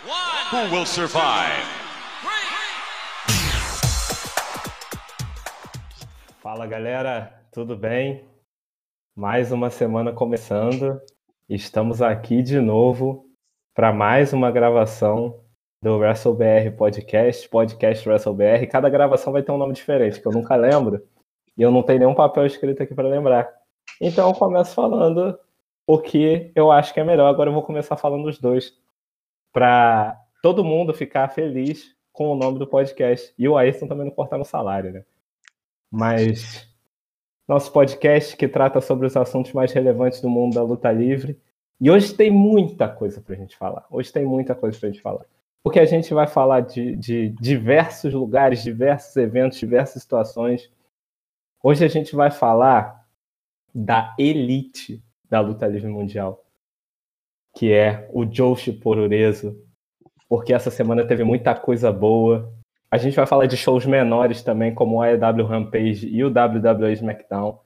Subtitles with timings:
[0.00, 1.66] Who will survive?
[6.40, 8.24] Fala galera, tudo bem?
[9.16, 11.00] Mais uma semana começando.
[11.48, 13.26] Estamos aqui de novo
[13.74, 15.40] para mais uma gravação
[15.82, 18.68] do WrestleBR Podcast, Podcast WrestleBR.
[18.68, 21.04] Cada gravação vai ter um nome diferente, que eu nunca lembro.
[21.56, 23.52] E eu não tenho nenhum papel escrito aqui para lembrar.
[24.00, 25.36] Então eu começo falando
[25.88, 27.26] o que eu acho que é melhor.
[27.28, 28.78] Agora eu vou começar falando os dois.
[29.58, 33.34] Para todo mundo ficar feliz com o nome do podcast.
[33.36, 35.04] E o Ayrton também não cortar no salário, né?
[35.90, 36.72] Mas
[37.48, 41.36] nosso podcast que trata sobre os assuntos mais relevantes do mundo da luta livre.
[41.80, 43.84] E hoje tem muita coisa para a gente falar.
[43.90, 45.26] Hoje tem muita coisa para a gente falar.
[45.60, 50.70] Porque a gente vai falar de, de diversos lugares, diversos eventos, diversas situações.
[51.60, 53.04] Hoje a gente vai falar
[53.74, 56.44] da elite da luta livre mundial,
[57.56, 59.56] que é o Joshi Pororeso,
[60.28, 62.52] porque essa semana teve muita coisa boa.
[62.90, 66.92] A gente vai falar de shows menores também, como o AEW Rampage e o WWE
[66.92, 67.58] SmackDown,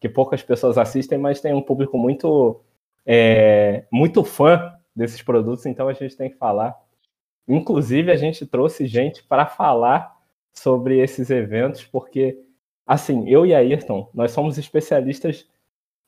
[0.00, 2.62] que poucas pessoas assistem, mas tem um público muito,
[3.04, 6.76] é, muito fã desses produtos, então a gente tem que falar.
[7.48, 10.14] Inclusive, a gente trouxe gente para falar
[10.52, 12.38] sobre esses eventos, porque,
[12.86, 15.48] assim, eu e a Ayrton, nós somos especialistas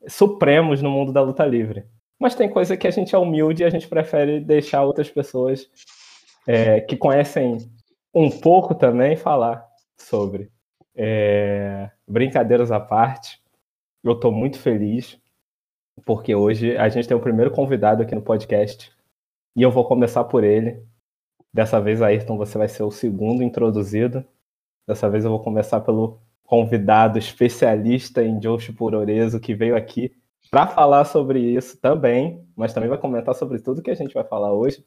[0.07, 1.85] supremos no mundo da luta livre.
[2.19, 5.69] Mas tem coisa que a gente é humilde e a gente prefere deixar outras pessoas
[6.47, 7.57] é, que conhecem
[8.13, 9.65] um pouco também falar
[9.97, 10.51] sobre.
[10.95, 13.41] É, brincadeiras à parte,
[14.03, 15.19] eu estou muito feliz
[16.05, 18.91] porque hoje a gente tem o primeiro convidado aqui no podcast
[19.55, 20.83] e eu vou começar por ele.
[21.53, 24.25] Dessa vez, Ayrton, você vai ser o segundo introduzido.
[24.87, 30.11] Dessa vez eu vou começar pelo convidado especialista em Joshi Puroreso que veio aqui
[30.49, 34.23] para falar sobre isso também, mas também vai comentar sobre tudo que a gente vai
[34.23, 34.85] falar hoje,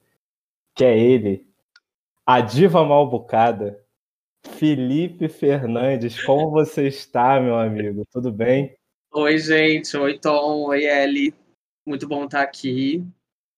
[0.74, 1.46] que é ele,
[2.24, 3.84] a diva malbucada,
[4.46, 6.22] Felipe Fernandes.
[6.22, 8.06] Como você está, meu amigo?
[8.10, 8.77] Tudo bem?
[9.12, 9.96] Oi, gente.
[9.96, 10.66] Oi, Tom.
[10.66, 11.34] Oi, Ellie.
[11.84, 13.05] Muito bom estar aqui.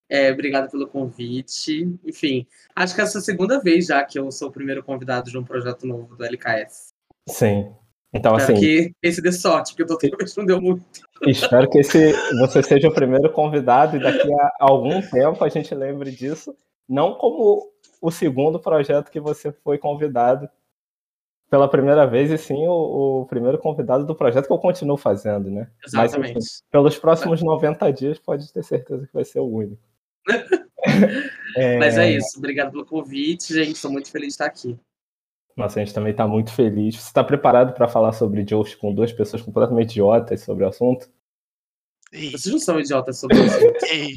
[0.09, 1.97] É, obrigado pelo convite.
[2.03, 5.29] Enfim, acho que essa é a segunda vez já que eu sou o primeiro convidado
[5.29, 6.89] de um projeto novo do LKS.
[7.27, 7.75] Sim.
[8.13, 8.65] Então, Espero assim.
[8.65, 10.83] que esse dê sorte, porque o doutor vez não deu muito.
[11.27, 15.73] Espero que esse, você seja o primeiro convidado e daqui a algum tempo a gente
[15.75, 16.55] lembre disso.
[16.87, 17.71] Não como
[18.01, 20.49] o segundo projeto que você foi convidado
[21.49, 25.49] pela primeira vez, e sim o, o primeiro convidado do projeto que eu continuo fazendo,
[25.49, 25.67] né?
[25.85, 26.33] Exatamente.
[26.35, 29.81] Mas, enfim, pelos próximos 90 dias, pode ter certeza que vai ser o único.
[31.55, 31.77] é...
[31.77, 32.37] Mas é isso.
[32.37, 33.73] Obrigado pelo convite, gente.
[33.73, 34.77] Estou muito feliz de estar aqui.
[35.59, 36.95] Nossa, a gente também está muito feliz.
[36.95, 41.09] Você está preparado para falar sobre Josh com duas pessoas completamente idiotas sobre o assunto?
[42.13, 42.31] Ei.
[42.31, 43.83] Vocês não são idiotas sobre o assunto.
[43.91, 44.15] Ei.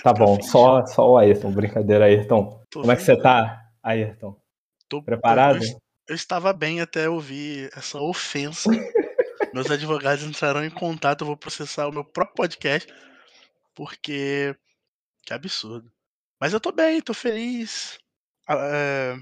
[0.00, 1.50] Tá bom, só, só o Ayrton.
[1.50, 2.62] Brincadeira, Ayrton.
[2.70, 4.40] Tô Como é que você tá, Ayrton?
[4.88, 5.64] Tô, preparado?
[5.64, 8.70] Eu, eu estava bem até ouvir essa ofensa.
[9.52, 12.88] Meus advogados entrarão em contato, eu vou processar o meu próprio podcast,
[13.74, 14.54] porque
[15.26, 15.90] que absurdo.
[16.40, 17.98] Mas eu tô bem, tô feliz.
[18.48, 19.16] É,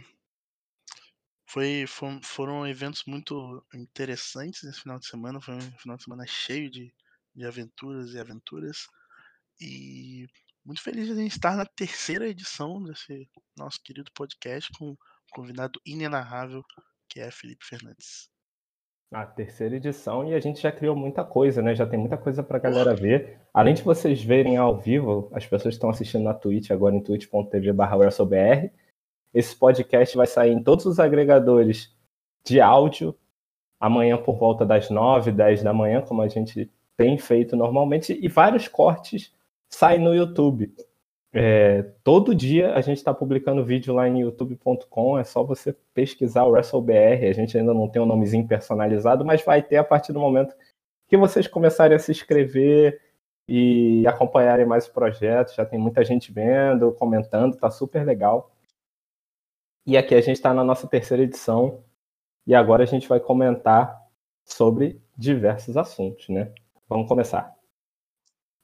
[1.46, 1.84] foi,
[2.22, 5.40] foram eventos muito interessantes nesse final de semana.
[5.40, 6.92] Foi um final de semana cheio de,
[7.34, 8.86] de aventuras e aventuras.
[9.60, 10.26] E
[10.64, 14.96] muito feliz de a gente estar na terceira edição desse nosso querido podcast com um
[15.30, 16.62] convidado inenarrável
[17.08, 18.28] que é Felipe Fernandes.
[19.12, 21.76] A terceira edição e a gente já criou muita coisa, né?
[21.76, 23.40] Já tem muita coisa para a galera ver.
[23.54, 28.72] Além de vocês verem ao vivo, as pessoas estão assistindo na Twitch agora em twitch.tv/wrestlebr.
[29.32, 31.94] Esse podcast vai sair em todos os agregadores
[32.44, 33.14] de áudio
[33.78, 38.28] amanhã por volta das 9, 10 da manhã, como a gente tem feito normalmente, e
[38.28, 39.32] vários cortes
[39.68, 40.72] saem no YouTube.
[41.32, 46.44] É, todo dia a gente está publicando vídeo lá em youtube.com, é só você pesquisar
[46.44, 50.14] o WrestleBR, a gente ainda não tem um nomezinho personalizado, mas vai ter a partir
[50.14, 50.54] do momento
[51.06, 53.00] que vocês começarem a se inscrever
[53.46, 58.50] e acompanharem mais o projeto, já tem muita gente vendo, comentando, tá super legal.
[59.86, 61.84] E aqui a gente está na nossa terceira edição
[62.44, 63.96] e agora a gente vai comentar
[64.44, 66.52] sobre diversos assuntos, né?
[66.88, 67.54] Vamos começar.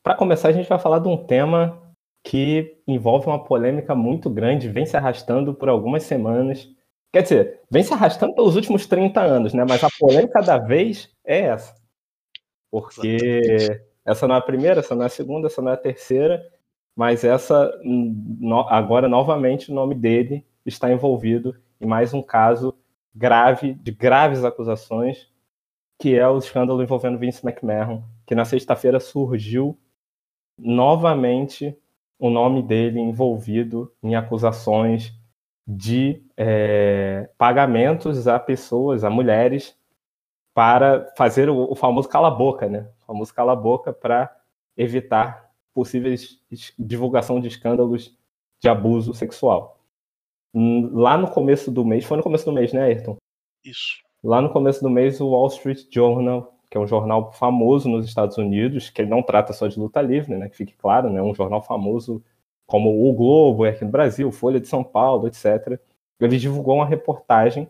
[0.02, 1.80] Para começar, a gente vai falar de um tema
[2.24, 6.68] que envolve uma polêmica muito grande, vem se arrastando por algumas semanas.
[7.12, 9.64] Quer dizer, vem se arrastando pelos últimos 30 anos, né?
[9.68, 11.72] Mas a polêmica da vez é essa.
[12.68, 15.76] Porque essa não é a primeira, essa não é a segunda, essa não é a
[15.76, 16.44] terceira,
[16.96, 17.72] mas essa,
[18.68, 22.74] agora novamente, o nome dele está envolvido em mais um caso
[23.14, 25.28] grave, de graves acusações,
[25.98, 29.78] que é o escândalo envolvendo Vince McMahon, que na sexta-feira surgiu
[30.58, 31.76] novamente
[32.18, 35.12] o nome dele envolvido em acusações
[35.66, 39.76] de é, pagamentos a pessoas, a mulheres,
[40.54, 42.88] para fazer o, o famoso cala-boca, né?
[43.02, 44.34] O famoso cala-boca para
[44.76, 46.40] evitar possíveis
[46.78, 48.16] divulgação de escândalos
[48.60, 49.81] de abuso sexual.
[50.54, 53.16] Lá no começo do mês, foi no começo do mês, né, Ayrton?
[53.64, 54.02] Isso.
[54.22, 58.06] Lá no começo do mês, o Wall Street Journal, que é um jornal famoso nos
[58.06, 61.22] Estados Unidos, que ele não trata só de luta livre, né, que fique claro, né,
[61.22, 62.22] um jornal famoso
[62.66, 65.78] como o Globo, aqui no Brasil, Folha de São Paulo, etc.
[66.20, 67.68] Ele divulgou uma reportagem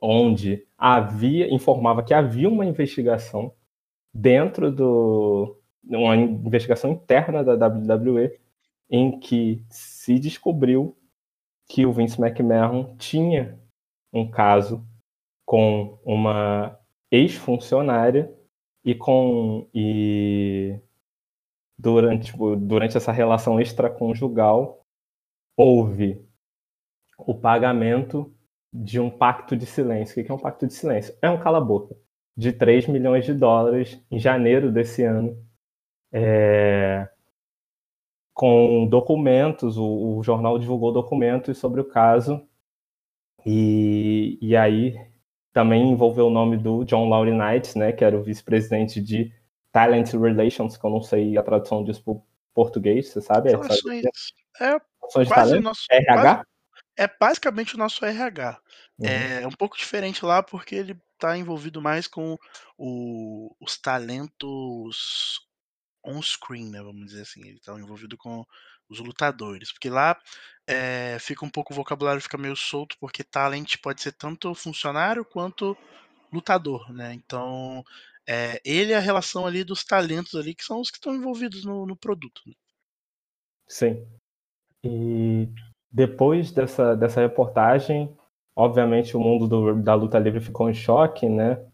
[0.00, 3.52] onde havia informava que havia uma investigação
[4.12, 8.38] dentro do uma investigação interna da WWE
[8.90, 10.96] em que se descobriu
[11.68, 13.58] que o Vince McMahon tinha
[14.12, 14.86] um caso
[15.46, 16.78] com uma
[17.10, 18.32] ex-funcionária
[18.84, 20.78] e com e
[21.78, 24.84] durante tipo, durante essa relação extraconjugal
[25.56, 26.24] houve
[27.18, 28.34] o pagamento
[28.72, 30.20] de um pacto de silêncio.
[30.20, 31.14] O que é um pacto de silêncio?
[31.20, 31.94] É um cala-boca
[32.36, 35.36] de 3 milhões de dólares em janeiro desse ano
[36.12, 37.08] é,
[38.34, 42.46] com documentos, o, o, jornal divulgou documentos sobre o caso,
[43.44, 44.96] e, e aí
[45.52, 49.32] também envolveu o nome do John Laurinaitis, né, que era o vice-presidente de
[49.70, 52.14] Talent Relations, que eu não sei a tradução disso para
[52.54, 53.50] português, você sabe?
[53.50, 54.04] Relações,
[54.60, 55.62] é, Relações de talento?
[55.62, 56.22] Nosso, RH?
[56.22, 56.46] Quase,
[56.96, 58.60] é basicamente o nosso RH.
[58.98, 59.06] Uhum.
[59.06, 62.36] É um pouco diferente lá porque ele está envolvido mais com
[62.76, 65.40] o, os talentos
[66.04, 68.44] on-screen, né, vamos dizer assim, ele tá envolvido com
[68.88, 70.18] os lutadores, porque lá
[70.66, 75.24] é, fica um pouco o vocabulário fica meio solto, porque talent pode ser tanto funcionário
[75.24, 75.76] quanto
[76.32, 77.12] lutador, né?
[77.14, 77.84] Então
[78.28, 81.64] é, ele é a relação ali dos talentos ali que são os que estão envolvidos
[81.64, 82.42] no, no produto.
[82.46, 82.54] Né?
[83.66, 84.06] Sim.
[84.84, 85.48] E
[85.90, 88.14] depois dessa, dessa reportagem,
[88.54, 91.64] obviamente o mundo do, da luta livre ficou em choque, né?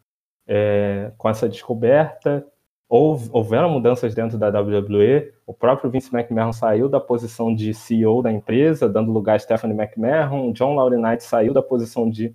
[0.51, 2.47] É, com essa descoberta
[2.89, 5.33] houveram mudanças dentro da WWE.
[5.47, 9.77] O próprio Vince McMahon saiu da posição de CEO da empresa, dando lugar a Stephanie
[9.77, 10.53] McMahon.
[10.53, 12.35] John Laurinaitis saiu da posição de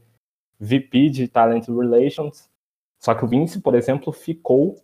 [0.59, 2.49] VP de Talent Relations.
[2.99, 4.75] Só que o Vince, por exemplo, ficou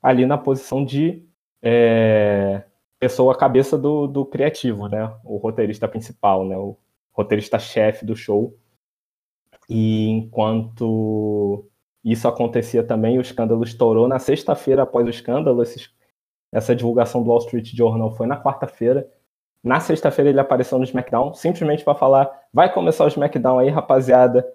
[0.00, 1.26] ali na posição de
[1.60, 2.62] é,
[2.98, 5.12] pessoa cabeça do, do criativo, né?
[5.24, 6.56] O roteirista principal, né?
[6.56, 6.76] O
[7.12, 8.56] roteirista-chefe do show.
[9.68, 11.68] E enquanto
[12.12, 15.62] isso acontecia também, o escândalo estourou na sexta-feira após o escândalo.
[15.62, 15.90] Esses,
[16.52, 19.08] essa divulgação do Wall Street Journal foi na quarta-feira.
[19.62, 24.46] Na sexta-feira ele apareceu no SmackDown, simplesmente para falar: vai começar o SmackDown aí, rapaziada.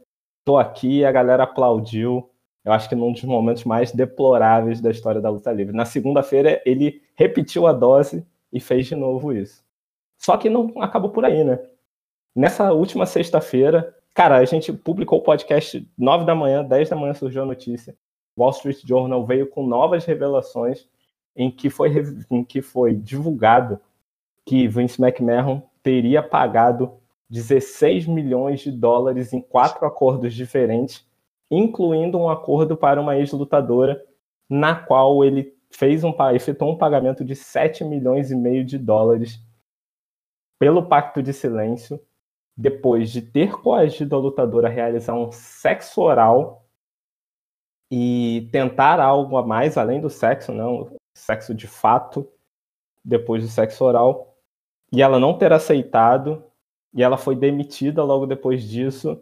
[0.45, 2.29] Tô aqui, a galera aplaudiu.
[2.65, 5.75] Eu acho que num dos momentos mais deploráveis da história da luta livre.
[5.75, 9.63] Na segunda-feira ele repetiu a dose e fez de novo isso.
[10.17, 11.59] Só que não acabou por aí, né?
[12.35, 17.13] Nessa última sexta-feira, Cara, a gente publicou o podcast 9 da manhã, 10 da manhã
[17.13, 17.95] surgiu a notícia.
[18.38, 20.88] Wall Street Journal veio com novas revelações
[21.36, 21.92] em que foi,
[22.30, 23.80] em que foi divulgado
[24.45, 26.94] que Vince McMahon teria pagado
[27.30, 31.06] 16 milhões de dólares em quatro acordos diferentes,
[31.50, 34.04] incluindo um acordo para uma ex-lutadora,
[34.48, 39.39] na qual ele fez um, efetuou um pagamento de 7 milhões e meio de dólares
[40.59, 42.00] pelo Pacto de Silêncio
[42.55, 46.66] depois de ter coagido a lutadora a realizar um sexo oral
[47.92, 52.28] e tentar algo a mais além do sexo, não, sexo de fato,
[53.04, 54.35] depois do sexo oral,
[54.92, 56.44] e ela não ter aceitado,
[56.94, 59.21] e ela foi demitida logo depois disso.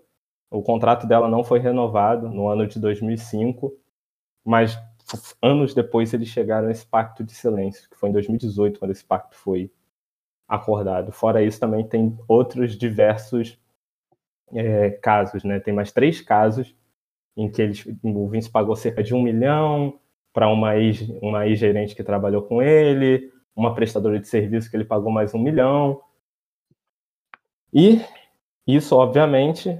[0.49, 3.73] O contrato dela não foi renovado no ano de 2005,
[4.43, 4.77] mas
[5.41, 9.03] anos depois eles chegaram a esse pacto de silêncio, que foi em 2018 quando esse
[9.03, 9.71] pacto foi
[10.51, 11.13] acordado.
[11.13, 13.57] Fora isso, também tem outros diversos
[14.53, 15.61] é, casos, né?
[15.61, 16.75] Tem mais três casos
[17.37, 19.97] em que eles, o Vince pagou cerca de um milhão
[20.33, 24.83] para uma ex, uma ex-gerente que trabalhou com ele, uma prestadora de serviço que ele
[24.83, 26.01] pagou mais um milhão.
[27.73, 28.01] E
[28.67, 29.79] isso, obviamente,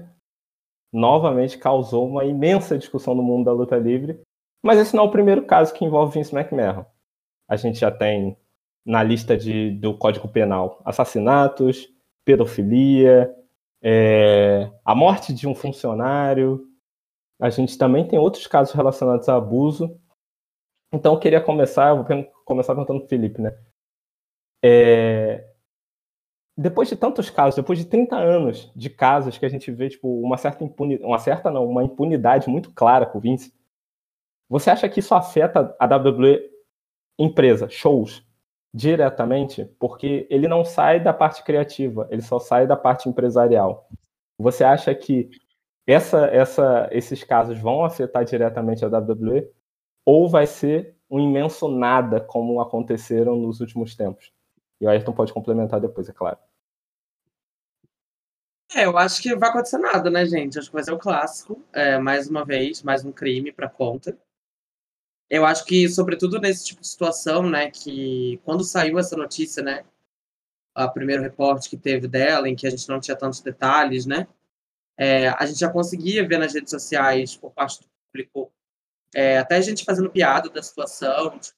[0.94, 4.22] novamente causou uma imensa discussão no mundo da luta livre.
[4.64, 6.86] Mas esse não é o primeiro caso que envolve Vince McMahon.
[7.50, 8.38] A gente já tem
[8.86, 11.88] na lista de, do Código Penal assassinatos,
[12.26, 13.34] pedofilia,
[13.82, 16.68] é, a morte de um funcionário.
[17.40, 20.00] A gente também tem outros casos relacionados a abuso.
[20.94, 23.58] Então, eu queria começar, eu vou começar perguntando para o Felipe, né?
[24.64, 25.48] É,
[26.58, 30.22] depois de tantos casos, depois de 30 anos de casos que a gente vê, tipo,
[30.22, 33.54] uma certa impunidade, uma certa não, uma impunidade muito clara com o Vince,
[34.50, 36.52] você acha que isso afeta a WWE
[37.18, 38.24] empresa, shows,
[38.74, 43.88] diretamente, porque ele não sai da parte criativa, ele só sai da parte empresarial.
[44.38, 45.30] Você acha que
[45.86, 49.50] essa, essa, esses casos vão afetar diretamente a WWE
[50.06, 54.32] ou vai ser um imenso nada como aconteceram nos últimos tempos?
[54.80, 56.38] E o Ayrton pode complementar depois, é claro.
[58.74, 60.58] É, eu acho que vai acontecer nada, né, gente?
[60.58, 61.62] Acho que vai ser o clássico.
[61.74, 64.18] É, mais uma vez, mais um crime para conta.
[65.34, 69.86] Eu acho que, sobretudo nesse tipo de situação, né, que quando saiu essa notícia, né,
[70.76, 74.28] a primeiro reporte que teve dela, em que a gente não tinha tantos detalhes, né,
[74.98, 78.52] é, a gente já conseguia ver nas redes sociais, por parte do público,
[79.16, 81.58] é, até a gente fazendo piada da situação, tipo,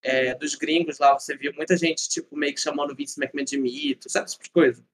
[0.00, 3.44] é, dos gringos lá, você viu muita gente, tipo, meio que chamando o Vince McMahon
[3.44, 4.84] de mito, sabe, tipo de coisa.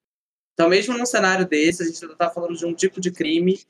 [0.57, 3.61] Então, mesmo num cenário desse, a gente está falando de um tipo de crime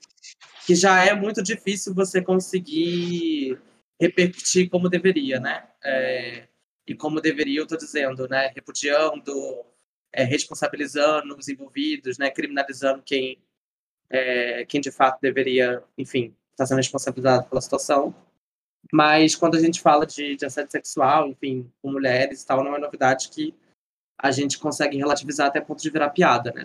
[0.65, 3.59] que já é muito difícil você conseguir
[3.99, 5.67] repercutir como deveria, né?
[5.83, 6.47] É,
[6.87, 8.53] e como deveria, eu estou dizendo, né?
[8.55, 9.65] Repudiando,
[10.13, 12.31] é, responsabilizando os envolvidos, né?
[12.31, 13.37] Criminalizando quem,
[14.09, 18.15] é, quem de fato deveria, enfim, estar tá sendo responsabilizado pela situação.
[18.93, 22.77] Mas quando a gente fala de, de assédio sexual, enfim, com mulheres e tal, não
[22.77, 23.53] é novidade que
[24.17, 26.63] a gente consegue relativizar até ponto de virar piada, né?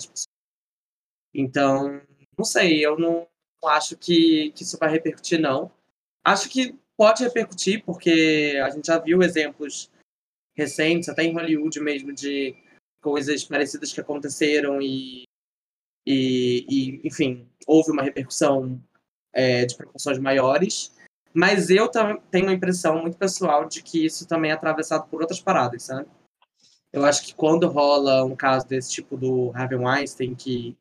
[1.35, 2.01] Então,
[2.37, 3.27] não sei, eu não
[3.65, 5.71] acho que, que isso vai repercutir, não.
[6.25, 9.91] Acho que pode repercutir, porque a gente já viu exemplos
[10.55, 12.55] recentes, até em Hollywood mesmo, de
[13.01, 15.25] coisas parecidas que aconteceram e,
[16.07, 18.81] e, e enfim, houve uma repercussão
[19.33, 20.93] é, de proporções maiores.
[21.35, 25.41] Mas eu tenho uma impressão muito pessoal de que isso também é atravessado por outras
[25.41, 26.07] paradas, sabe?
[26.93, 30.77] Eu acho que quando rola um caso desse tipo do Harvey Weinstein, que,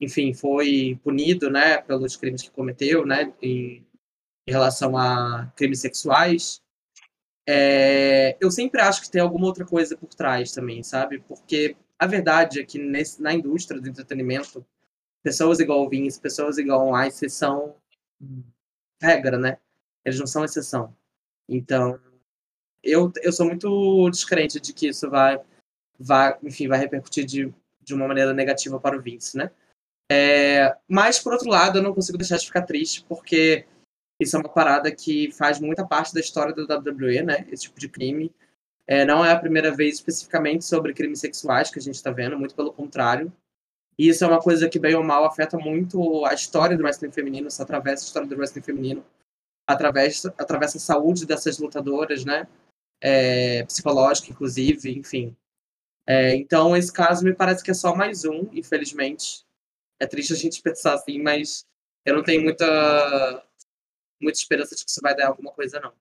[0.00, 3.86] enfim, foi punido, né, pelos crimes que cometeu, né, em,
[4.46, 6.62] em relação a crimes sexuais,
[7.48, 11.20] é, eu sempre acho que tem alguma outra coisa por trás também, sabe?
[11.20, 14.66] Porque a verdade é que nesse, na indústria do entretenimento,
[15.22, 17.76] pessoas igual o Vince, pessoas igual o Einstein são
[19.00, 19.58] regra, né?
[20.04, 20.94] Eles não são exceção.
[21.48, 22.00] Então,
[22.86, 25.40] eu, eu sou muito descrente de que isso vai,
[25.98, 27.52] vai, enfim, vai repercutir de,
[27.82, 29.50] de uma maneira negativa para o Vince, né?
[30.10, 33.66] É, mas, por outro lado, eu não consigo deixar de ficar triste, porque
[34.20, 37.46] isso é uma parada que faz muita parte da história da WWE, né?
[37.50, 38.32] Esse tipo de crime.
[38.86, 42.38] É, não é a primeira vez especificamente sobre crimes sexuais que a gente está vendo,
[42.38, 43.32] muito pelo contrário.
[43.98, 47.10] E isso é uma coisa que, bem ou mal, afeta muito a história do wrestling
[47.10, 49.04] feminino, se atravessa a história do wrestling feminino,
[49.66, 52.46] atravessa, atravessa a saúde dessas lutadoras, né?
[53.06, 55.36] É, psicológica, inclusive, enfim.
[56.04, 59.46] É, então, esse caso me parece que é só mais um, infelizmente.
[60.00, 61.64] É triste a gente pensar assim, mas
[62.04, 62.66] eu não tenho muita,
[64.20, 65.92] muita esperança de que isso vai dar alguma coisa, não.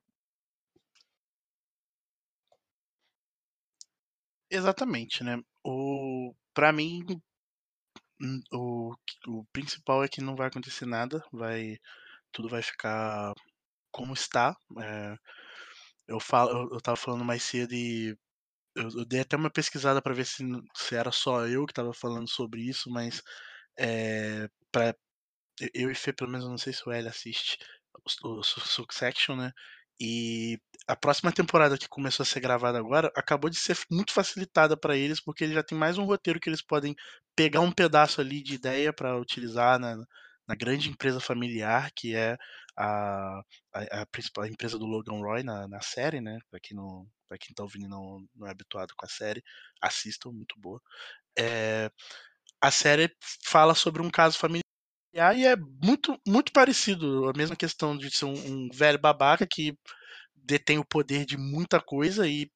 [4.50, 5.40] Exatamente, né?
[5.64, 7.06] O, pra mim,
[8.52, 8.96] o,
[9.28, 11.78] o principal é que não vai acontecer nada, vai,
[12.32, 13.32] tudo vai ficar
[13.92, 14.56] como está.
[14.82, 15.18] É,
[16.08, 18.18] eu, falo, eu, tava falando mais cedo e
[18.76, 20.44] eu, eu dei até uma pesquisada para ver se,
[20.76, 23.22] se era só eu que tava falando sobre isso, mas
[23.80, 24.96] é, pra,
[25.74, 27.58] eu e Fê, pelo menos, eu não sei se o L assiste
[28.24, 29.52] o, o Succession, né?
[30.00, 34.76] E a próxima temporada que começou a ser gravada agora acabou de ser muito facilitada
[34.78, 36.94] para eles, porque eles já tem mais um roteiro que eles podem
[37.36, 39.96] pegar um pedaço ali de ideia para utilizar na,
[40.48, 42.38] na grande empresa familiar que é
[42.78, 43.42] a,
[43.74, 46.38] a, a principal empresa do Logan Roy na, na série, né?
[46.50, 49.44] Para quem não, para quem tá ouvindo e não, não é habituado com a série,
[49.82, 50.82] assistam, muito boa.
[51.38, 51.90] É,
[52.62, 53.10] a série
[53.46, 54.64] fala sobre um caso familiar
[55.36, 57.30] e é muito, muito parecido.
[57.30, 59.78] A mesma questão de ser um, um velho babaca que
[60.36, 62.50] detém o poder de muita coisa e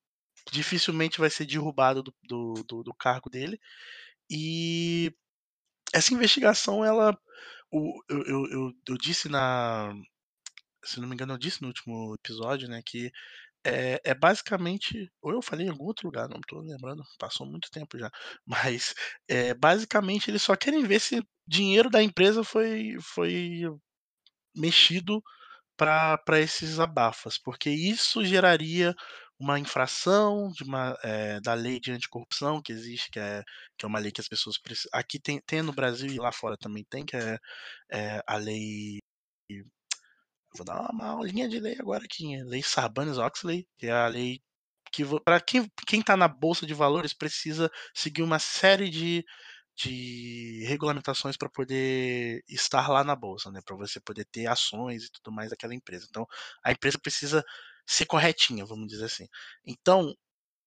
[0.51, 3.59] dificilmente vai ser derrubado do, do, do, do cargo dele.
[4.29, 5.13] E
[5.93, 7.17] essa investigação, ela.
[7.71, 9.93] O, eu, eu, eu disse na,
[10.89, 13.11] se não me engano, eu disse no último episódio, né, que
[13.63, 17.69] é, é, basicamente, ou eu falei em algum outro lugar, não estou lembrando, passou muito
[17.71, 18.09] tempo já,
[18.47, 18.93] mas
[19.27, 23.63] é, basicamente eles só querem ver se dinheiro da empresa foi, foi
[24.55, 25.21] mexido
[25.77, 28.93] para esses abafas, porque isso geraria
[29.39, 33.43] uma infração de uma, é, da lei de anticorrupção que existe, que é,
[33.77, 34.89] que é uma lei que as pessoas precisam.
[34.93, 37.37] Aqui tem, tem no Brasil e lá fora também tem, que é,
[37.91, 38.99] é a lei
[40.59, 42.35] Vou dar uma aulinha de lei agora aqui.
[42.43, 44.41] Lei Sarbanes-Oxley, que é a lei
[44.91, 49.23] que para quem quem está na bolsa de valores precisa seguir uma série de,
[49.77, 53.61] de regulamentações para poder estar lá na bolsa, né?
[53.65, 56.05] Para você poder ter ações e tudo mais daquela empresa.
[56.09, 56.25] Então,
[56.63, 57.41] a empresa precisa
[57.87, 59.27] ser corretinha, vamos dizer assim.
[59.65, 60.13] Então,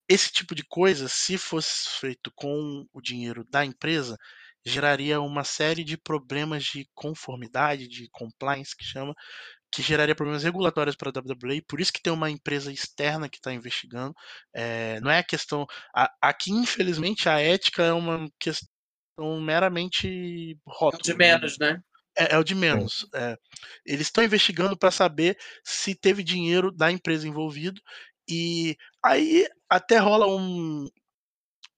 [0.09, 4.17] esse tipo de coisa, se fosse feito com o dinheiro da empresa,
[4.65, 9.15] geraria uma série de problemas de conformidade, de compliance, que chama,
[9.73, 13.39] que geraria problemas regulatórios para a WWE, por isso que tem uma empresa externa que
[13.39, 14.15] está investigando.
[14.55, 15.67] É, não é a questão.
[15.97, 21.03] A, aqui, infelizmente, a ética é uma questão meramente rótulo.
[21.03, 21.81] De menos, né?
[22.17, 23.07] É, é o de menos.
[23.15, 23.37] É.
[23.87, 27.81] Eles estão investigando para saber se teve dinheiro da empresa envolvido.
[28.29, 30.87] E aí até rola um,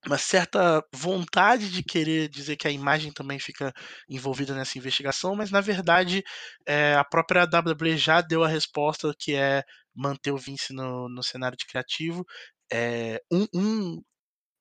[0.07, 3.73] uma certa vontade de querer dizer que a imagem também fica
[4.09, 6.23] envolvida nessa investigação, mas na verdade
[6.65, 9.63] é, a própria WWE já deu a resposta que é
[9.95, 12.25] manter o Vince no, no cenário de criativo.
[12.71, 14.01] É, um, um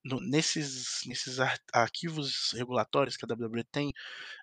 [0.05, 1.39] no, nesses, nesses
[1.73, 3.93] arquivos regulatórios que a WWE tem,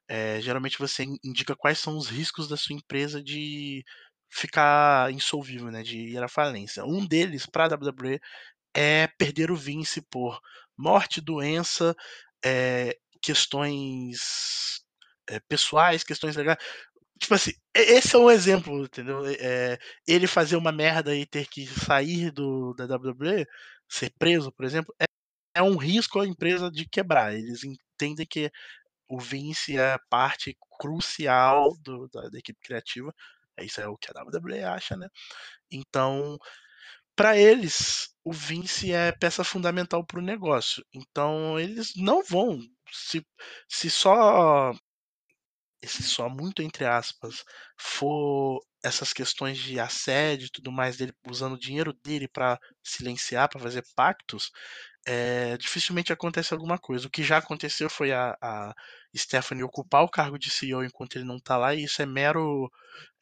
[0.07, 3.83] é, geralmente você indica quais são os riscos da sua empresa de
[4.29, 6.85] ficar insolvível, né, de ir à falência.
[6.85, 8.19] Um deles para a WWE
[8.73, 10.39] é perder o Vince por
[10.77, 11.95] morte, doença,
[12.43, 14.83] é, questões
[15.29, 16.57] é, pessoais, questões legais.
[17.19, 19.23] Tipo assim, esse é um exemplo, entendeu?
[19.27, 23.45] É, ele fazer uma merda e ter que sair do, da WWE,
[23.87, 25.05] ser preso, por exemplo, é,
[25.55, 27.33] é um risco à empresa de quebrar.
[27.35, 28.51] Eles entendem que
[29.07, 33.13] o Vince é parte crucial do, da, da, equipe criativa.
[33.59, 35.07] Isso é o que a WWE acha, né?
[35.71, 36.37] Então,
[37.15, 40.85] para eles, o Vince é peça fundamental para o negócio.
[40.93, 42.59] Então, eles não vão
[42.91, 43.25] se,
[43.69, 44.73] se só
[45.81, 47.43] esse só muito entre aspas
[47.77, 53.49] for essas questões de assédio e tudo mais dele usando o dinheiro dele para silenciar,
[53.49, 54.51] para fazer pactos,
[55.05, 57.07] é, dificilmente acontece alguma coisa.
[57.07, 58.73] O que já aconteceu foi a, a
[59.15, 62.71] Stephanie ocupar o cargo de CEO enquanto ele não está lá, e isso é mero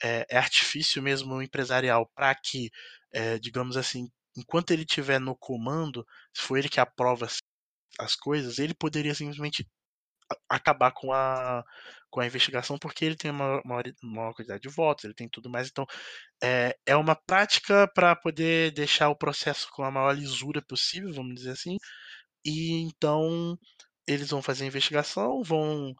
[0.04, 2.70] é, é artifício mesmo empresarial para que,
[3.14, 7.38] é, digamos assim, enquanto ele estiver no comando, se for ele que aprova as,
[8.00, 9.68] as coisas, ele poderia simplesmente
[10.48, 11.64] acabar com a,
[12.10, 15.50] com a investigação porque ele tem uma maior, maior quantidade de votos, ele tem tudo
[15.50, 15.70] mais.
[15.70, 15.86] Então,
[16.44, 21.36] é, é uma prática para poder deixar o processo com a maior lisura possível, vamos
[21.36, 21.78] dizer assim.
[22.46, 23.58] E então
[24.08, 25.94] eles vão fazer a investigação, vão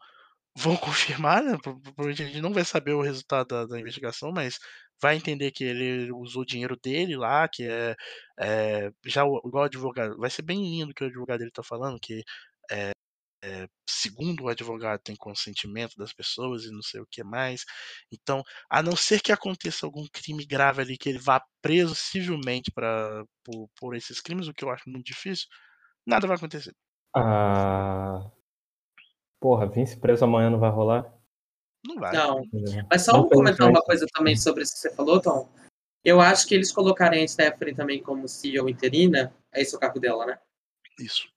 [0.56, 0.76] vão
[1.24, 1.56] confirmar, né?
[1.62, 4.58] Provavelmente a gente não vai saber o resultado da, da, investigação, mas
[5.02, 7.96] vai entender que ele usou o dinheiro dele lá, que é,
[8.38, 11.98] é já igual o advogado, vai ser bem lindo que o advogado dele tá falando,
[12.00, 12.22] que
[12.70, 12.92] é,
[13.42, 17.64] é, segundo o advogado, tem consentimento das pessoas e não sei o que mais.
[18.12, 22.70] Então, a não ser que aconteça algum crime grave ali, que ele vá preso civilmente
[22.70, 25.46] pra, por, por esses crimes, o que eu acho muito difícil,
[26.06, 26.74] nada vai acontecer.
[27.16, 28.30] Ah.
[29.40, 31.19] Porra, Vince preso amanhã não vai rolar?
[31.86, 32.12] Não vai.
[32.12, 32.42] Não.
[32.90, 35.48] Mas só vou comentar uma coisa também sobre isso que você falou, Tom.
[36.04, 39.34] Eu acho que eles colocarem a Stephanie também como CEO interina.
[39.52, 40.38] É esse o cargo dela, né?
[40.98, 41.28] Isso.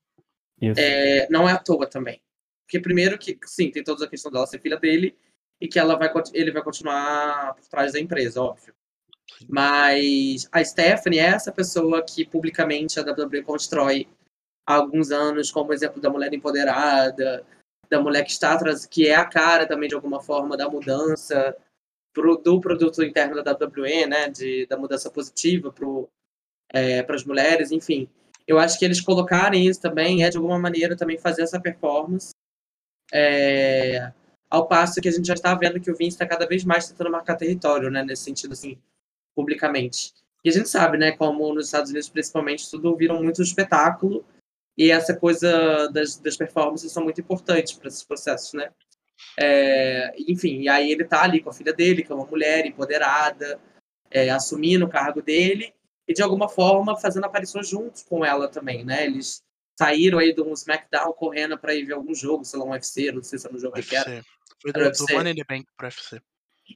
[0.78, 2.22] É, não é à toa também.
[2.66, 5.18] Porque primeiro que, sim, tem toda a questão dela ser filha dele
[5.60, 8.74] e que ela vai, ele vai continuar por trás da empresa, óbvio.
[9.48, 14.08] Mas a Stephanie é essa pessoa que publicamente a WWE constrói
[14.66, 17.46] há alguns anos como exemplo da mulher empoderada,
[17.96, 21.56] da mulher que está atrás, que é a cara também de alguma forma da mudança
[22.14, 25.88] pro, do produto interno da WWE, né, de, da mudança positiva para
[26.74, 28.10] é, as mulheres, enfim
[28.48, 32.32] eu acho que eles colocarem isso também é de alguma maneira também fazer essa performance.
[33.12, 34.12] É,
[34.50, 36.88] ao passo que a gente já está vendo que o Vince está cada vez mais
[36.88, 38.78] tentando marcar território, né, nesse sentido assim,
[39.36, 40.14] publicamente.
[40.44, 44.26] E a gente sabe, né, como nos Estados Unidos principalmente tudo viram muito espetáculo
[44.78, 48.72] e essa coisa das, das performances são muito importantes para esses processos, né?
[49.38, 52.66] É, enfim, e aí ele tá ali com a filha dele, que é uma mulher
[52.66, 53.60] empoderada,
[54.10, 55.74] é, assumindo o cargo dele,
[56.08, 59.06] e de alguma forma fazendo aparições juntos com ela também, né?
[59.06, 59.42] Eles
[59.78, 63.12] saíram aí de um SmackDown correndo para ir ver algum jogo, sei lá, um UFC,
[63.12, 63.90] não sei se era um jogo UFC.
[63.90, 64.24] que era.
[64.62, 66.22] Foi do, do Money in the Bank pro UFC.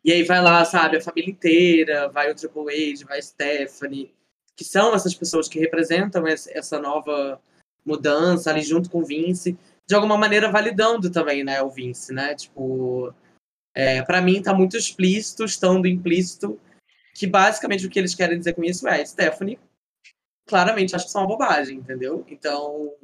[0.03, 4.13] E aí vai lá, sabe, a família inteira, vai o Triple H, vai a Stephanie,
[4.55, 7.41] que são essas pessoas que representam essa nova
[7.87, 12.35] mudança ali junto com o Vince, de alguma maneira validando também, né, o Vince, né?
[12.35, 13.13] Tipo,
[13.73, 16.59] é, para mim tá muito explícito, estando implícito
[17.13, 19.59] que basicamente o que eles querem dizer com isso é Stephanie
[20.47, 22.25] claramente acha que isso é uma bobagem, entendeu?
[22.27, 22.95] Então,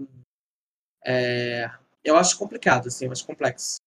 [1.05, 1.69] é,
[2.03, 3.81] eu acho complicado, assim, acho complexo.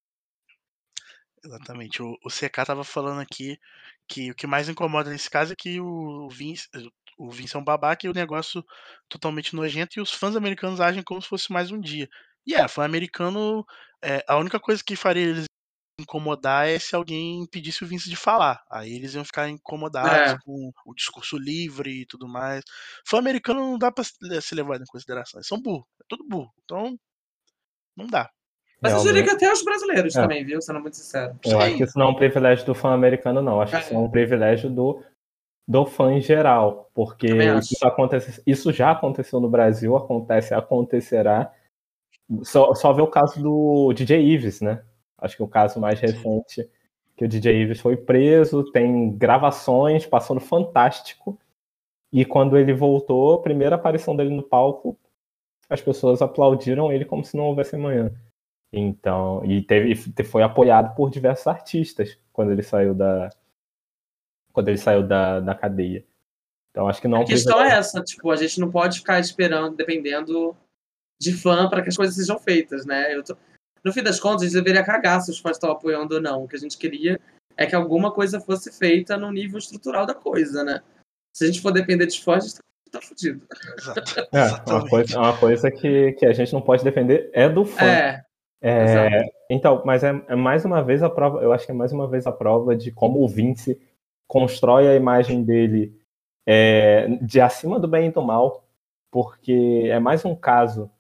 [1.43, 2.03] Exatamente.
[2.03, 3.59] O, o CK tava falando aqui
[4.07, 6.69] que o que mais incomoda nesse caso é que o Vince,
[7.17, 8.65] o Vince é um babaca e o negócio
[9.09, 12.09] totalmente nojento e os fãs americanos agem como se fosse mais um dia.
[12.47, 13.65] E é, fã americano,
[14.03, 15.45] é, a única coisa que faria eles
[15.99, 18.63] incomodar é se alguém impedisse o Vince de falar.
[18.71, 20.37] Aí eles iam ficar incomodados É.
[20.45, 22.63] com o discurso livre e tudo mais.
[23.09, 25.39] Fã americano não dá pra se se levar em consideração.
[25.39, 25.87] Eles são burros.
[26.01, 26.53] É tudo burro.
[26.65, 26.99] Então,
[27.97, 28.31] não dá.
[28.81, 30.21] Mas eu diria que até os brasileiros É.
[30.21, 30.61] também, viu?
[30.61, 31.39] Sendo muito sincero.
[31.43, 31.77] Eu acho Sim.
[31.79, 33.61] que isso não é um privilégio do fã americano, não.
[33.61, 35.03] Acho que isso é um privilégio do,
[35.67, 36.91] do fã em geral.
[36.95, 41.53] Porque isso, acontece, isso já aconteceu no Brasil, acontece, acontecerá.
[42.43, 44.83] Só, só ver o caso do DJ Ives, né?
[45.19, 46.69] Acho que o caso mais recente,
[47.17, 51.39] que o DJ Ives foi preso, tem gravações, passando fantástico.
[52.13, 54.99] E quando ele voltou, a primeira aparição dele no palco,
[55.69, 58.13] as pessoas aplaudiram ele como se não houvesse amanhã.
[58.73, 63.31] Então, e teve, e foi apoiado por diversos artistas quando ele saiu da
[64.57, 66.03] quando ele saiu da, da cadeia.
[66.71, 69.77] Então acho que não A questão é essa, tipo, a gente não pode ficar esperando,
[69.77, 70.57] dependendo
[71.21, 73.15] de fã para que as coisas sejam feitas, né?
[73.15, 73.37] Eu tô-
[73.85, 76.43] No fim das contas, a gente deveria cagar se os fãs estão apoiando ou não.
[76.45, 77.21] O que a gente queria
[77.55, 80.81] é que alguma coisa fosse feita no nível estrutural da coisa, né?
[81.35, 83.47] Se a gente for depender de fãs, a gente tá fudido.
[83.79, 84.21] Exato.
[84.33, 87.85] é, uma coisa, uma coisa que, que a gente não pode defender é do fã.
[87.85, 88.25] É,
[88.63, 91.93] É, então, mas é, é mais uma vez a prova, eu acho que é mais
[91.93, 93.79] uma vez a prova de como o Vince
[94.27, 95.99] constrói a imagem dele
[96.47, 98.69] é, de acima do bem e do mal,
[99.11, 100.91] porque é mais um caso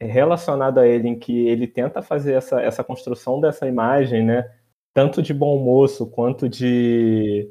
[0.00, 4.52] relacionado a ele em que ele tenta fazer essa, essa construção dessa imagem, né?
[4.92, 7.48] Tanto de bom moço quanto de,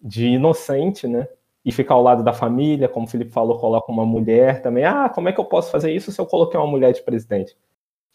[0.00, 1.28] de inocente, né?
[1.64, 4.84] E fica ao lado da família, como o Felipe falou, coloca uma mulher também.
[4.84, 7.56] Ah, como é que eu posso fazer isso se eu coloquei uma mulher de presidente?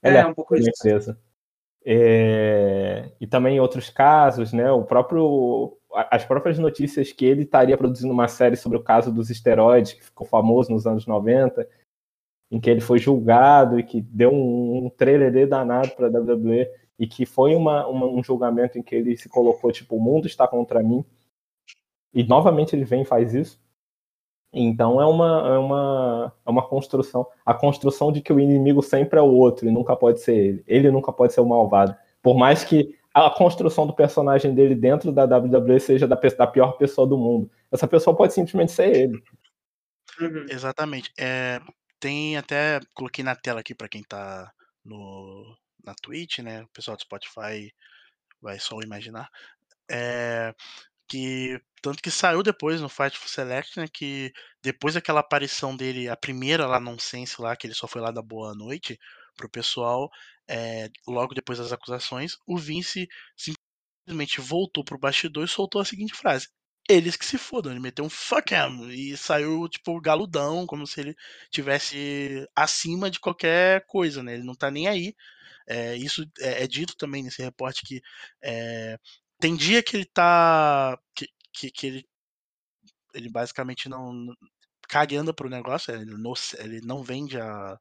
[0.02, 0.69] Ela É, um pouco isso.
[0.69, 1.17] empresa.
[1.88, 4.71] É, e também em outros casos, né?
[4.71, 5.78] O próprio,
[6.12, 10.04] as próprias notícias que ele estaria produzindo uma série sobre o caso dos esteroides, que
[10.04, 11.67] ficou famoso nos anos 90,
[12.52, 16.67] em que ele foi julgado e que deu um, um trelelê danado para a WWE
[16.98, 20.26] e que foi uma, uma- um julgamento em que ele se colocou tipo o mundo
[20.28, 21.04] está contra mim
[22.13, 23.60] e novamente ele vem e faz isso.
[24.57, 27.27] Então é uma, é uma, é uma construção.
[27.45, 30.63] A construção de que o inimigo sempre é o outro e nunca pode ser ele.
[30.65, 31.93] Ele nunca pode ser o malvado.
[32.21, 36.73] Por mais que a construção do personagem dele dentro da WWE seja da, da pior
[36.73, 37.51] pessoa do mundo.
[37.71, 39.23] Essa pessoa pode simplesmente ser ele.
[40.19, 40.45] Uhum.
[40.49, 41.11] Exatamente.
[41.19, 41.59] É,
[41.99, 42.79] tem até.
[42.93, 44.51] Coloquei na tela aqui pra quem tá
[44.83, 46.63] no, na Twitch, né?
[46.63, 47.73] O pessoal do Spotify
[48.41, 49.29] vai só imaginar.
[49.89, 50.53] É,
[51.07, 53.87] que tanto que saiu depois no Fight for Select, né?
[53.91, 54.31] Que
[54.63, 58.23] depois daquela aparição dele, a primeira lá nonsense lá, que ele só foi lá dar
[58.23, 58.97] boa noite
[59.35, 60.09] pro pessoal,
[60.47, 66.13] é, logo depois das acusações, o Vince simplesmente voltou pro bastidor e soltou a seguinte
[66.13, 66.47] frase.
[66.87, 71.01] Eles que se fodam, ele meteu um fuck him e saiu, tipo, galudão, como se
[71.01, 71.15] ele
[71.51, 74.35] tivesse acima de qualquer coisa, né?
[74.35, 75.15] Ele não tá nem aí.
[75.67, 78.01] É, isso é, é dito também nesse reporte que
[78.43, 78.99] é,
[79.39, 80.98] tem dia que ele tá.
[81.15, 82.06] que, que, que ele,
[83.13, 84.12] ele basicamente não.
[84.13, 84.36] não-
[84.89, 87.78] cagando pro negócio, ele não, ele não vende a,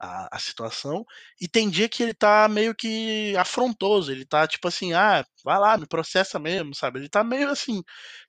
[0.00, 1.06] a, a situação,
[1.40, 5.58] e tem dia que ele tá meio que afrontoso, ele tá tipo assim, ah, vai
[5.60, 7.00] lá, me processa mesmo, sabe?
[7.00, 7.82] Ele tá meio assim.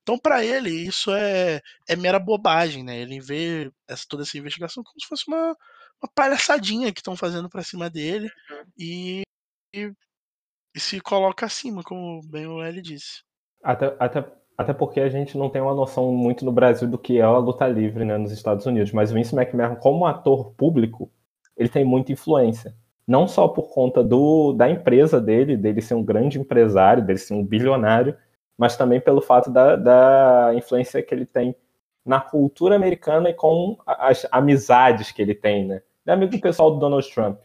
[0.03, 2.99] Então, pra ele, isso é, é mera bobagem, né?
[2.99, 5.49] Ele vê essa, toda essa investigação como se fosse uma,
[6.03, 8.29] uma palhaçadinha que estão fazendo pra cima dele
[8.77, 9.23] e,
[9.75, 9.91] e,
[10.77, 13.23] e se coloca acima, como bem o L disse.
[13.63, 14.23] Até, até,
[14.55, 17.37] até porque a gente não tem uma noção muito no Brasil do que é a
[17.39, 18.91] luta livre né, nos Estados Unidos.
[18.91, 21.11] Mas o Vince McMahon, como ator público,
[21.57, 22.75] ele tem muita influência.
[23.07, 27.33] Não só por conta do, da empresa dele, dele ser um grande empresário, dele ser
[27.33, 28.15] um bilionário,
[28.55, 31.55] mas também pelo fato da, da influência que ele tem
[32.05, 35.75] na cultura americana e com as amizades que ele tem, né?
[35.75, 37.39] Ele é amigo do pessoal do Donald Trump,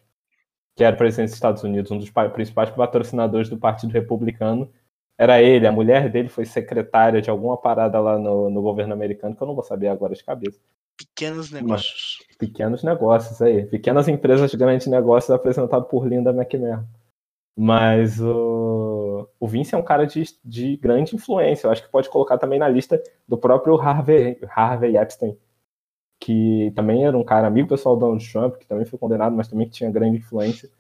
[0.75, 4.71] que era presidente dos Estados Unidos, um dos pa- principais patrocinadores do Partido Republicano.
[5.19, 9.37] Era ele, a mulher dele foi secretária de alguma parada lá no, no governo americano,
[9.37, 10.59] que eu não vou saber agora de cabeça.
[10.97, 12.19] Pequenos negócios.
[12.39, 16.85] Pequenos negócios aí, pequenas empresas de grandes negócios apresentado por Linda McMahon.
[17.57, 21.67] Mas o, o Vince é um cara de, de grande influência.
[21.67, 25.37] Eu acho que pode colocar também na lista do próprio Harvey, Harvey Epstein,
[26.23, 29.49] que também era um cara amigo pessoal do Donald Trump, que também foi condenado, mas
[29.49, 30.71] também que tinha grande influência.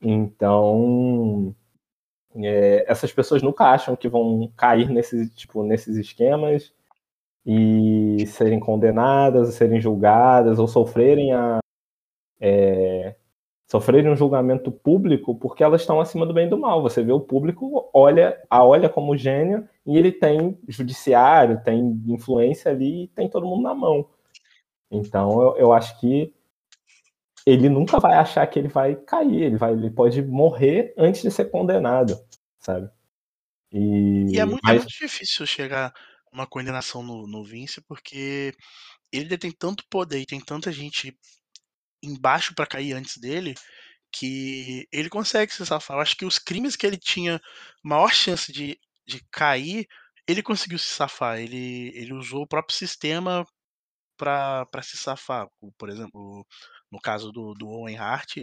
[0.00, 1.52] Então,
[2.36, 6.72] é, essas pessoas nunca acham que vão cair nesse, tipo, nesses esquemas
[7.44, 11.58] e serem condenadas, serem julgadas ou sofrerem a
[12.40, 13.16] é,
[13.68, 16.82] sofrerem um julgamento público porque elas estão acima do bem e do mal.
[16.82, 22.70] Você vê o público olha a olha como gênio e ele tem judiciário, tem influência
[22.70, 24.06] ali e tem todo mundo na mão.
[24.92, 26.32] Então eu, eu acho que
[27.46, 31.30] ele nunca vai achar que ele vai cair, ele, vai, ele pode morrer antes de
[31.30, 32.16] ser condenado,
[32.60, 32.88] sabe?
[33.72, 34.76] E, e é, muito, é mas...
[34.76, 35.92] é, muito, difícil chegar
[36.30, 38.54] uma condenação no, no Vince, porque
[39.10, 41.16] ele tem tanto poder e tem tanta gente
[42.02, 43.54] embaixo para cair antes dele
[44.12, 45.96] que ele consegue se safar.
[45.96, 47.40] Eu acho que os crimes que ele tinha
[47.82, 49.86] maior chance de, de cair,
[50.28, 51.38] ele conseguiu se safar.
[51.38, 53.46] Ele, ele usou o próprio sistema
[54.22, 55.48] para se safar.
[55.78, 56.46] Por exemplo,
[56.90, 58.38] no caso do, do Owen Hart,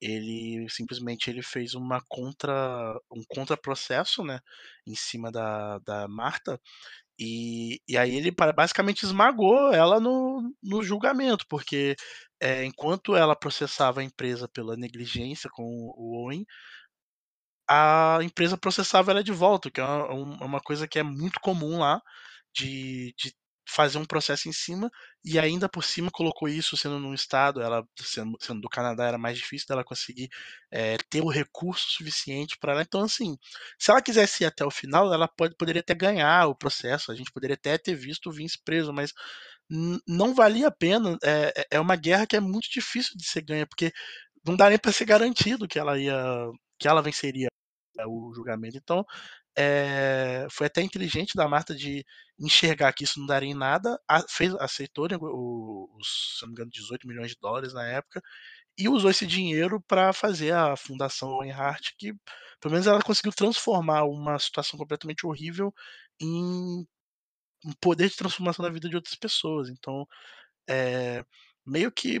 [0.00, 4.40] ele simplesmente ele fez uma contra um contraprocesso, né,
[4.86, 6.60] em cima da, da Marta
[7.18, 11.96] e, e aí ele basicamente esmagou ela no, no julgamento, porque
[12.40, 16.44] é, enquanto ela processava a empresa pela negligência com o Owen,
[17.68, 21.78] a empresa processava ela de volta, que é uma, uma coisa que é muito comum
[21.78, 22.00] lá,
[22.54, 23.34] de, de
[23.68, 24.90] fazer um processo em cima
[25.24, 29.18] e ainda por cima colocou isso sendo num estado, ela sendo, sendo do Canadá era
[29.18, 30.28] mais difícil dela conseguir
[30.70, 32.82] é, ter o recurso suficiente para ela.
[32.82, 33.36] Então assim,
[33.78, 37.14] se ela quisesse ir até o final, ela pode, poderia até ganhar o processo, a
[37.14, 39.12] gente poderia até ter visto o Vince preso, mas
[40.06, 41.18] não valia a pena.
[41.24, 43.92] É, é uma guerra que é muito difícil de ser ganha porque
[44.44, 46.14] não dá nem para ser garantido que ela ia,
[46.78, 47.48] que ela venceria
[48.06, 48.76] o julgamento.
[48.76, 49.04] Então
[49.56, 52.04] é, foi até inteligente da Marta de
[52.38, 56.52] enxergar que isso não daria em nada, a, fez, aceitou né, os, se não me
[56.54, 58.22] engano, 18 milhões de dólares na época,
[58.78, 62.12] e usou esse dinheiro para fazer a Fundação Reinhardt, que
[62.60, 65.72] pelo menos ela conseguiu transformar uma situação completamente horrível
[66.20, 66.86] em
[67.64, 69.68] um poder de transformação na vida de outras pessoas.
[69.70, 70.06] Então,
[70.68, 71.24] é,
[71.66, 72.20] meio que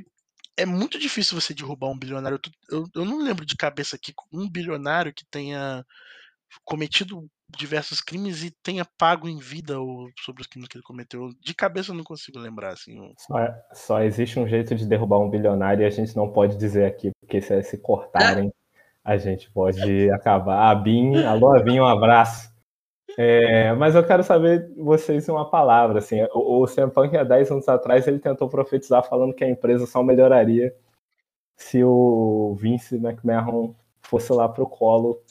[0.56, 2.40] é muito difícil você derrubar um bilionário.
[2.70, 5.84] Eu, eu não lembro de cabeça aqui um bilionário que tenha
[6.64, 11.30] cometido diversos crimes e tenha pago em vida ou sobre os crimes que ele cometeu.
[11.40, 13.12] De cabeça eu não consigo lembrar, assim.
[13.18, 16.56] Só, é, só, existe um jeito de derrubar um bilionário e a gente não pode
[16.56, 18.52] dizer aqui, porque se, se cortarem,
[19.04, 20.70] a gente pode acabar.
[20.70, 22.54] A Bin, alô, Bin, um abraço.
[23.16, 27.50] É, mas eu quero saber vocês uma palavra, assim, o, o CM Punk há 10
[27.50, 30.74] anos atrás ele tentou profetizar falando que a empresa só melhoraria
[31.56, 35.22] se o Vince McMahon fosse lá pro colo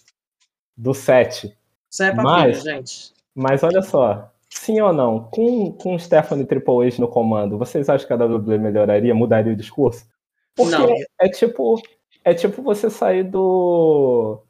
[0.75, 1.55] do 7.
[1.95, 3.13] Isso é papinho, mas, gente.
[3.33, 8.05] Mas olha só, sim ou não, com, com Stephanie Triple H no comando, vocês acham
[8.05, 10.05] que a WWE melhoraria, mudaria o discurso?
[10.53, 10.89] Porque não.
[11.21, 11.81] é tipo
[12.25, 14.41] é tipo você sair do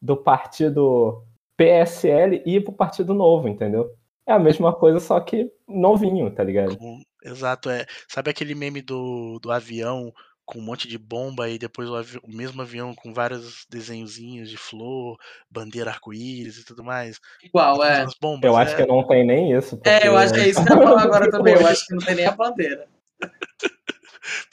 [0.00, 1.24] do partido
[1.56, 3.90] PSL e ir pro partido novo, entendeu?
[4.24, 6.78] É a mesma coisa, só que novinho, tá ligado?
[7.24, 7.84] Exato, é.
[8.06, 10.12] Sabe aquele meme do, do avião
[10.52, 14.50] com um monte de bomba e depois o, avi o mesmo avião com vários desenhozinhos
[14.50, 15.16] de flor,
[15.50, 17.18] bandeira arco-íris e tudo mais.
[17.42, 18.04] Igual, é.
[18.20, 18.76] Bombas, eu acho é...
[18.76, 19.76] que não tem nem isso.
[19.76, 19.88] Porque...
[19.88, 21.54] É, eu acho que é isso que eu ia falar agora também.
[21.54, 22.86] Eu acho que não tem nem a bandeira.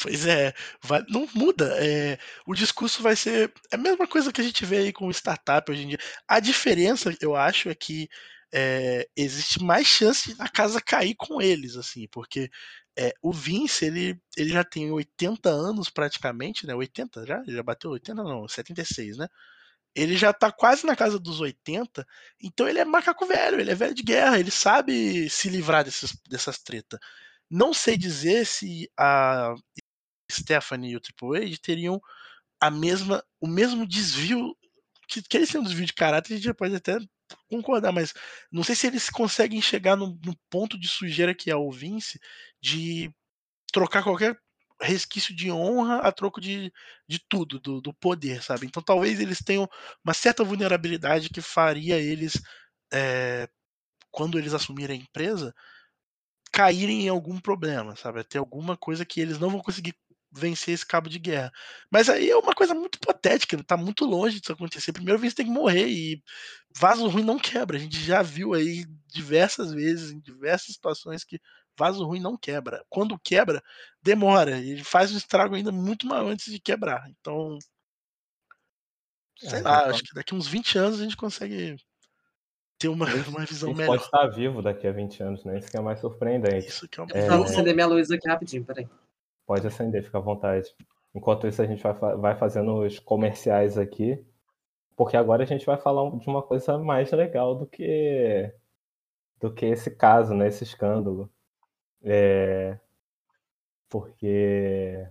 [0.01, 1.75] Pois é, vai, não muda.
[1.77, 5.12] É, o discurso vai ser é a mesma coisa que a gente vê aí com
[5.12, 5.99] startup hoje em dia.
[6.27, 8.09] A diferença, eu acho, é que
[8.51, 12.49] é, existe mais chance da casa cair com eles, assim, porque
[12.99, 16.75] é, o Vince, ele, ele já tem 80 anos praticamente, né?
[16.75, 17.39] 80 já?
[17.47, 18.23] Ele já bateu 80?
[18.23, 19.29] Não, 76, né?
[19.95, 22.05] Ele já tá quase na casa dos 80,
[22.41, 26.13] então ele é macaco velho, ele é velho de guerra, ele sabe se livrar desses,
[26.29, 26.99] dessas tretas.
[27.49, 29.55] Não sei dizer se a
[30.31, 32.01] Stephanie e o Triple H teriam
[32.62, 34.55] a mesma, o mesmo desvio
[35.07, 36.99] que, que eles têm um desvio de caráter, a gente pode até
[37.49, 38.13] concordar, mas
[38.51, 42.19] não sei se eles conseguem chegar no, no ponto de sujeira que é o Vince
[42.62, 43.12] de
[43.72, 44.38] trocar qualquer
[44.82, 46.72] resquício de honra a troco de,
[47.08, 48.65] de tudo, do, do poder, sabe?
[48.65, 49.67] Então talvez eles tenham
[50.04, 52.41] uma certa vulnerabilidade que faria eles,
[52.93, 53.48] é,
[54.12, 55.54] quando eles assumirem a empresa,
[56.52, 58.24] caírem em algum problema, sabe?
[58.24, 59.95] Ter alguma coisa que eles não vão conseguir
[60.32, 61.52] vencer esse cabo de guerra.
[61.91, 64.93] Mas aí é uma coisa muito hipotética, tá muito longe disso acontecer.
[64.93, 66.24] Primeiro você tem que morrer e
[66.76, 67.78] vaso ruim não quebra.
[67.78, 71.39] A gente já viu aí diversas vezes, em diversas situações, que
[71.80, 72.84] vaso ruim não quebra.
[72.89, 73.63] Quando quebra,
[74.04, 74.60] demora.
[74.60, 77.10] Ele faz um estrago ainda muito maior antes de quebrar.
[77.10, 77.58] Então,
[79.38, 81.78] sei é, lá, acho que daqui uns 20 anos a gente consegue
[82.78, 83.94] ter uma, uma visão melhor.
[83.94, 85.58] pode estar vivo daqui a 20 anos, né?
[85.58, 86.68] Isso que é mais surpreendente.
[86.68, 87.30] Isso que é, é...
[87.30, 88.88] Vou acender minha luz aqui rapidinho, peraí.
[89.46, 90.70] Pode acender, fica à vontade.
[91.15, 94.24] Enquanto isso, a gente vai, vai fazendo os comerciais aqui,
[94.96, 98.54] porque agora a gente vai falar de uma coisa mais legal do que
[99.39, 100.48] do que esse caso, né?
[100.48, 101.32] Esse escândalo.
[102.03, 102.77] É...
[103.89, 105.07] Porque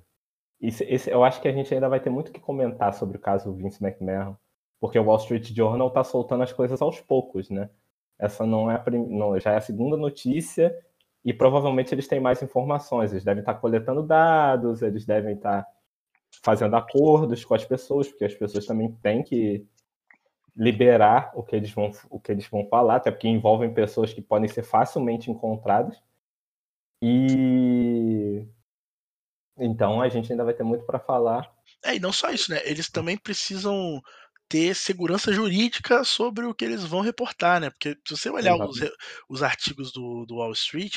[0.60, 3.20] esse, esse, eu acho que a gente ainda vai ter muito que comentar sobre o
[3.20, 4.36] caso Vince McMahon,
[4.80, 7.70] porque o Wall Street Journal está soltando as coisas aos poucos, né?
[8.18, 9.06] Essa não é a prim...
[9.06, 10.76] não, já é a segunda notícia
[11.24, 15.66] e provavelmente eles têm mais informações, eles devem estar coletando dados, eles devem estar
[16.42, 19.66] fazendo acordos com as pessoas, porque as pessoas também têm que
[20.56, 24.20] liberar o que eles vão, o que eles vão falar, até porque envolvem pessoas que
[24.20, 26.02] podem ser facilmente encontradas.
[27.02, 28.46] E
[29.58, 31.50] então a gente ainda vai ter muito para falar.
[31.84, 32.60] É, e não só isso, né?
[32.64, 34.00] Eles também precisam
[34.48, 37.70] ter segurança jurídica sobre o que eles vão reportar, né?
[37.70, 38.78] Porque se você olhar os,
[39.28, 40.96] os, artigos do, do Wall Street,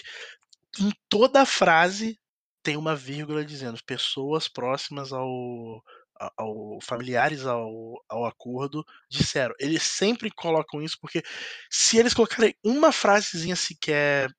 [0.80, 2.18] em toda frase
[2.64, 5.84] tem uma vírgula dizendo pessoas próximas ao,
[6.38, 9.54] ao familiares ao, ao acordo disseram.
[9.60, 11.24] Eles sempre colocam isso porque
[11.70, 14.30] se eles colocarem uma frasezinha sequer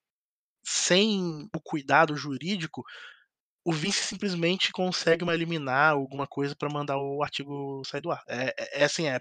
[0.64, 2.84] sem o cuidado jurídico,
[3.64, 8.22] o Vince simplesmente consegue uma eliminar alguma coisa para mandar o artigo sair do ar.
[8.28, 9.20] É, é, é assim, é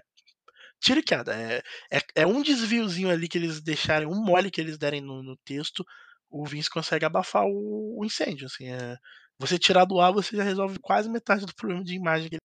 [0.80, 1.34] tiriqueada.
[1.34, 5.22] É, é, é, um desviozinho ali que eles deixarem, um mole que eles derem no,
[5.22, 5.84] no texto,
[6.28, 8.46] o Vince consegue abafar o, o incêndio.
[8.46, 8.96] Assim, é,
[9.38, 12.36] você tirar do ar, você já resolve quase metade do problema de imagem que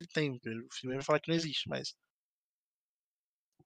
[0.00, 0.32] ele tem.
[0.32, 1.94] O filme vai falar que não existe, mas.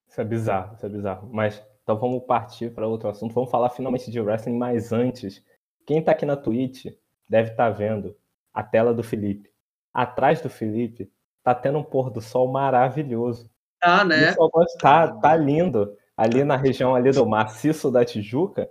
[0.08, 1.30] Isso é bizarro, isso é bizarro.
[1.32, 3.32] Mas então vamos partir para outro assunto.
[3.32, 5.42] Vamos falar finalmente de wrestling, mas antes,
[5.86, 6.84] quem está aqui na Twitch
[7.26, 8.14] deve estar tá vendo
[8.52, 9.50] a tela do Felipe.
[9.94, 11.10] Atrás do Felipe
[11.42, 13.50] tá tendo um pôr do sol maravilhoso.
[13.80, 14.34] Ah, né?
[14.78, 15.96] Tá, tá lindo.
[16.14, 18.68] Ali na região ali do maciço da Tijuca,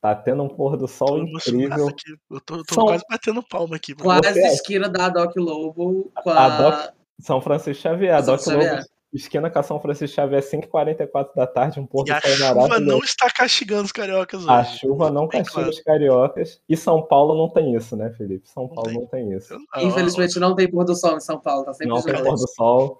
[0.00, 1.88] tá tendo um pôr do sol incrível.
[2.30, 2.86] Eu tô, tô São...
[2.86, 3.94] quase batendo palma aqui.
[3.94, 6.46] Quase esquina da Doc Lobo com a...
[6.46, 6.94] a Doc...
[7.20, 8.14] São Francisco Xavier.
[8.14, 8.76] A Doc Xavier.
[8.76, 12.48] Lobo Esquina com a São Francisco Xavier, 5h44 da tarde, um sol maravilhoso.
[12.48, 14.50] a chuva não está castigando os cariocas hoje.
[14.50, 15.70] A chuva não castiga claro.
[15.70, 16.60] os cariocas.
[16.68, 18.48] E São Paulo não tem isso, né, Felipe?
[18.48, 19.54] São Paulo não tem, não tem isso.
[19.54, 19.82] Não.
[19.82, 22.48] Infelizmente não tem pôr do sol em São Paulo, tá sempre Não tem pôr do
[22.48, 22.98] sol.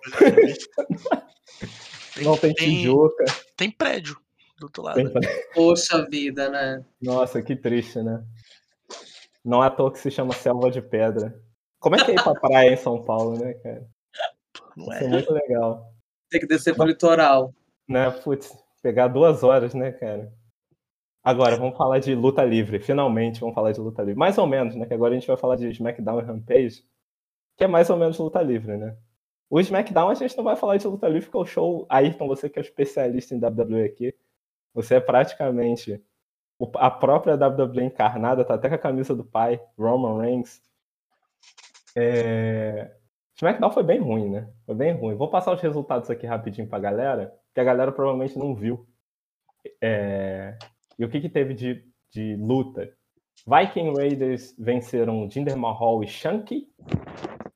[2.14, 3.24] tem, não tem, tem Tijuca.
[3.56, 4.16] Tem prédio
[4.60, 5.00] do outro lado.
[5.52, 6.84] Poxa vida, né?
[7.02, 8.22] Nossa, que triste, né?
[9.44, 11.36] Não é à toa que se chama Selva de Pedra.
[11.80, 13.84] Como é que é ir pra praia em São Paulo, né, cara?
[14.76, 14.96] Não é.
[14.96, 15.93] Isso é muito legal.
[16.34, 17.54] Tem que descer pro litoral.
[17.88, 20.32] Né, putz, pegar duas horas, né, cara?
[21.22, 22.80] Agora, vamos falar de luta livre.
[22.80, 24.18] Finalmente, vamos falar de luta livre.
[24.18, 24.84] Mais ou menos, né?
[24.84, 26.82] Que agora a gente vai falar de SmackDown e Rampage,
[27.56, 28.96] que é mais ou menos luta livre, né?
[29.48, 32.50] O SmackDown a gente não vai falar de luta livre, porque o show, Ayrton, você
[32.50, 34.12] que é especialista em WWE aqui,
[34.74, 36.02] você é praticamente
[36.74, 40.60] a própria WWE encarnada, tá até com a camisa do pai, Roman Reigns.
[41.94, 42.90] É...
[43.36, 44.48] SmackDown foi bem ruim, né?
[44.64, 45.16] Foi bem ruim.
[45.16, 48.86] Vou passar os resultados aqui rapidinho pra galera, que a galera provavelmente não viu.
[49.82, 50.56] É...
[50.98, 52.92] E o que, que teve de, de luta?
[53.46, 56.68] Viking Raiders venceram Jinder Mahal e Shanky.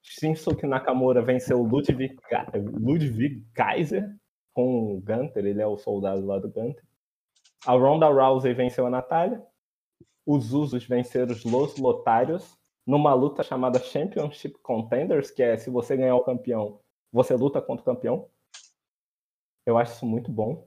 [0.03, 2.17] Shinsuke Nakamura venceu Ludwig,
[2.55, 4.11] Ludwig Kaiser
[4.53, 6.83] com o Gunter, ele é o soldado lá do Gunter.
[7.65, 9.41] A Ronda Rousey venceu a Natália.
[10.27, 12.58] Os Usos venceram os Los Lotários
[12.89, 16.81] numa luta chamada Championship Contenders, que é se você ganhar o campeão,
[17.13, 18.31] você luta contra o campeão.
[19.67, 20.67] Eu acho isso muito bom.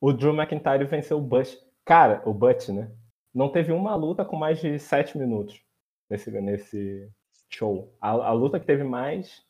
[0.00, 1.56] O Drew McIntyre venceu o Bush.
[1.84, 2.90] Cara, o Butch, né?
[3.32, 5.64] Não teve uma luta com mais de sete minutos
[6.10, 7.08] nesse, nesse
[7.48, 7.96] show.
[8.00, 9.46] A, a luta que teve mais.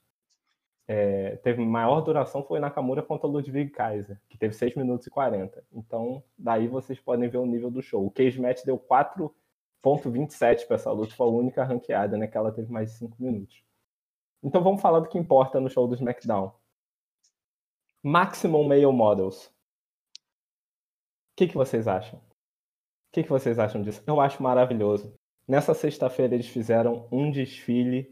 [0.86, 5.64] É, teve maior duração foi Nakamura contra Ludwig Kaiser, que teve 6 minutos e 40.
[5.72, 8.04] Então, daí vocês podem ver o nível do show.
[8.04, 9.34] O Cage Match deu 4
[9.84, 12.26] ponto 27 para essa luta, foi a única ranqueada, né?
[12.26, 13.62] Que ela teve mais de 5 minutos.
[14.42, 16.50] Então vamos falar do que importa no show do SmackDown.
[18.02, 19.46] Maximum Male Models.
[19.46, 19.50] O
[21.36, 22.18] que, que vocês acham?
[22.18, 22.22] O
[23.12, 24.02] que, que vocês acham disso?
[24.06, 25.14] Eu acho maravilhoso.
[25.46, 28.08] Nessa sexta-feira eles fizeram um desfile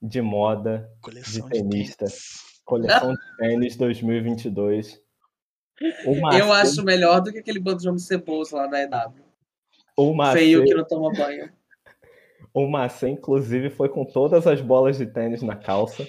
[0.00, 2.06] de moda Coleção de tenista.
[2.06, 2.14] De
[2.64, 5.02] Coleção de tênis 2022.
[6.38, 9.25] Eu acho melhor do que aquele bando de homens ceboso lá da EW.
[9.96, 11.50] O Macê, Feio que não toma banho.
[12.52, 16.06] O Macê, inclusive, foi com todas as bolas de tênis na calça.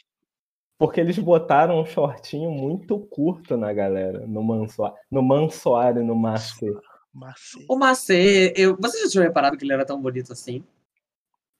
[0.77, 6.15] Porque eles botaram um shortinho muito curto na galera, no Mansoar, no Mansoar e no
[6.15, 6.71] Macê.
[7.13, 7.65] Macê.
[7.67, 8.77] O Macê, eu...
[8.79, 10.63] você já tinha reparado que ele era tão bonito assim?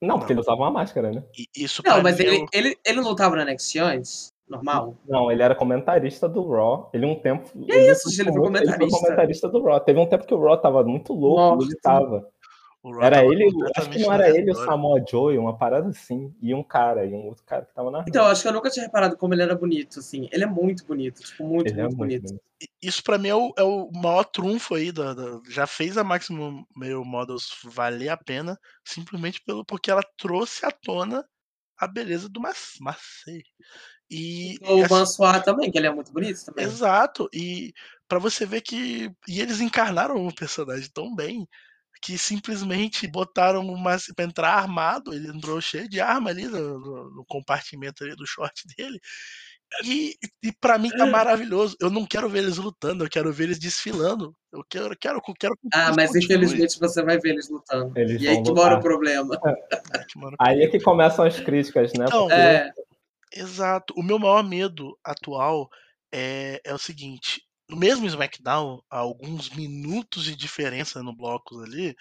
[0.02, 1.24] Não, porque ele usava uma máscara, né?
[1.56, 2.46] Isso não, mas ele, eu...
[2.54, 4.34] ele, ele não tava na NXT antes?
[4.50, 4.96] Normal?
[5.08, 6.90] Não, ele era comentarista do Raw.
[6.94, 7.50] Ele um tempo.
[7.50, 8.84] Que ele isso, ele foi comentarista.
[8.84, 9.80] Ele foi comentarista do Raw.
[9.80, 11.68] Teve um tempo que o Raw tava muito louco, Nossa.
[11.68, 12.28] ele tava.
[13.02, 16.64] Era ele, acho que não era ele o Samoa Joe, uma parada assim, e um
[16.64, 19.18] cara, e um outro cara que tava na Então, acho que eu nunca tinha reparado
[19.18, 20.30] como ele era bonito, assim.
[20.32, 22.28] Ele é muito bonito, tipo, muito, ele muito, é muito bonito.
[22.28, 22.42] bonito.
[22.82, 26.04] Isso pra mim é o, é o maior trunfo aí, da, da, já fez a
[26.04, 31.26] Maximum Male Models valer a pena, simplesmente pelo, porque ela trouxe à tona
[31.78, 33.44] a beleza do Macei.
[34.10, 34.96] E o essa...
[34.96, 36.66] Mansoir também, que ele é muito bonito também.
[36.66, 37.30] Exato.
[37.34, 37.74] E
[38.08, 41.48] para você ver que e eles encarnaram o personagem tão bem
[42.02, 47.10] que simplesmente botaram uma pra entrar armado, ele entrou cheio de arma ali no, no-
[47.16, 49.00] no compartimento ali do short dele.
[49.84, 51.06] E, e para mim tá
[51.52, 51.76] maravilhoso.
[51.82, 54.34] Eu não quero ver eles lutando, eu quero ver eles desfilando.
[54.54, 56.24] Eu quero, quero, quero que Ah, mas continuem.
[56.24, 57.98] infelizmente você vai ver eles lutando.
[57.98, 59.38] Eles e aí que mora o problema.
[60.16, 62.06] Mano, Aí é que começam as críticas, né?
[62.06, 62.72] Então, Porque É,
[63.34, 63.94] Exato.
[63.98, 65.70] O meu maior medo atual
[66.12, 71.96] é, é o seguinte: no mesmo SmackDown, há alguns minutos de diferença no blocos ali,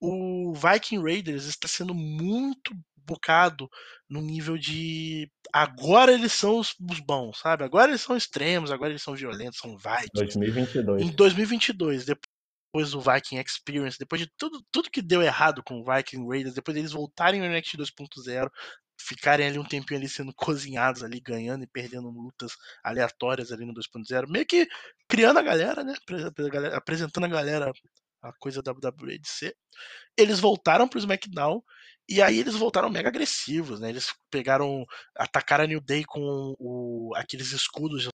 [0.00, 2.74] o Viking Raiders está sendo muito
[3.06, 3.70] bocado
[4.10, 6.74] no nível de agora eles são os,
[7.06, 7.64] bons, sabe?
[7.64, 10.10] Agora eles são extremos, agora eles são violentos, são Vikings.
[10.12, 11.02] 2022.
[11.02, 15.84] Em 2022, depois do Viking Experience, depois de tudo, tudo que deu errado com o
[15.84, 18.50] Viking Raiders, depois deles voltarem no NXT 2.0,
[19.06, 22.52] ficarem ali um tempinho ali sendo cozinhados ali, ganhando e perdendo lutas
[22.82, 24.66] aleatórias ali no 2.0, meio que
[25.08, 25.94] criando a galera, né?
[26.74, 27.72] Apresentando a galera
[28.22, 29.56] a coisa da WWE de ser.
[30.16, 31.62] Eles voltaram pro SmackDown
[32.08, 33.90] e aí eles voltaram mega agressivos, né?
[33.90, 34.84] Eles pegaram,
[35.16, 38.08] atacaram a New Day com o, aqueles escudos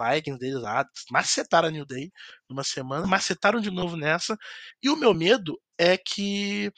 [0.00, 2.10] Vikings deles lá, macetaram a New Day
[2.48, 4.36] numa semana, macetaram de novo nessa.
[4.82, 6.72] E o meu medo é que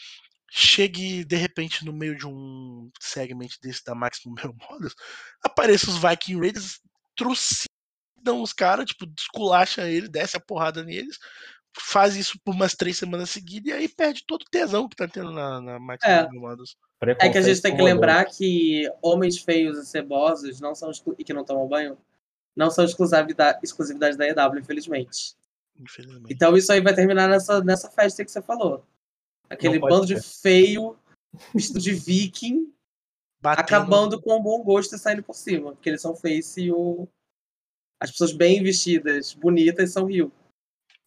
[0.54, 4.94] chegue de repente no meio de um segmento desse da Maximum Male Models,
[5.42, 6.78] apareça os Viking Raiders,
[7.16, 11.18] trucidam os caras, tipo, desculacha ele, desce a porrada neles,
[11.78, 15.08] faz isso por umas três semanas seguidas e aí perde todo o tesão que tá
[15.08, 16.22] tendo na, na Maximum É.
[16.26, 16.76] Male Models.
[17.00, 21.24] é que a gente tem que lembrar que homens feios e cebosos não são e
[21.24, 21.96] que não tomam banho
[22.54, 25.34] não são exclusividade, exclusividade da EW, infelizmente.
[25.80, 26.30] Infelizmente.
[26.30, 28.86] Então isso aí vai terminar nessa, nessa festa que você falou.
[29.52, 30.96] Aquele bando de feio,
[31.54, 32.72] vestido de viking,
[33.42, 35.72] Batendo- acabando com o bom gosto e saindo por cima.
[35.72, 37.08] Porque eles são face e o...
[38.00, 40.30] as pessoas bem vestidas, bonitas, são rio.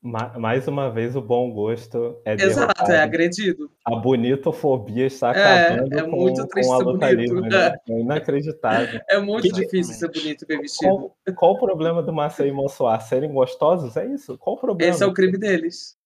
[0.01, 2.91] Ma- Mais uma vez, o bom gosto é Exato, derrotado.
[2.91, 3.71] é agredido.
[3.83, 7.33] A bonitofobia está É, acabando é com, muito triste com a ser luta bonito.
[7.33, 7.49] livre.
[7.49, 7.77] Né?
[7.89, 9.01] É inacreditável.
[9.09, 10.89] É muito Que- difícil ser bonito e bem vestido.
[10.91, 13.01] Qual, qual o problema do Massa e Monsoar?
[13.01, 13.97] Serem gostosos?
[13.97, 14.37] É isso?
[14.37, 14.93] Qual o problema?
[14.93, 15.97] Esse é o crime deles.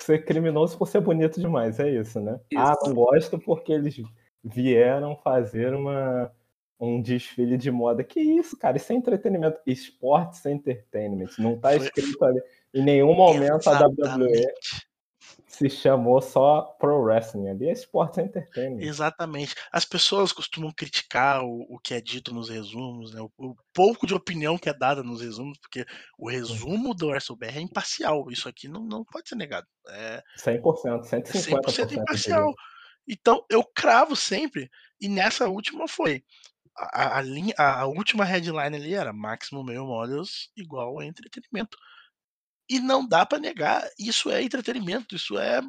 [0.00, 2.38] Ser criminoso por ser bonito demais, é isso, né?
[2.50, 2.60] Isso.
[2.60, 4.00] Ah, não gosto porque eles
[4.44, 6.30] vieram fazer uma,
[6.78, 8.04] um desfile de moda.
[8.04, 8.76] Que isso, cara?
[8.76, 9.60] Isso é entretenimento.
[9.66, 11.30] Esportes Entertainment.
[11.38, 12.40] Não tá escrito ali.
[12.72, 14.87] Em nenhum momento a WWE Exatamente.
[15.58, 17.48] Se chamou só Pro Wrestling.
[17.48, 18.80] Ali é Esportes Entertainment.
[18.80, 19.54] Exatamente.
[19.72, 23.20] As pessoas costumam criticar o, o que é dito nos resumos, né?
[23.20, 25.84] o, o pouco de opinião que é dada nos resumos, porque
[26.18, 28.30] o resumo do WrestleBR é imparcial.
[28.30, 29.66] Isso aqui não, não pode ser negado.
[29.88, 31.62] É 100%, 150%.
[31.64, 32.54] 100% eu imparcial.
[33.08, 36.22] Então, eu cravo sempre, e nessa última foi.
[36.76, 41.76] A, a, linha, a, última headline ali era Maximum Male Models igual entretenimento.
[42.68, 45.60] E não dá pra negar, isso é entretenimento, isso é,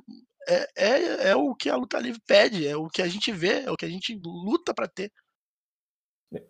[0.47, 3.61] é, é, é o que a luta livre pede, é o que a gente vê,
[3.63, 5.11] é o que a gente luta pra ter.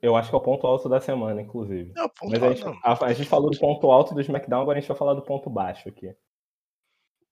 [0.02, 1.94] Eu acho que é o ponto alto da semana, inclusive.
[1.96, 4.22] É o ponto Mas a gente, alto, a, a gente falou do ponto alto do
[4.22, 6.14] SmackDown, agora a gente vai falar do ponto baixo aqui.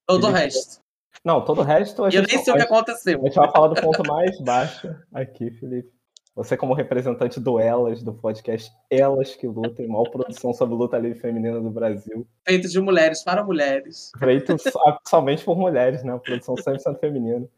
[0.06, 0.82] Todo o resto.
[1.26, 3.20] Não, todo o resto a E eu gente, nem sei o que a aconteceu.
[3.22, 5.97] gente vai falar do ponto mais baixo aqui, Felipe.
[6.38, 11.20] Você, como representante do Elas, do podcast Elas que Lutem, maior produção sobre luta livre
[11.20, 14.12] feminina do Brasil, Feito de mulheres para mulheres.
[14.20, 16.16] feito so- somente por mulheres, né?
[16.24, 17.50] Produção 100% feminina.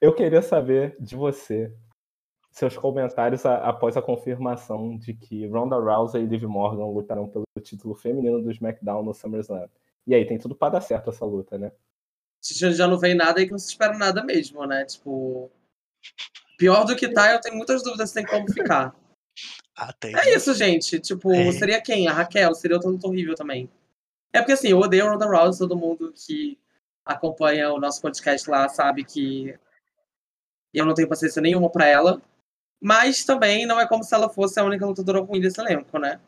[0.00, 1.70] Eu queria saber de você
[2.50, 7.44] seus comentários a- após a confirmação de que Ronda Rousey e Liv Morgan lutarão pelo
[7.62, 9.68] título feminino do SmackDown no SummerSlam.
[10.06, 11.70] E aí, tem tudo pra dar certo essa luta, né?
[12.42, 14.86] Já já não vem nada aí que não se espera nada mesmo, né?
[14.86, 15.50] Tipo.
[16.58, 18.94] Pior do que tá, eu tenho muitas dúvidas se tem como ficar.
[19.76, 20.98] Até É isso, gente.
[21.00, 21.52] Tipo, É.
[21.52, 22.08] seria quem?
[22.08, 22.54] A Raquel?
[22.54, 23.70] Seria outra luta horrível também.
[24.32, 26.58] É porque assim, eu odeio Ronda Rousey, todo mundo que
[27.04, 29.56] acompanha o nosso podcast lá sabe que
[30.74, 32.20] eu não tenho paciência nenhuma pra ela.
[32.80, 36.20] Mas também não é como se ela fosse a única lutadora ruim desse elenco, né?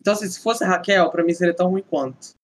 [0.00, 2.34] Então, assim, se fosse a Raquel, pra mim seria tão ruim quanto.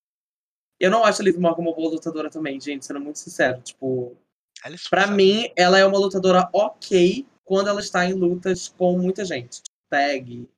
[0.78, 3.62] Eu não acho a Liv Morgan uma boa lutadora também, gente, sendo muito sincero.
[3.62, 4.16] Tipo,
[4.64, 5.12] É Pra esforçada.
[5.12, 9.60] mim, ela é uma lutadora ok quando ela está em lutas com muita gente.
[9.90, 10.48] Tag,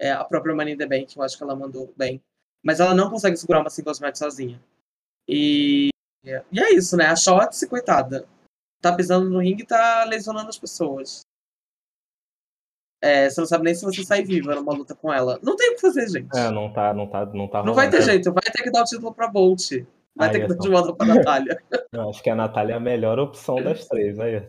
[0.00, 2.22] é, a própria Money in the Bank, eu acho que ela mandou bem.
[2.62, 4.62] Mas ela não consegue segurar uma singles match sozinha.
[5.28, 5.88] E,
[6.24, 7.06] e é isso, né?
[7.06, 8.26] A Shotzi, coitada.
[8.80, 11.22] Tá pisando no ringue e tá lesionando as pessoas.
[13.02, 15.38] É, você não sabe nem se você sai viva numa luta com ela.
[15.42, 16.34] Não tem o que fazer, gente.
[16.36, 18.32] É, não tá, não tá, não tá não vai ter jeito.
[18.32, 19.72] Vai ter que dar o título pra Bolt.
[20.16, 21.60] Vai ter que é dar de volta pra Natália.
[21.92, 24.40] Eu acho que a Natália é a melhor opção das três, aí.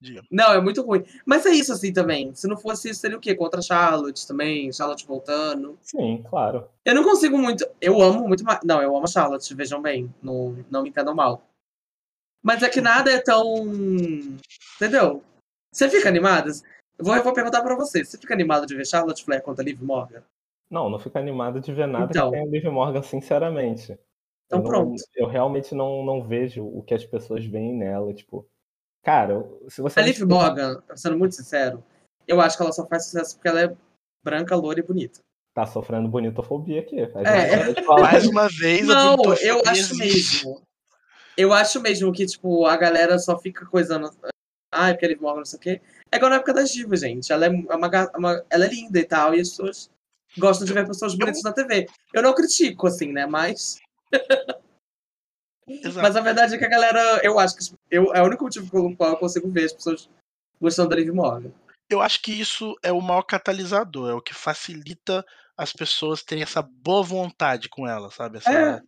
[0.00, 0.22] Diga.
[0.30, 1.04] Não, é muito ruim.
[1.26, 2.32] Mas é isso assim também.
[2.34, 3.34] Se não fosse isso, seria o quê?
[3.34, 5.76] Contra a Charlotte também, Charlotte voltando.
[5.82, 6.68] Sim, claro.
[6.84, 7.66] Eu não consigo muito.
[7.80, 8.60] Eu amo muito mais.
[8.62, 10.12] Não, eu amo a Charlotte, vejam bem.
[10.22, 11.42] Não, não me entendam mal.
[12.42, 13.64] Mas é que nada é tão.
[14.76, 15.22] Entendeu?
[15.72, 16.50] Você fica animada?
[16.96, 18.04] Eu vou, eu vou perguntar pra você.
[18.04, 20.22] Você fica animado de ver Charlotte Flair contra Liv Morgan?
[20.70, 22.30] Não, não fico animado de ver nada Então.
[22.30, 23.98] que tenha Liv Morgan, sinceramente.
[24.48, 25.02] Então eu não- pronto.
[25.14, 28.46] eu realmente não, não vejo o que as pessoas veem nela, tipo.
[29.04, 30.00] Cara, se você.
[30.00, 31.84] A Liv Morgan, sendo muito sincero,
[32.26, 33.76] eu acho que ela só faz sucesso porque ela é
[34.24, 35.20] branca, loura e bonita.
[35.54, 37.00] Tá sofrendo bonitofobia aqui.
[37.00, 37.82] A gente É.
[38.00, 40.62] Mais uma vez, Não, eu acho mesmo.
[41.36, 44.10] Eu acho mesmo que, tipo, a galera só fica coisando.
[44.72, 45.80] Ai, porque a Liv Morgan, não sei o quê.
[46.10, 47.32] É igual na época das divas, gente.
[47.32, 49.90] Ela é, uma, uma- ela é linda e tal, e as pessoas
[50.36, 51.86] gostam de ver pessoas bonitas na TV.
[52.12, 53.26] Eu não critico, assim, né?
[53.26, 53.78] Mas.
[55.66, 56.00] Exato.
[56.02, 58.70] Mas a verdade é que a galera, eu acho que eu, é o único motivo
[58.70, 60.08] pelo qual eu consigo ver as pessoas
[60.60, 61.52] gostando da Liv Morgan.
[61.90, 65.24] Eu acho que isso é o maior catalisador, é o que facilita
[65.56, 68.38] as pessoas terem essa boa vontade com ela, sabe?
[68.38, 68.82] Essa- É.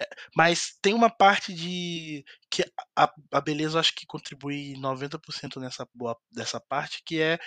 [0.00, 2.64] É, Mas tem uma parte de que
[2.96, 7.38] a, a beleza eu acho que contribui 90% nessa boa dessa parte, que é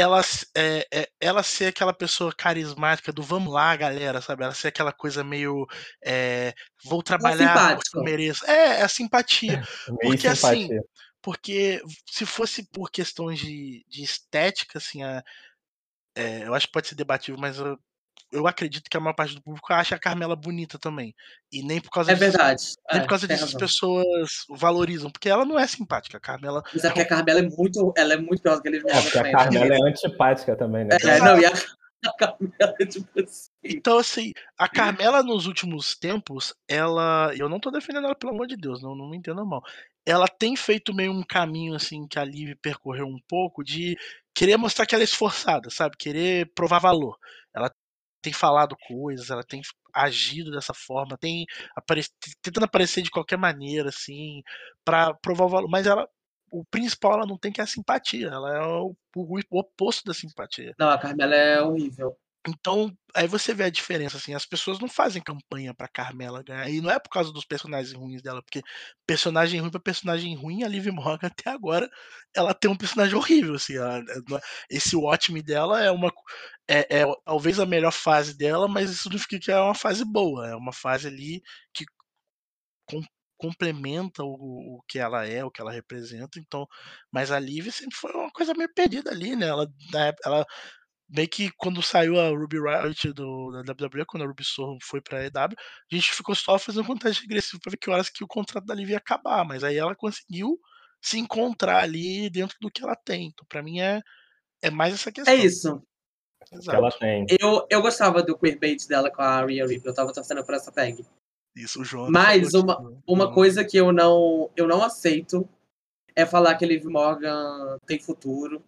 [0.00, 0.20] ela,
[0.56, 4.44] é, é- ela ser aquela pessoa carismática do vamos lá, galera, sabe?
[4.44, 5.66] Ela ser aquela coisa meio
[6.04, 8.44] é, vou trabalhar porque eu mereço.
[8.46, 9.60] É, é a simpatia.
[10.00, 10.82] Porque assim, simpatia.
[11.22, 15.22] Porque se fosse por questões de, de estética, assim, a-
[16.14, 17.78] é, eu acho que pode ser debatível, mas eu,
[18.32, 21.14] eu acredito que a maior parte do público acha a Carmela bonita também.
[21.52, 22.62] E nem por causa É disso, verdade.
[22.90, 26.16] nem É, por causa disso as pessoas valorizam, porque ela não é simpática.
[26.16, 26.62] A Carmela.
[26.72, 28.84] Mas é porque a Carmela é muito, ela é muito pior do que a Liv
[28.86, 29.32] É, porque a né?
[29.32, 30.96] Carmela é antipática também, né?
[31.02, 31.52] É, não, e a,
[32.06, 33.50] a Carmela é tipo assim.
[33.64, 37.32] Então, assim, a Carmela nos últimos tempos, ela.
[37.36, 39.62] Eu não tô defendendo ela, pelo amor de Deus, não, não me entenda mal.
[40.06, 43.96] Ela tem feito meio um caminho, assim, que a Liv percorreu um pouco, de
[44.34, 45.96] querer mostrar que ela é esforçada, sabe?
[45.98, 47.18] Querer provar valor.
[47.54, 47.70] Ela
[48.22, 49.60] tem falado coisas, ela tem
[49.92, 51.46] agido dessa forma, tem
[51.76, 52.02] apare...
[52.42, 54.42] tentando aparecer de qualquer maneira, assim,
[54.84, 55.68] pra provar o valor.
[55.68, 56.08] Mas ela.
[56.52, 58.26] O principal ela não tem que é a simpatia.
[58.26, 60.74] Ela é o, o oposto da simpatia.
[60.76, 62.16] Não, a Carmela é horrível.
[62.48, 66.70] Então, aí você vê a diferença, assim, as pessoas não fazem campanha pra Carmela ganhar,
[66.70, 68.62] e não é por causa dos personagens ruins dela, porque
[69.06, 71.88] personagem ruim pra personagem ruim, a Liv Morgan até agora,
[72.34, 76.10] ela tem um personagem horrível, assim, ela- ela- esse Watchmen dela é uma,
[76.68, 80.02] é, é talvez a melhor fase dela, mas isso não significa que é uma fase
[80.04, 81.42] boa, é uma fase ali
[81.74, 81.84] que
[82.86, 83.02] com-
[83.38, 86.66] complementa o, o que ela é, o que ela representa, então,
[87.10, 89.66] mas a Liv sempre foi uma coisa meio perdida ali, né, ela,
[90.24, 90.46] ela
[91.10, 95.00] meio que quando saiu a Ruby Riot do, da WWE, quando a Ruby Soho foi
[95.00, 98.28] pra EW, a gente ficou só fazendo contagem regressiva pra ver que horas que o
[98.28, 100.58] contrato da Liv ia acabar, mas aí ela conseguiu
[101.02, 103.26] se encontrar ali dentro do que ela tem.
[103.28, 104.00] Então, pra mim, é,
[104.62, 105.32] é mais essa questão.
[105.32, 105.82] É isso.
[106.52, 106.76] Exato.
[106.78, 107.26] ela tem.
[107.40, 109.90] Eu, eu gostava do queerbait dela com a Rhea Ripley.
[109.90, 111.04] Eu tava torcendo por essa tag.
[111.54, 112.10] Isso, o João.
[112.10, 112.98] Mas uma- aqui, né?
[113.06, 115.48] Uma Não- coisa que eu não, eu não aceito
[116.16, 118.62] é falar que a Liv Morgan tem futuro,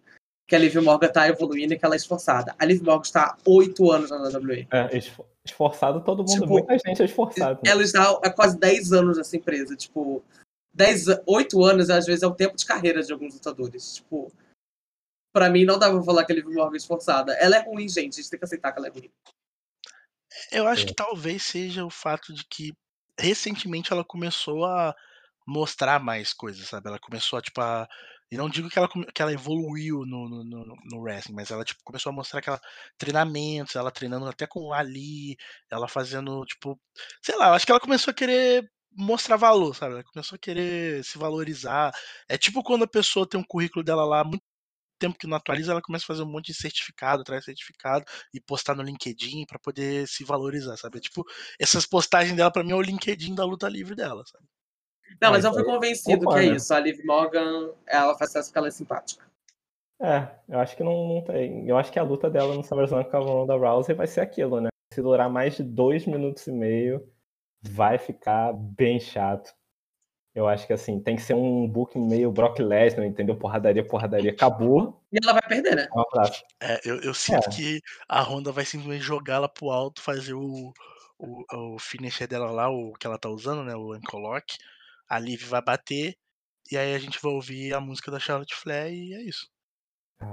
[0.47, 2.55] que a Liv Morgan tá evoluindo e que ela é esforçada.
[2.59, 4.67] A Liv Morgan está há oito anos na WWE.
[4.71, 7.61] É, esfor- esforçado todo mundo, Tipo, muita gente é esforçado.
[7.63, 7.71] né?
[7.71, 9.75] Ela está há quase 10 anos nessa empresa.
[9.75, 10.23] Tipo,
[10.73, 13.95] 10, a- 8 anos, às vezes, é o tempo de carreira de alguns lutadores.
[13.95, 14.31] Tipo,
[15.33, 17.33] pra mim, não dá pra falar que a Liv Morgan é esforçada.
[17.35, 18.13] Ela é ruim, gente.
[18.13, 19.09] A gente tem que aceitar que ela é ruim.
[20.51, 20.87] Eu acho É.
[20.87, 22.73] que talvez seja o fato de que
[23.19, 24.95] recentemente ela começou a
[25.47, 26.87] mostrar mais coisas, sabe?
[26.89, 27.87] Ela começou a, tipo, a.
[28.33, 31.63] E não digo que ela, que ela evoluiu no, no, no- no wrestling, mas ela
[31.63, 32.59] tipo, começou a mostrar que ela
[32.97, 35.37] treinamentos, ela treinando até com o Ali,
[35.71, 36.79] ela fazendo, tipo,
[37.21, 39.93] sei lá, acho que ela começou a querer mostrar valor, sabe?
[39.95, 41.91] Ela começou a querer se valorizar.
[42.29, 44.43] É tipo quando a pessoa tem um currículo dela lá muito
[44.99, 48.39] tempo que não atualiza, ela começa a fazer um monte de certificado, traz certificado e
[48.41, 50.97] postar no LinkedIn pra poder se valorizar, sabe?
[50.99, 51.25] É tipo,
[51.59, 54.45] essas postagens dela pra mim é o LinkedIn da luta livre dela, sabe?
[55.21, 56.55] Não, mas Mas eu fui convencido opa, que é né?
[56.57, 56.73] isso.
[56.73, 59.25] A Liv Morgan, ela faz sucesso porque ela é simpática.
[60.01, 61.67] É, eu acho que não, não tem.
[61.67, 64.59] Eu acho que a luta dela no SummerSlam com a Ronda Rousey vai ser aquilo,
[64.59, 64.69] né?
[64.93, 67.07] Se durar mais de dois minutos e meio,
[67.61, 69.53] vai ficar bem chato.
[70.35, 73.37] Eu acho que assim, tem que ser um booking meio Brock Lesnar, entendeu?
[73.37, 74.99] Porradaria, porradaria, acabou.
[75.11, 75.87] E ela vai perder, né?
[76.59, 77.51] É, eu, eu sinto É.
[77.51, 80.73] que a Honda vai simplesmente jogá-la pro alto, fazer o,
[81.19, 83.75] o, o finisher dela lá, o que ela tá usando, né?
[83.75, 84.57] O Ankle-Lock.
[85.13, 86.15] A Liv vai bater,
[86.71, 89.47] e aí a gente vai ouvir a música da Charlotte Flair e é isso.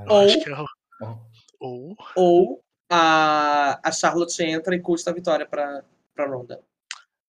[0.09, 0.66] Ou- acho que é o-
[1.61, 6.62] Ou- ou a, a Charlotte entra e custa a vitória pra, pra Ronda.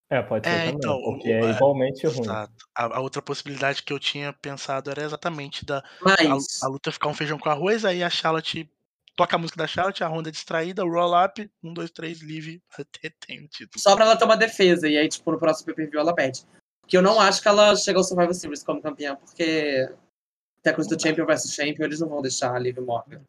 [0.10, 2.22] É, pode ser É, também, então, porque o- é é, igualmente ruim.
[2.22, 2.54] Exato.
[2.74, 6.90] A, a outra possibilidade que eu tinha pensado era exatamente da a, Mas, a luta
[6.92, 8.70] ficar um feijão com arroz, aí a Charlotte
[9.18, 12.62] toca a música da Charlotte, a Honda é distraída, roll up, um, dois, três, Liv,
[12.78, 13.82] até tem o título.
[13.82, 14.88] só pra ela uma defesa.
[14.88, 16.46] E aí, tipo, no próximo pay-per-view ela perde.
[16.92, 19.90] Que eu não acho que ela chega ao Survivor Series como campeã, porque
[20.60, 23.22] até coisa do Champion versus Champion, eles não vão deixar a Liv Morgan.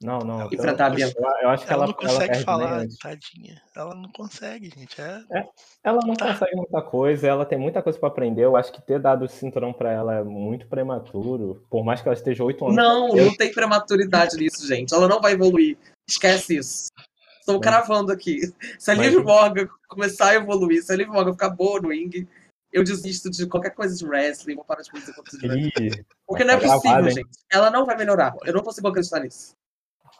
[0.00, 0.42] Não, não.
[0.42, 1.18] eu- Enfrentar a Bianca.
[1.42, 3.60] Eu, acho que Ela ela, não ela consegue perde falar, tadinha.
[3.74, 5.00] Ela não consegue, gente.
[5.02, 5.20] É...
[5.82, 6.32] Ela não Tá.
[6.32, 8.44] consegue muita coisa, ela tem muita coisa pra aprender.
[8.44, 11.66] Eu acho que ter dado o cinturão pra ela é muito prematuro.
[11.68, 12.76] Por mais que ela esteja oito anos.
[12.76, 14.94] Não, Eu- não tem prematuridade nisso, gente.
[14.94, 15.76] Ela não vai evoluir.
[16.08, 16.86] Esquece isso.
[17.40, 18.42] Estou Mas- cravando aqui.
[18.78, 21.88] Se a Mas- Liv Morgan começar a evoluir, se a Liv Morgan ficar boa no
[21.88, 22.28] ring,
[22.72, 26.04] eu desisto de qualquer coisa de wrestling, vou parar de fazer coisa de wrestling.
[26.26, 27.38] Porque não é ficar possível, gente.
[27.50, 28.34] Ela não vai melhorar.
[28.44, 29.56] Eu não consigo acreditar nisso.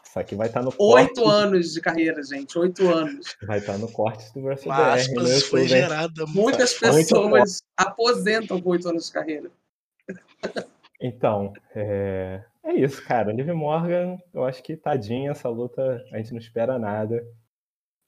[0.09, 1.29] Isso aqui vai estar no Oito corte.
[1.29, 2.57] anos de carreira, gente.
[2.57, 3.35] Oito anos.
[3.43, 4.83] Vai estar no corte do Verso Uma BR.
[4.83, 5.67] no aspas foi YouTube, hein?
[5.67, 9.51] gerada Muitas pessoas aposentam com oito anos de carreira.
[10.99, 12.43] Então, é...
[12.63, 13.31] é isso, cara.
[13.31, 17.23] Liv Morgan, eu acho que tadinha essa luta, a gente não espera nada.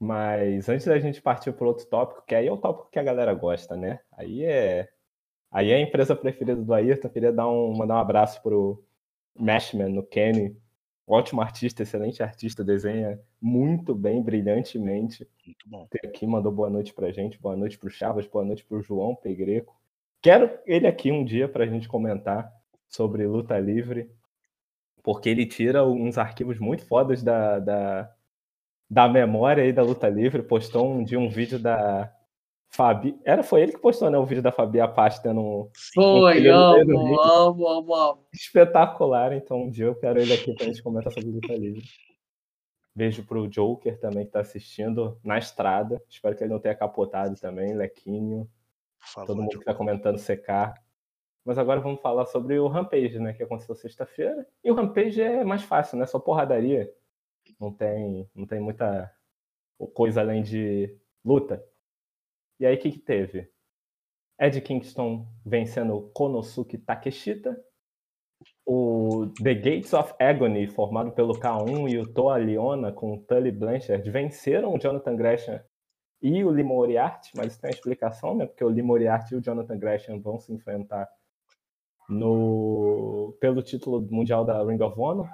[0.01, 3.03] Mas antes da gente partir para outro tópico, que aí é o tópico que a
[3.03, 3.99] galera gosta, né?
[4.11, 4.89] Aí é,
[5.51, 7.07] aí é a empresa preferida do Ayrton.
[7.07, 8.83] Queria dar um, mandar um abraço pro
[9.37, 10.57] Mashman, no Kenny.
[11.05, 15.85] Ótimo artista, excelente artista, desenha muito bem, brilhantemente Muito bom.
[15.85, 19.13] ter aqui, mandou boa noite pra gente, boa noite pro Chavas, boa noite pro João
[19.13, 19.79] Pegreco.
[20.19, 22.51] Quero ele aqui um dia pra gente comentar
[22.87, 24.09] sobre luta livre,
[25.03, 28.11] porque ele tira uns arquivos muito fodas da, da,
[28.91, 32.13] da memória aí da luta livre, postou um dia um vídeo da
[32.67, 36.45] Fabi, era, foi ele que postou, né, o vídeo da Fabi Apache tendo um Foi,
[36.49, 38.27] amo, amo, amo, amo.
[38.33, 41.83] espetacular, então um dia eu quero ele aqui pra gente comentar sobre luta livre.
[42.93, 46.01] Beijo pro Joker também que tá assistindo na estrada.
[46.09, 48.45] Espero que ele não tenha capotado também, Lequinho,
[48.99, 50.73] favor, todo mundo que tá comentando CK.
[51.45, 53.31] Mas agora vamos falar sobre o Rampage, né?
[53.31, 54.45] Que aconteceu sexta-feira.
[54.61, 56.05] E o Rampage é mais fácil, né?
[56.05, 56.93] Só porradaria.
[57.59, 59.11] Não tem, não tem muita
[59.93, 61.63] coisa além de luta.
[62.59, 63.51] E aí, o que, que teve?
[64.39, 67.59] Ed Kingston vencendo Konosuke Takeshita.
[68.65, 74.09] O The Gates of Agony, formado pelo K1 e o Toa Liona com Tully Blanchard,
[74.09, 75.61] venceram o Jonathan Gresham
[76.21, 78.45] e o Lee Moriarty, mas tem uma explicação, né?
[78.45, 81.07] Porque o Lee Moriarty e o Jonathan Gresham vão se enfrentar
[82.07, 85.29] no pelo título mundial da Ring of Honor.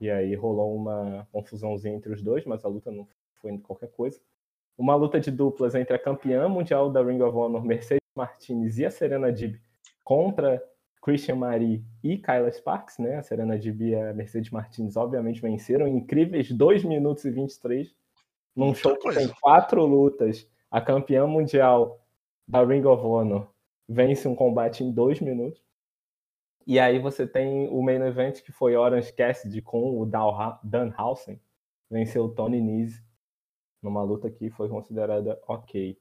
[0.00, 4.18] E aí rolou uma confusãozinha entre os dois, mas a luta não foi qualquer coisa.
[4.78, 8.86] Uma luta de duplas entre a campeã mundial da Ring of Honor, Mercedes Martinez, e
[8.86, 9.56] a Serena Dib
[10.02, 10.62] contra
[11.02, 13.16] Christian Marie e Kyla Sparks, né?
[13.16, 17.94] A Serena Dib e a Mercedes Martinez, obviamente, venceram incríveis 2 minutos e 23
[18.56, 19.20] num Muita show que coisa.
[19.20, 20.48] tem quatro lutas.
[20.70, 22.00] A campeã mundial
[22.46, 23.48] da Ring of Honor
[23.88, 25.62] vence um combate em dois minutos.
[26.66, 30.06] E aí você tem o main event que foi Orange Cassidy com o
[30.62, 31.40] Danhausen.
[31.90, 33.02] Venceu o Tony Nese
[33.82, 35.98] numa luta que foi considerada ok.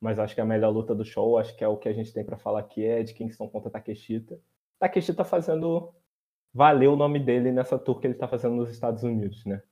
[0.00, 2.12] Mas acho que a melhor luta do show, acho que é o que a gente
[2.12, 4.38] tem pra falar aqui, é de Kingston contra Takeshita.
[4.78, 5.94] Takeshita fazendo
[6.52, 9.62] valer o nome dele nessa tour que ele tá fazendo nos Estados Unidos, né?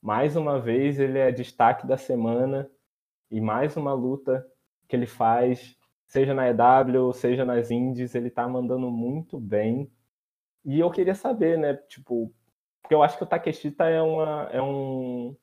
[0.00, 2.70] Mais uma vez ele é destaque da semana
[3.30, 4.46] e mais uma luta
[4.88, 5.77] que ele faz,
[6.08, 9.90] seja na EW, seja nas Indies, ele tá mandando muito bem.
[10.64, 12.32] E eu queria saber, né, tipo,
[12.82, 15.36] porque eu acho que o Takeshita é uma é um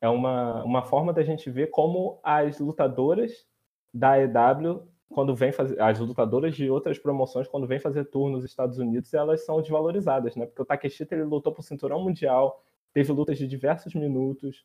[0.00, 3.46] é uma, uma forma da gente ver como as lutadoras
[3.94, 8.44] da EW quando vem fazer as lutadoras de outras promoções quando vem fazer tour nos
[8.44, 10.46] Estados Unidos, elas são desvalorizadas, né?
[10.46, 14.64] Porque o Takeshita ele lutou pro cinturão mundial, teve lutas de diversos minutos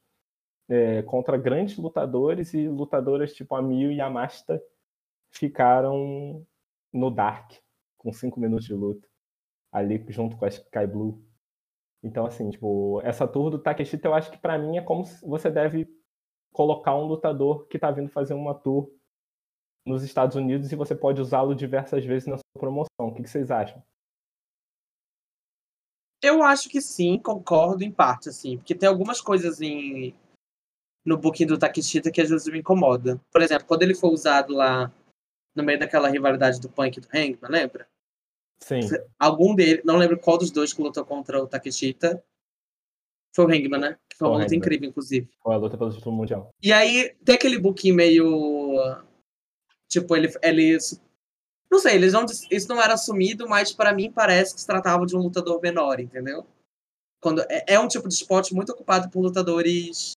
[0.69, 4.61] é, contra grandes lutadores e lutadoras tipo a Miyu e a Masta
[5.38, 6.45] ficaram
[6.93, 7.53] no Dark
[7.97, 9.07] com cinco minutos de luta
[9.71, 11.23] ali junto com a Sky Blue.
[12.03, 15.49] Então assim, tipo, essa tour do Takeshita eu acho que pra mim é como você
[15.49, 15.88] deve
[16.53, 18.89] colocar um lutador que tá vindo fazer uma tour
[19.85, 22.88] nos Estados Unidos e você pode usá-lo diversas vezes na sua promoção.
[22.99, 23.81] O que, que vocês acham?
[26.21, 30.15] Eu acho que sim, concordo em parte, assim, porque tem algumas coisas em
[31.05, 33.21] no booking do Takeshita que às vezes me incomoda.
[33.31, 34.91] Por exemplo, quando ele foi usado lá
[35.57, 37.87] no meio daquela rivalidade do Punk e do Hangman, lembra?
[38.59, 38.79] Sim.
[39.19, 42.23] Algum deles, não lembro qual dos dois que lutou contra o Takeshita.
[43.35, 43.99] Foi o Hangman, né?
[44.09, 45.29] Que foi uma Foi o luta incrível, inclusive.
[45.41, 46.49] Foi a luta pelo título mundial.
[46.61, 49.03] E aí tem aquele booking meio.
[49.87, 50.31] Tipo, ele.
[50.41, 50.77] ele
[51.69, 55.05] não sei, eles não, isso não era assumido, mas pra mim parece que se tratava
[55.05, 56.47] de um lutador menor, entendeu?
[57.19, 60.13] Quando, é, é um tipo de esporte muito ocupado por lutadores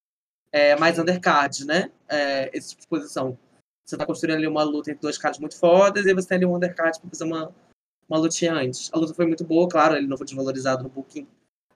[0.52, 1.90] é, mais undercard, né?
[2.08, 3.38] É, esse tipo de posição.
[3.84, 6.46] Você tá construindo ali uma luta entre dois caras muito fodas e você tem ali
[6.46, 7.52] um undercard pra fazer uma,
[8.08, 8.90] uma lutinha antes.
[8.92, 11.26] A luta foi muito boa, claro, ele não foi desvalorizado no booking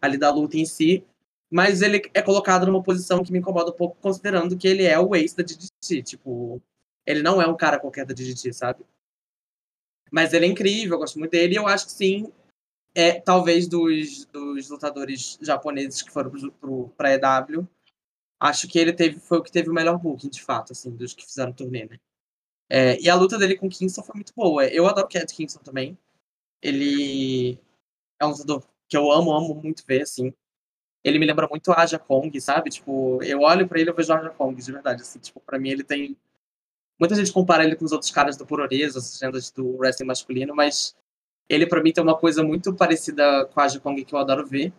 [0.01, 1.05] ali da luta em si,
[1.51, 4.99] mas ele é colocado numa posição que me incomoda um pouco, considerando que ele é
[4.99, 6.03] o ace da DDT.
[6.03, 6.61] Tipo,
[7.07, 8.85] ele não é um cara qualquer da DDT, sabe?
[10.11, 11.55] Mas ele é incrível, eu gosto muito dele.
[11.55, 12.33] E eu acho que sim,
[12.95, 16.31] é talvez dos, dos lutadores japoneses que foram
[16.97, 17.67] para EW,
[18.41, 21.15] acho que ele teve, foi o que teve o melhor booking, de fato, assim, dos
[21.15, 21.99] que fizeram o turnê, né?
[22.69, 24.67] É, e a luta dele com Kingston foi muito boa.
[24.67, 25.99] Eu adoro o Cat Kingston também.
[26.63, 27.59] Ele
[28.21, 30.33] é um lutador que eu amo, amo muito ver, assim.
[31.03, 32.71] Ele me lembra muito a Aja Kong, sabe?
[32.71, 35.03] Tipo, eu olho pra ele e vejo a Aja Kong, de verdade.
[35.03, 36.17] Assim, tipo, pra mim ele tem.
[36.99, 40.55] Muita gente compara ele com os outros caras do Puroreza, as lendas do wrestling masculino,
[40.55, 40.97] mas
[41.49, 44.47] ele pra mim tem uma coisa muito parecida com a Aja Kong que eu adoro
[44.47, 44.73] ver.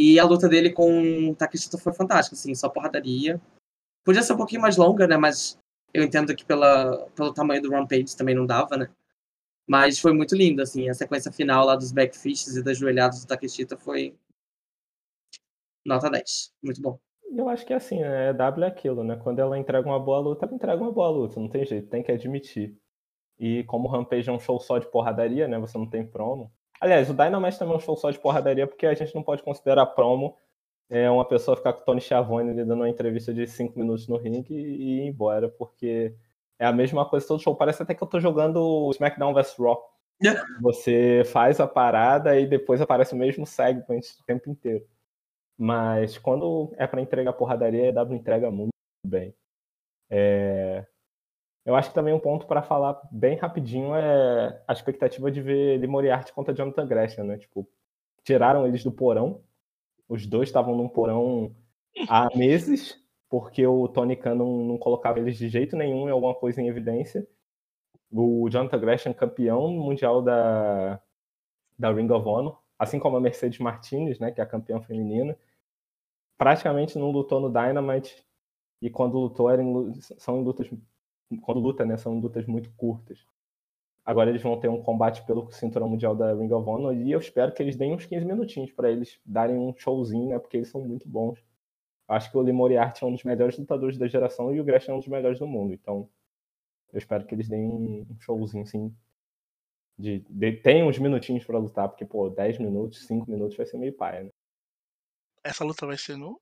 [0.00, 3.40] E a luta dele com o Takeshita foi fantástica, assim, só porradaria.
[4.04, 5.16] Podia ser um pouquinho mais longa, né?
[5.16, 5.58] Mas
[5.92, 8.88] eu entendo que pela, pelo tamanho do Rampage também não dava, né?
[9.66, 10.88] Mas foi muito lindo, assim.
[10.88, 14.14] A sequência final lá dos backfishes e das joelhadas do Takeshita foi
[15.84, 16.54] nota 10.
[16.62, 17.00] Muito bom.
[17.36, 18.32] Eu acho que é assim, né?
[18.32, 19.16] W é aquilo, né?
[19.16, 21.40] Quando ela entrega uma boa luta, ela entrega uma boa luta.
[21.40, 22.78] Não tem jeito, tem que admitir.
[23.36, 25.58] E como o Rampage é um show só de porradaria, né?
[25.58, 26.52] Você não tem promo.
[26.80, 29.42] Aliás, o Dynamite também é um show só de porradaria, porque a gente não pode
[29.42, 30.36] considerar promo
[30.90, 34.16] é uma pessoa ficar com o Tony Schiavone dando uma entrevista de 5 minutos no
[34.16, 36.14] ringue e ir embora, porque
[36.58, 37.54] é a mesma coisa todo show.
[37.54, 39.78] Parece até que eu tô jogando SmackDown vs Raw.
[40.62, 44.84] Você faz a parada e depois aparece o mesmo segment o tempo inteiro.
[45.58, 48.72] Mas quando é para entregar porradaria, a W entrega muito
[49.06, 49.34] bem.
[50.10, 50.86] É...
[51.68, 55.78] Eu acho que também um ponto para falar bem rapidinho é a expectativa de ver
[55.78, 57.36] Lee Moriarty contra Jonathan Gresham, né?
[57.36, 57.68] Tipo,
[58.24, 59.42] tiraram eles do porão.
[60.08, 61.54] Os dois estavam num porão
[62.08, 62.98] há meses
[63.28, 66.68] porque o Tony Khan não, não, colocava eles de jeito nenhum em alguma coisa em
[66.68, 67.28] evidência.
[68.10, 70.98] O Jonathan Gresham, campeão mundial da,
[71.78, 75.36] da Ring of Honor, assim como a Mercedes Martinez, né, que é a campeã feminina,
[76.38, 78.24] praticamente não lutou no Dynamite
[78.80, 80.66] e quando lutou eram, são lutas
[81.36, 83.24] quando luta, né, são lutas muito curtas.
[84.04, 87.18] Agora eles vão ter um combate pelo cinturão mundial da Ring of Honor e eu
[87.18, 90.68] espero que eles deem uns 15 minutinhos para eles darem um showzinho, né, porque eles
[90.68, 91.38] são muito bons.
[92.08, 94.94] Acho que o Lee Moriarty é um dos melhores lutadores da geração e o Gresham
[94.94, 95.74] é um dos melhores do mundo.
[95.74, 96.08] Então,
[96.90, 98.94] eu espero que eles deem um showzinho, assim.
[99.98, 103.76] De, de, tem uns minutinhos para lutar, porque, pô, 10 minutos, 5 minutos vai ser
[103.76, 104.30] meio paia, né?
[105.44, 106.40] Essa luta vai ser no.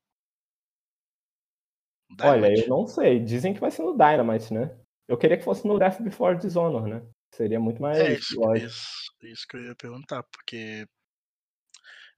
[2.22, 3.20] Olha, eu não sei.
[3.20, 4.76] Dizem que vai ser no Dynamite, né?
[5.08, 7.02] Eu queria que fosse no Death Before Dishonor, né?
[7.34, 10.86] Seria muito mais é isso, Isso, isso que eu ia perguntar, porque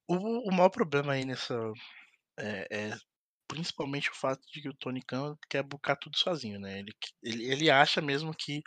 [0.06, 1.54] o, o maior problema aí nessa
[2.38, 2.96] é, é,
[3.48, 6.78] principalmente o fato de que o Tony Khan quer bucar tudo sozinho, né?
[6.78, 8.62] Ele, ele, ele acha mesmo que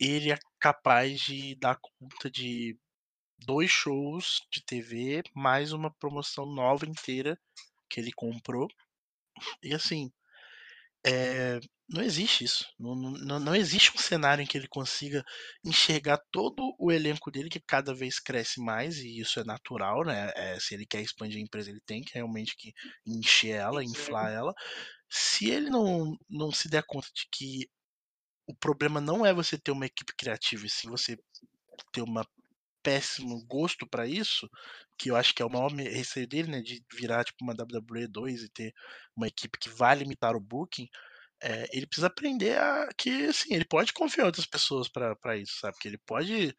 [0.00, 2.78] ele é capaz de dar conta de
[3.38, 7.38] dois shows de TV mais uma promoção nova inteira
[7.88, 8.68] que ele comprou.
[9.62, 10.10] E assim,
[11.06, 12.66] é, não existe isso.
[12.78, 15.24] Não, não, não existe um cenário em que ele consiga
[15.64, 20.32] enxergar todo o elenco dele, que cada vez cresce mais, e isso é natural, né?
[20.34, 22.72] É, se ele quer expandir a empresa, ele tem que realmente que
[23.06, 24.52] encher ela, inflar ela.
[25.08, 27.68] Se ele não, não se der conta de que
[28.48, 31.16] o problema não é você ter uma equipe criativa, e sim você
[31.92, 32.26] ter uma
[32.86, 34.48] péssimo gosto para isso,
[34.96, 38.06] que eu acho que é o maior receio dele, né, de virar tipo uma WWE
[38.06, 38.72] 2 e ter
[39.16, 40.88] uma equipe que vai limitar o booking,
[41.42, 45.58] é, ele precisa aprender a que assim, ele pode confiar em outras pessoas para isso,
[45.60, 45.76] sabe?
[45.80, 46.54] Que ele pode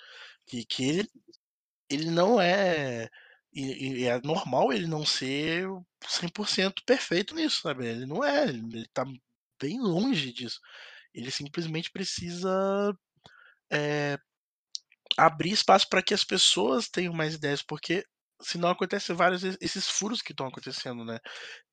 [0.45, 1.09] que, que ele
[1.89, 3.09] ele não é
[3.53, 5.65] e, e, é normal ele não ser
[6.03, 7.88] 100% perfeito nisso, sabe?
[7.88, 9.05] Ele não é, ele, tá
[9.59, 10.59] bem longe disso.
[11.13, 12.93] Ele simplesmente precisa
[13.71, 14.17] é,
[15.18, 18.03] abrir espaço para que as pessoas tenham mais ideias, porque
[18.41, 21.20] senão acontece vários esses furos que estão acontecendo, né?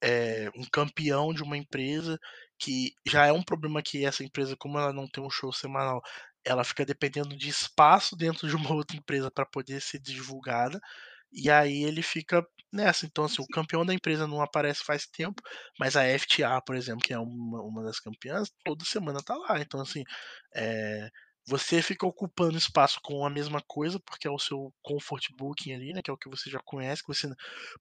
[0.03, 2.19] É, um campeão de uma empresa
[2.59, 6.01] que já é um problema que essa empresa, como ela não tem um show semanal,
[6.45, 10.81] ela fica dependendo de espaço dentro de uma outra empresa para poder ser divulgada.
[11.33, 13.07] E aí ele fica nessa.
[13.07, 15.43] Então, assim, o campeão da empresa não aparece faz tempo,
[15.79, 19.61] mas a FTA, por exemplo, que é uma, uma das campeãs, toda semana tá lá.
[19.61, 20.05] Então, assim,
[20.55, 21.09] é,
[21.47, 25.93] você fica ocupando espaço com a mesma coisa, porque é o seu comfort booking ali,
[25.93, 26.01] né?
[26.03, 27.29] Que é o que você já conhece, que você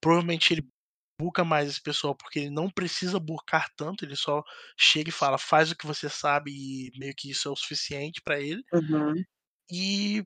[0.02, 0.68] provavelmente ele
[1.20, 4.44] buca mais esse pessoal porque ele não precisa buscar tanto, ele só
[4.78, 8.22] chega e fala, faz o que você sabe e meio que isso é o suficiente
[8.22, 8.64] para ele.
[8.74, 9.24] Uhum.
[9.72, 10.24] E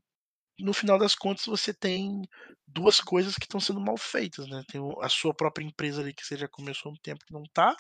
[0.60, 2.22] no final das contas você tem
[2.66, 4.64] duas coisas que estão sendo mal feitas, né?
[4.68, 7.76] Tem a sua própria empresa ali que você já começou um tempo que não tá,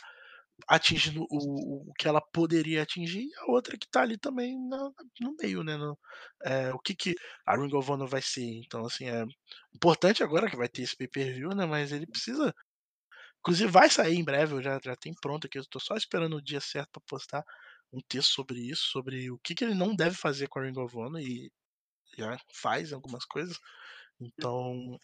[0.68, 4.94] atingindo o, o que ela poderia atingir, e a outra que tá ali também no,
[5.22, 5.78] no meio, né?
[5.78, 5.98] No,
[6.44, 8.46] é, o que, que a Ring of Honor vai ser.
[8.66, 9.24] Então, assim, é
[9.76, 11.66] importante agora que vai ter esse pay-per-view, né?
[11.66, 12.54] Mas ele precisa.
[13.40, 16.38] Inclusive, vai sair em breve, eu já, já tem pronto aqui, eu tô só esperando
[16.38, 17.44] o dia certo para postar
[17.94, 20.78] um texto sobre isso, sobre o que, que ele não deve fazer com a Ring
[20.80, 21.52] of Honor, e
[22.18, 23.58] já faz algumas coisas.
[24.20, 24.98] Então,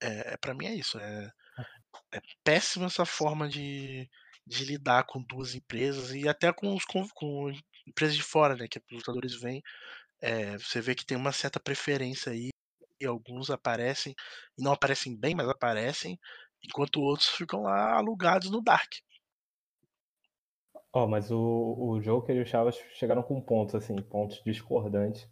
[0.00, 0.98] é, para mim é isso.
[0.98, 1.30] É,
[2.12, 4.08] é péssima essa forma de,
[4.46, 7.52] de lidar com duas empresas e até com os com, com
[7.86, 8.66] empresas de fora, né?
[8.68, 9.62] Que os lutadores vêm.
[10.20, 12.48] É, você vê que tem uma certa preferência aí.
[13.00, 14.14] E alguns aparecem,
[14.56, 16.18] e não aparecem bem, mas aparecem,
[16.62, 18.88] enquanto outros ficam lá alugados no Dark.
[20.92, 25.28] Ó, mas o, o Joker e o Chaves chegaram com pontos, assim, pontos discordantes.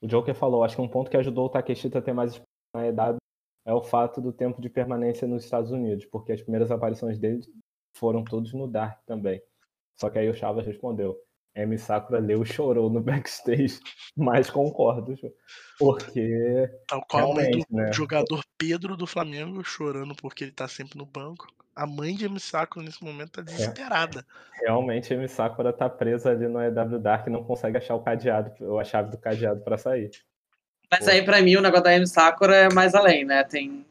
[0.00, 2.40] O Joker falou, acho que um ponto que ajudou o Takeshita a ter mais
[2.74, 2.86] na
[3.66, 7.42] é o fato do tempo de permanência nos Estados Unidos, porque as primeiras aparições dele
[7.92, 9.42] foram todos no Dark também.
[9.96, 11.16] Só que aí o Chaves respondeu,
[11.54, 11.76] M.
[11.78, 13.80] Sakura leu e chorou no backstage,
[14.16, 15.14] mas concordo,
[15.78, 17.92] porque Tal qual a mãe do realmente, né?
[17.92, 21.46] jogador Pedro do Flamengo chorando porque ele tá sempre no banco.
[21.74, 22.38] A mãe de M.
[22.38, 24.26] Sakura nesse momento tá desesperada.
[24.52, 25.28] Realmente, a M.
[25.28, 28.84] Sakura tá presa ali no EW Dark e não consegue achar o cadeado, ou a
[28.84, 30.10] chave do cadeado pra sair.
[30.90, 33.44] Mas aí, pra mim, o negócio da M Sakura é mais além, né?
[33.44, 33.86] Tem.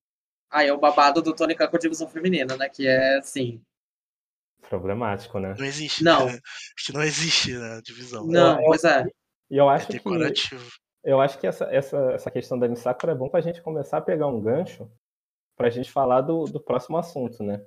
[0.51, 2.67] Aí é o babado do Tony Khan com a divisão feminina, né?
[2.67, 3.61] Que é assim.
[4.67, 5.55] Problemático, né?
[5.57, 6.03] Não existe.
[6.03, 6.25] Não.
[6.27, 6.33] né?
[6.77, 8.25] Acho que não existe na divisão.
[8.27, 9.05] Não, pois é.
[9.49, 10.69] E eu É acho que decorativo.
[11.03, 12.75] eu acho que essa, essa, essa questão da M.
[12.75, 14.89] Sakura é bom pra gente começar a pegar um gancho
[15.55, 17.61] pra gente falar do, do próximo assunto, né?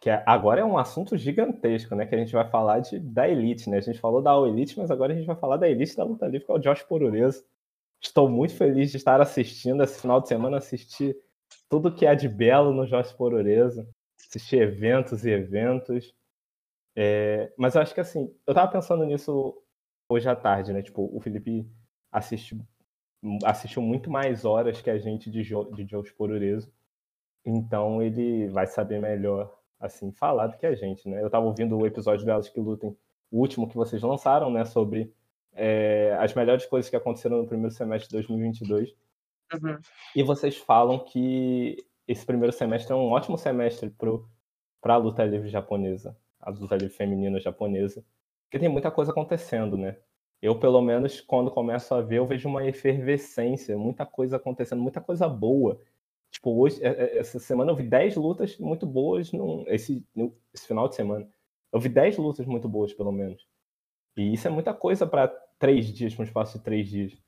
[0.00, 2.06] Que é- agora é um assunto gigantesco, né?
[2.06, 3.78] Que a gente vai falar de, da Elite, né?
[3.78, 6.04] A gente falou da All Elite, mas agora a gente vai falar da Elite da
[6.04, 7.44] luta livre, que é o Josh Purureso.
[8.00, 11.16] Estou muito feliz de estar assistindo esse final de semana, assistir
[11.68, 13.86] tudo que há de belo no Josh Purureso,
[14.32, 16.14] assistir eventos e eventos.
[16.96, 19.62] É, mas eu acho que assim, eu tava pensando nisso
[20.08, 20.82] hoje à tarde, né?
[20.82, 21.66] Tipo, o Felipe
[22.10, 22.58] assiste,
[23.44, 26.72] assistiu muito mais horas que a gente de, jo, de Josh Purureso.
[27.44, 31.22] Então ele vai saber melhor, assim, falar do que a gente, né?
[31.22, 32.96] Eu tava ouvindo o episódio delas que lutem,
[33.30, 34.64] o último que vocês lançaram, né?
[34.64, 35.12] Sobre
[35.52, 38.94] é, as melhores coisas que aconteceram no primeiro semestre de 2022.
[39.54, 39.78] Uhum.
[40.14, 41.76] E vocês falam que
[42.12, 43.90] esse primeiro semestre é um ótimo semestre
[44.80, 48.04] para a luta livre japonesa, a luta livre feminina japonesa,
[48.44, 49.96] porque tem muita coisa acontecendo, né?
[50.40, 55.00] Eu, pelo menos, quando começo a ver, eu vejo uma efervescência, muita coisa acontecendo, muita
[55.00, 55.80] coisa boa.
[56.30, 60.04] Tipo, hoje, é- é- essa semana eu vi 10 lutas muito boas, num, esse,
[60.52, 61.28] esse final de semana.
[61.72, 63.46] Eu vi 10 lutas muito boas, pelo menos.
[64.16, 67.21] E isso é muita coisa para três dias, para um espaço de três dias.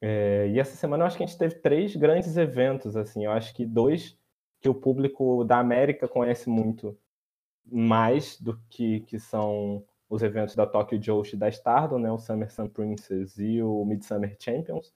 [0.00, 3.24] É, e essa semana eu acho que a gente teve três grandes eventos, assim.
[3.24, 4.18] Eu acho que dois
[4.60, 6.98] que o público da América conhece muito
[7.64, 12.10] mais do que, que são os eventos da Tokyo Joshi e da Stardom, né?
[12.10, 14.94] O Summer Sun Princess e o Midsummer Champions.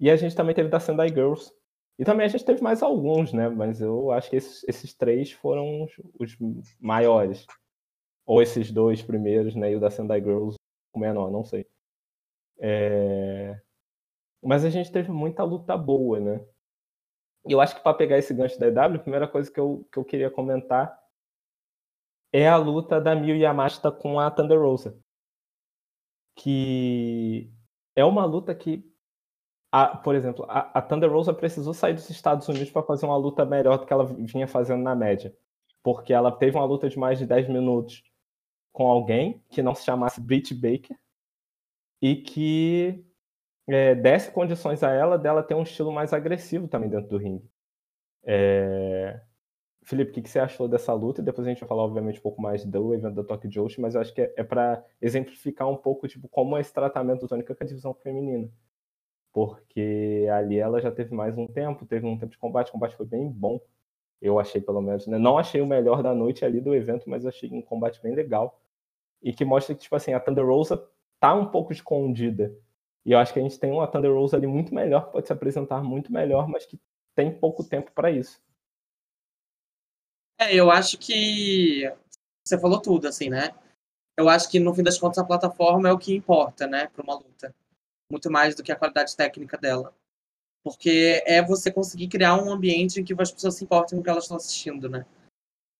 [0.00, 1.52] E a gente também teve da Sendai Girls.
[1.98, 3.48] E também a gente teve mais alguns, né?
[3.48, 5.84] Mas eu acho que esses, esses três foram
[6.18, 7.46] os, os maiores.
[8.26, 9.72] Ou esses dois primeiros, né?
[9.72, 10.56] E o da Sendai Girls
[10.92, 11.66] o menor, não sei.
[12.58, 13.60] É...
[14.44, 16.44] Mas a gente teve muita luta boa, né?
[17.46, 19.86] E eu acho que para pegar esse gancho da EW, a primeira coisa que eu,
[19.92, 20.98] que eu queria comentar
[22.32, 24.98] é a luta da Miyu Yamashita com a Thunder Rosa.
[26.36, 27.50] Que
[27.94, 28.84] é uma luta que,
[29.70, 33.16] a, por exemplo, a, a Thunder Rosa precisou sair dos Estados Unidos para fazer uma
[33.16, 35.36] luta melhor do que ela vinha fazendo na média.
[35.82, 38.02] Porque ela teve uma luta de mais de 10 minutos
[38.72, 40.98] com alguém que não se chamasse Britt Baker
[42.02, 43.06] e que
[43.68, 47.48] é, desse condições a ela dela ter um estilo mais agressivo também dentro do ringue.
[48.24, 49.20] É...
[49.84, 51.22] Felipe, o que, que você achou dessa luta?
[51.22, 53.94] Depois a gente vai falar, obviamente, um pouco mais do evento da Tokyo Joshi, mas
[53.94, 57.28] eu acho que é, é para exemplificar um pouco tipo, como é esse tratamento do
[57.28, 58.48] Khan com a divisão feminina.
[59.32, 62.96] Porque ali ela já teve mais um tempo, teve um tempo de combate, o combate
[62.96, 63.60] foi bem bom.
[64.22, 65.18] Eu achei, pelo menos, né?
[65.18, 68.58] Não achei o melhor da noite ali do evento, mas achei um combate bem legal.
[69.22, 70.88] E que mostra que, tipo assim, a Thunder Rosa
[71.20, 72.54] tá um pouco escondida.
[73.04, 75.32] E eu acho que a gente tem uma Thunder Rose ali muito melhor, pode se
[75.32, 76.80] apresentar muito melhor, mas que
[77.14, 78.40] tem pouco tempo para isso.
[80.38, 81.92] É, eu acho que
[82.42, 83.54] você falou tudo, assim, né?
[84.16, 87.02] Eu acho que no fim das contas a plataforma é o que importa, né, para
[87.02, 87.54] uma luta.
[88.10, 89.94] Muito mais do que a qualidade técnica dela.
[90.62, 94.04] Porque é você conseguir criar um ambiente em que as pessoas se importem com o
[94.04, 95.04] que elas estão assistindo, né?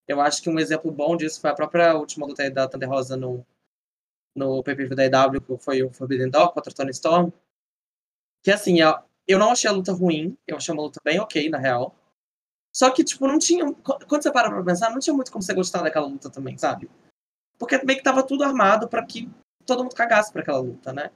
[0.07, 3.17] Eu acho que um exemplo bom disso foi a própria última luta da Thunder Rosa
[3.17, 3.47] no,
[4.35, 7.31] no PPV da EW, que foi o Forbidden Door contra Tony Storm.
[8.43, 8.79] Que assim,
[9.27, 11.95] eu, não achei a luta ruim, eu achei uma luta bem ok, na real.
[12.73, 13.73] Só que, tipo, não tinha.
[13.73, 16.91] Quando você para pra pensar, não tinha muito como você gostar daquela luta também, sabe?
[17.59, 19.31] Porque meio que tava tudo armado para que
[19.65, 21.11] todo mundo cagasse pra aquela luta, né?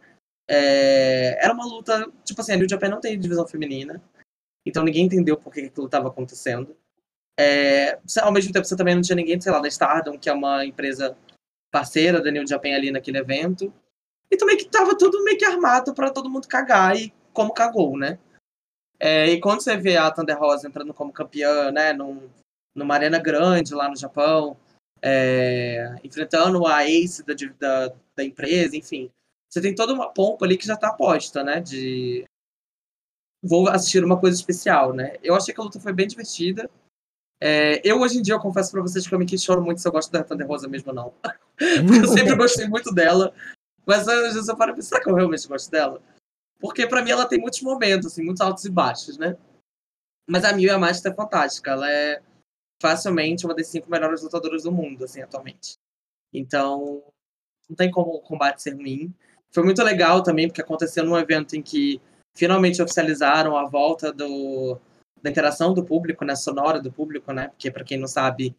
[0.48, 4.02] É, era uma luta, tipo assim, a New Japan não tem divisão feminina,
[4.64, 6.76] então ninguém entendeu por que aquilo estava acontecendo.
[7.38, 10.32] É, ao mesmo tempo, você também não tinha ninguém, sei lá, da Stardom, que é
[10.32, 11.16] uma empresa
[11.70, 13.72] parceira da New Japan ali naquele evento.
[14.30, 17.96] Então meio que tava tudo meio que armado para todo mundo cagar e como cagou,
[17.96, 18.18] né?
[19.00, 22.28] É, e quando você vê a Thunder Rosa entrando como campeã, né, num,
[22.74, 24.56] numa arena grande lá no Japão,
[25.00, 29.10] é, enfrentando a ace da, da, da, empresa, enfim.
[29.48, 32.24] Você tem toda uma pompa ali que já tá posta, né, de...
[33.40, 35.16] Vou assistir uma coisa especial, né?
[35.22, 36.68] Eu achei que a luta foi bem divertida.
[37.41, 39.86] É, eu, hoje em dia, eu confesso pra vocês que eu me questiono muito se
[39.86, 41.14] eu gosto da Thunder Rosa mesmo ou não.
[41.20, 41.36] Porque
[42.05, 43.32] eu sempre gostei muito dela.
[43.86, 46.03] Mas às vezes eu paro a pensar que eu realmente gosto dela.
[46.61, 49.36] Porque para mim ela tem muitos momentos, assim, muitos altos e baixos, né?
[50.28, 51.70] Mas a Mil Yamashita é fantástica.
[51.70, 52.20] Ela é
[52.82, 55.76] facilmente uma das cinco melhores lutadoras do mundo, assim, atualmente.
[56.32, 57.03] Então,
[57.68, 59.14] não tem como o combate ser ruim.
[59.51, 62.01] Foi muito legal também, porque aconteceu num evento em que
[62.36, 64.78] finalmente oficializaram a volta do,
[65.22, 68.56] da interação do público, né, sonora do público, né, porque para quem não sabe,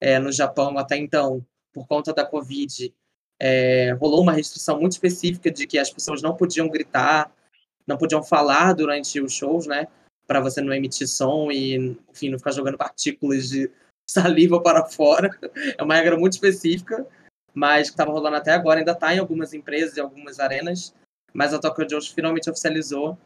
[0.00, 2.92] é, no Japão até então, por conta da Covid,
[3.38, 7.32] é, rolou uma restrição muito específica de que as pessoas não podiam gritar,
[7.86, 9.88] não podiam falar durante os shows, né?
[10.26, 13.68] Para você não emitir som e, enfim, não ficar jogando partículas de
[14.06, 15.30] saliva para fora.
[15.76, 17.04] É uma regra muito específica,
[17.52, 18.78] mas que estava rolando até agora.
[18.78, 20.94] Ainda está em algumas empresas e algumas arenas,
[21.32, 23.18] mas a Tokyo Josh finalmente oficializou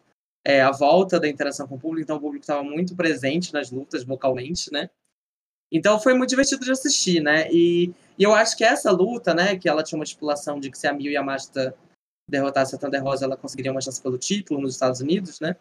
[0.47, 3.73] é, a volta da interação com o público, então o público estava muito presente nas
[3.73, 4.89] lutas vocalmente, né?
[5.73, 7.51] Então foi muito divertido de assistir, né?
[7.51, 10.79] E, e, eu acho que essa luta, né, que ela tinha uma estipulação de que
[10.79, 11.77] se a Mil Yamashita
[12.31, 15.57] derrotasse a Thunder Rosa, ela conseguiria uma chance pelo título nos Estados Unidos, né?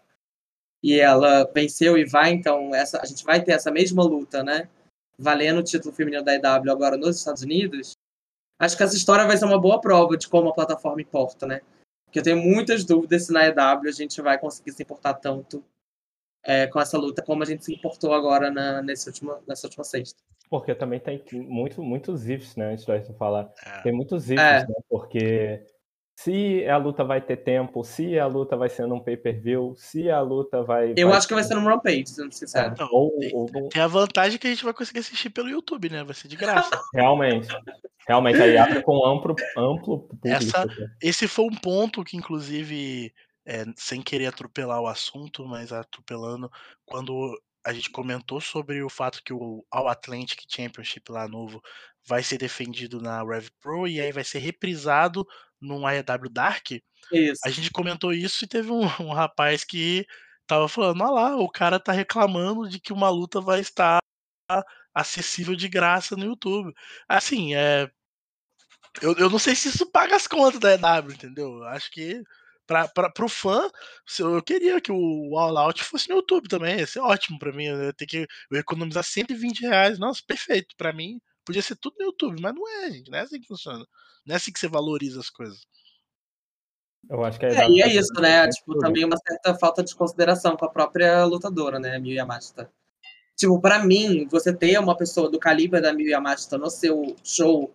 [0.83, 4.69] E ela venceu e vai, então essa, a gente vai ter essa mesma luta, né?
[5.17, 7.93] Valendo o título feminino da EW agora nos Estados Unidos.
[8.59, 11.61] Acho que essa história vai ser uma boa prova de como a plataforma importa, né?
[12.15, 15.61] Porque eu tenho muitas dúvidas se na EW a gente vai conseguir se importar tanto
[16.45, 19.83] é, com essa luta, como a gente se importou agora na, nesse último, nessa última
[19.83, 20.23] sexta.
[20.49, 22.71] Porque também tem muito, muitos ifs, né?
[22.71, 23.51] Antes de falar.
[23.65, 23.81] É.
[23.81, 24.65] Tem muitos ifs, É.
[24.65, 24.75] né?
[24.87, 25.65] Porque
[26.15, 30.21] se a luta vai ter tempo, se a luta vai ser num pay-per-view, se a
[30.21, 30.93] luta vai.
[30.95, 32.73] Eu vai acho que vai ser no Rampage, sendo sincero.
[32.79, 36.05] Não, Ou, ou Tem a vantagem que a gente vai conseguir assistir pelo YouTube, né?
[36.05, 36.69] Vai ser de graça.
[36.95, 37.49] realmente.
[38.07, 40.27] Realmente, aí abre com amplo, amplo público.
[40.27, 40.73] Essa- né?
[41.01, 43.13] Esse foi um ponto que, inclusive,
[43.45, 46.49] é, sem querer atropelar o assunto, mas atropelando,
[46.85, 51.61] quando a gente comentou sobre o fato que o All Atlantic Championship lá novo
[52.07, 55.27] vai ser defendido na Rev Pro e aí vai ser reprisado
[55.61, 56.71] no AEW Dark,
[57.11, 57.41] Isso.
[57.45, 60.05] a gente comentou isso e teve um, um rapaz que
[60.47, 63.99] tava falando, olha lá, o cara tá reclamando de que uma luta vai estar
[64.93, 66.73] acessível de graça no YouTube.
[67.07, 67.89] Assim, é.
[69.01, 71.57] Eu, eu não sei se isso paga as contas da EW, entendeu?
[71.57, 72.21] Eu Acho que
[72.65, 73.69] pra, pra, pro fã,
[74.19, 76.79] eu queria que o All Out fosse no YouTube também.
[76.79, 77.65] Ia ser ótimo pra mim.
[77.65, 79.99] Eu ia ter que eu ia economizar 120 reais.
[79.99, 80.75] Nossa, perfeito.
[80.77, 83.09] Pra mim, podia ser tudo no YouTube, mas não é, gente.
[83.09, 83.85] Não é assim que funciona.
[84.25, 85.65] Não é assim que você valoriza as coisas.
[87.09, 88.43] Eu acho que a É, e é isso, né?
[88.43, 91.95] tem Tipo, também uma certa falta de consideração com a própria lutadora, né?
[91.95, 92.71] A Miyu Yamashita.
[93.35, 97.71] Tipo, pra mim, você ter uma pessoa do calibre da Miyu Yamashita no seu show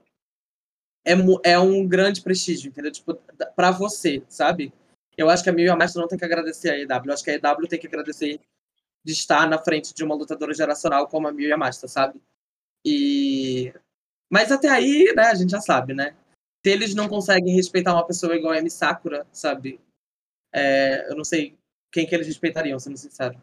[1.04, 1.12] é,
[1.44, 2.90] é um grande prestígio, entendeu?
[2.90, 3.14] Tipo,
[3.54, 4.72] pra você, sabe?
[5.16, 7.06] Eu acho que a Miyu Yamashita não tem que agradecer a EW.
[7.06, 8.40] Eu acho que a EW tem que agradecer
[9.04, 12.20] de estar na frente de uma lutadora geracional como a Miyu Yamashita, sabe?
[12.84, 13.72] E...
[14.30, 16.16] Mas até aí, né, a gente já sabe, né?
[16.64, 19.80] Se eles não conseguem respeitar uma pessoa igual a Amy Sakura, sabe?
[20.52, 21.58] É, eu não sei
[21.90, 23.40] quem que eles respeitariam, sendo sincero.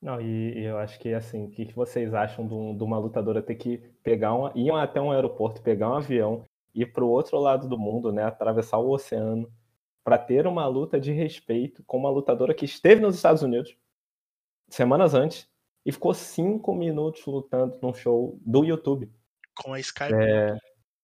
[0.00, 3.54] Não, e, eu acho que assim, o que, vocês acham de, de uma lutadora ter
[3.54, 6.44] que pegar um, ir até um aeroporto, pegar um avião,
[6.74, 9.50] ir para o outro lado do mundo, né, atravessar o oceano,
[10.04, 13.76] para ter uma luta de respeito com uma lutadora que esteve nos Estados Unidos
[14.68, 15.48] semanas antes
[15.86, 19.10] e ficou cinco minutos lutando num show do YouTube,
[19.54, 20.12] Com a Skype.
[20.12, 20.56] É.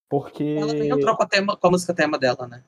[0.09, 2.63] porque Ela nem entrou com a, tema, com a música tema dela, né?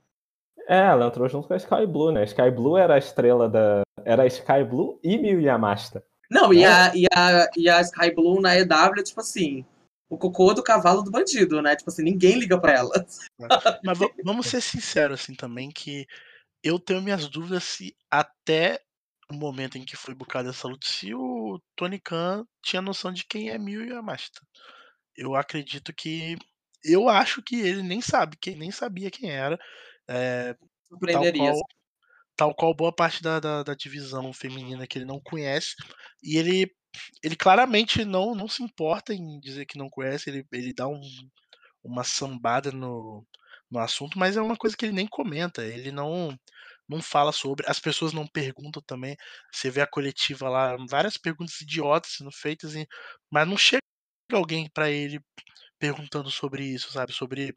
[0.68, 2.24] é, ela entrou junto com a Sky Blue, né?
[2.24, 6.04] Sky Blue era a estrela da, era a Sky Blue e Miyu Yamashita.
[6.32, 9.64] Não, e a, e, a, e a Sky Blue na EW é tipo assim,
[10.10, 11.76] o cocô do cavalo do bandido, né?
[11.76, 13.06] Tipo assim, ninguém liga pra ela.
[13.84, 16.08] Mas va- vamos ser sinceros assim também que
[16.64, 18.80] eu tenho minhas dúvidas se até
[19.32, 23.26] o momento em que foi bucada essa luta, se o Tony Khan tinha noção de
[23.26, 24.42] quem é Miyu Yamashita.
[25.16, 26.38] Eu acredito que
[26.84, 29.58] eu acho que ele nem sabe, que nem sabia quem era.
[30.08, 31.52] é, tal Surpreenderia.
[31.52, 31.62] qual,
[32.36, 35.76] tal qual boa parte da, da, da divisão feminina que ele não conhece.
[36.24, 36.72] E ele,
[37.24, 41.02] ele claramente não, não se importa em dizer que não conhece, ele, ele dá um,
[41.84, 43.26] uma sambada no,
[43.72, 46.38] no assunto, mas é uma coisa que ele nem comenta, ele não
[46.90, 49.16] não fala sobre, as pessoas não perguntam também.
[49.52, 52.74] Você vê a coletiva lá, várias perguntas idiotas sendo feitas,
[53.32, 53.82] mas não chega
[54.34, 55.20] alguém pra ele
[55.80, 57.14] perguntando sobre isso, sabe?
[57.14, 57.54] Sobre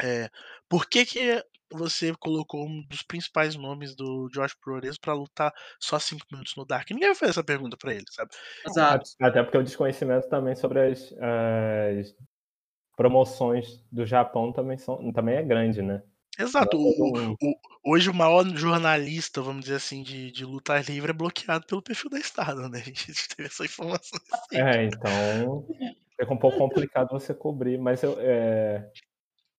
[0.00, 0.28] É,
[0.68, 1.42] por que, que
[1.72, 6.64] você colocou um dos principais nomes do Josh Progresso pra lutar só 5 minutos no
[6.66, 6.90] Dark?
[6.90, 8.30] Ninguém vai fazer essa pergunta pra ele, sabe?
[8.66, 9.10] Exato.
[9.20, 12.16] Até porque o desconhecimento também sobre as, as
[12.96, 16.02] promoções do Japão também, são, também é grande, né?
[16.38, 16.76] Exato.
[16.76, 21.14] É O, o- hoje o maior jornalista, vamos dizer assim, de, de luta livre é
[21.14, 22.78] bloqueado pelo perfil da Estado, né?
[22.80, 24.18] A gente teve essa informação.
[24.30, 24.62] recente.
[24.62, 25.66] É, então
[26.18, 28.90] fica um pouco complicado você cobrir, mas eu, é,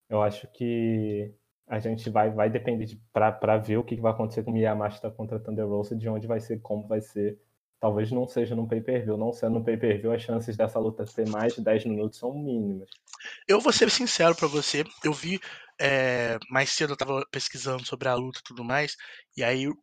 [0.10, 1.34] eu acho que
[1.68, 5.12] a gente vai, vai depender de, pra ver o que vai acontecer com o Miyamashita
[5.12, 7.40] contra Thunder Rosa, de onde vai ser, como vai ser.
[7.80, 9.18] Talvez não seja no pay-per-view.
[9.18, 12.90] Não sendo no pay-per-view, as chances dessa luta ter mais de 10 minutos são mínimas.
[13.48, 15.40] Eu vou ser sincero pra você, eu vi
[15.82, 18.98] é, mais cedo, eu tava pesquisando sobre a luta e tudo mais,
[19.38, 19.78] e aí o-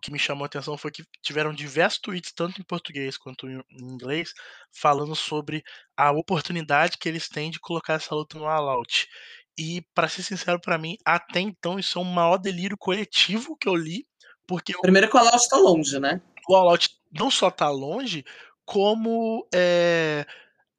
[0.00, 3.60] que me chamou a atenção foi que tiveram diversos tweets, tanto em português quanto em
[3.70, 4.32] inglês,
[4.72, 5.62] falando sobre
[5.96, 9.08] a oportunidade que eles têm de colocar essa luta no All Out.
[9.56, 13.68] E, pra ser sincero pra mim, até então isso é o maior delírio coletivo que
[13.68, 14.04] eu li,
[14.48, 16.20] porque o Primeiro que o All tá longe, né?
[16.48, 18.24] o All Out não só tá longe,
[18.64, 20.26] como é,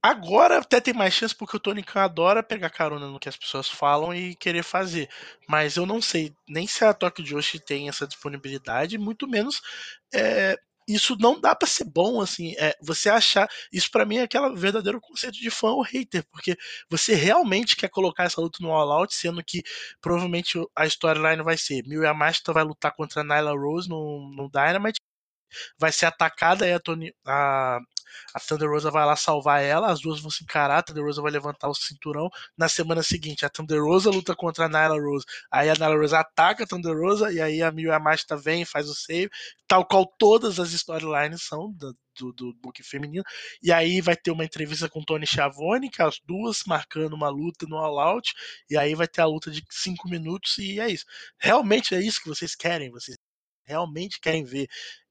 [0.01, 3.37] agora até tem mais chance porque o Tony Khan adora pegar carona no que as
[3.37, 5.09] pessoas falam e querer fazer.
[5.47, 9.61] Mas eu não sei nem se a Tokyo Joshi tem essa disponibilidade, muito menos
[10.13, 10.57] é,
[10.87, 12.53] isso não dá pra ser bom assim.
[12.57, 16.55] É, você achar isso pra mim é aquele verdadeiro conceito de fã ou hater, porque
[16.89, 19.63] você realmente quer colocar essa luta no All Out, sendo que
[20.01, 24.49] provavelmente a storyline vai ser Miyu Yamashita vai lutar contra a Nyla Rose no, no
[24.49, 24.99] Dynamite
[25.77, 27.13] vai ser atacada e a Tony.
[27.25, 27.79] A,
[28.33, 31.21] a Thunder Rosa vai lá salvar ela, as duas vão se encarar, a Thunder Rosa
[31.21, 32.29] vai levantar o cinturão.
[32.57, 35.25] Na semana seguinte, a Thunder Rosa luta contra a Nyla Rose.
[35.51, 38.89] Aí a Nyla Rose ataca a Thunder Rosa e aí a Miyu Yamashita vem faz
[38.89, 39.29] o save,
[39.67, 43.23] tal qual todas as storylines são do, do, do book feminino.
[43.61, 47.65] E aí vai ter uma entrevista com Tony Schiavone, que as duas marcando uma luta
[47.67, 48.33] no All Out,
[48.69, 51.05] e aí vai ter a luta de 5 minutos e é isso.
[51.39, 52.89] Realmente é isso que vocês querem?
[52.91, 53.17] Vocês
[53.65, 54.67] realmente querem ver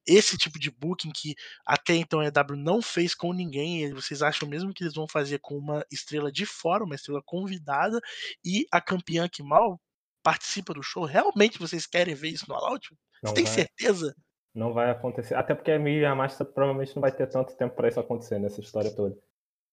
[0.06, 1.34] esse tipo de booking que
[1.66, 3.84] até então a EW não fez com ninguém.
[3.84, 7.22] E vocês acham mesmo que eles vão fazer com uma estrela de fora, uma estrela
[7.24, 8.00] convidada,
[8.44, 9.80] e a campeã que mal
[10.22, 11.04] participa do show?
[11.04, 12.94] Realmente vocês querem ver isso no All Out?
[13.22, 13.54] Você tem vai.
[13.54, 14.14] certeza?
[14.54, 15.34] Não vai acontecer.
[15.34, 18.60] Até porque a Miyu Yamashita provavelmente não vai ter tanto tempo para isso acontecer nessa
[18.60, 19.16] história toda.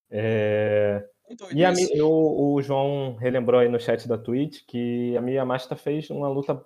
[0.10, 1.72] É, Então, E a,
[2.04, 6.28] o, o João relembrou aí no chat da Twitch que a Miyu Yamashita fez uma
[6.28, 6.66] luta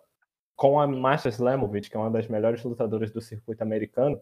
[0.55, 4.19] com a Masha Slamovich, que é uma das melhores lutadoras do circuito americano.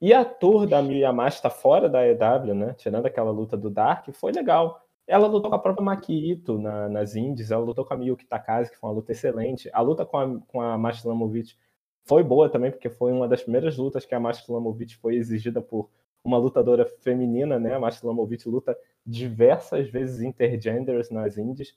[0.00, 4.08] E a tour da Miyu Yamashita fora da EW, né, tirando aquela luta do Dark,
[4.12, 4.80] foi legal.
[5.06, 8.24] Ela lutou com a própria Maki Ito na- nas indies, ela lutou com a Miyuki
[8.26, 9.68] Takase, que foi uma luta excelente.
[9.72, 11.58] A luta com a, com a Masha Slamovich
[12.04, 15.60] foi boa também, porque foi uma das primeiras lutas que a Masha Slamovich foi exigida
[15.60, 15.90] por
[16.24, 17.74] uma lutadora feminina, né?
[17.74, 21.76] A Masha Slamovich luta diversas vezes intergenders nas indies,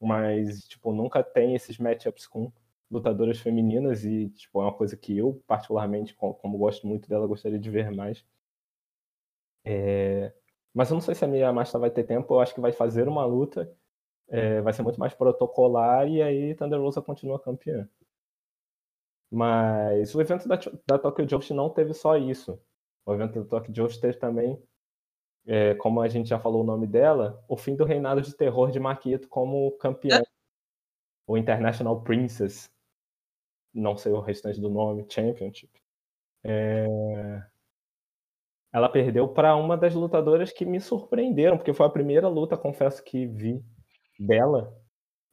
[0.00, 2.50] mas tipo nunca tem esses matchups com
[2.90, 7.26] lutadoras femininas e tipo é uma coisa que eu particularmente, co- como gosto muito dela,
[7.26, 8.24] gostaria de ver mais.
[9.64, 10.32] É,
[10.74, 12.34] Mas eu não sei se a Mia Masta vai ter tempo.
[12.34, 13.70] Eu acho que vai fazer uma luta,
[14.28, 17.88] é, vai ser muito mais protocolar e aí Thunder Rosa continua campeã.
[19.30, 20.56] Mas o evento da,
[20.86, 22.60] da Tokyo Joshi não teve só isso.
[23.04, 24.60] O evento da Tokyo Joshi teve também
[25.46, 28.70] é, como a gente já falou o nome dela, o fim do reinado de terror
[28.70, 30.22] de Marquito como campeã.
[31.24, 32.68] O International Princess,
[33.76, 35.70] não sei o restante do nome, Championship.
[36.44, 36.86] É,
[38.72, 43.02] Ela perdeu para uma das lutadoras que me surpreenderam, porque foi a primeira luta, confesso
[43.02, 43.64] que vi
[44.18, 44.74] dela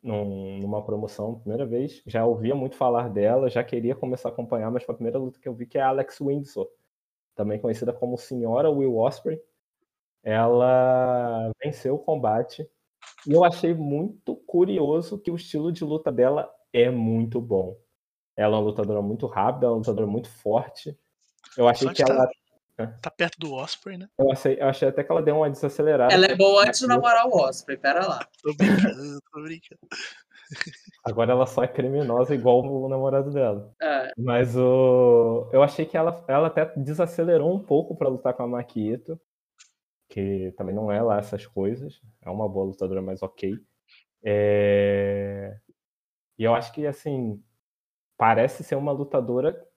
[0.03, 2.01] num- numa promoção, primeira vez.
[2.07, 5.39] Já ouvia muito falar dela, já queria começar a acompanhar, mas foi a primeira luta
[5.39, 6.69] que eu vi que é a Alex Windsor,
[7.35, 9.41] também conhecida como Senhora Will Osprey
[10.23, 12.67] ela venceu o combate
[13.27, 17.77] e eu achei muito curioso que o estilo de luta dela é muito bom.
[18.35, 20.97] Ela é uma lutadora muito rápida, é uma lutadora muito forte.
[21.57, 22.27] Eu achei Só que que ela.
[23.01, 24.09] Tá perto do Osprey, né?
[24.17, 26.11] Eu achei, eu achei até que ela deu uma desacelerada.
[26.11, 28.27] Ela é boa antes de namorar o Osprey, pera lá.
[28.41, 29.79] Tô brincando, tô brincando.
[31.05, 33.73] Agora ela só é criminosa igual o namorado dela.
[33.81, 35.49] É, Mas o...
[35.51, 39.19] eu achei que ela, ela até desacelerou um pouco para lutar com a Makito,
[40.09, 42.01] que também não é lá essas coisas.
[42.21, 43.55] É uma boa lutadora, mas ok.
[44.23, 45.57] É...
[46.37, 47.41] E eu acho que, assim,
[48.17, 49.67] parece ser uma lutadora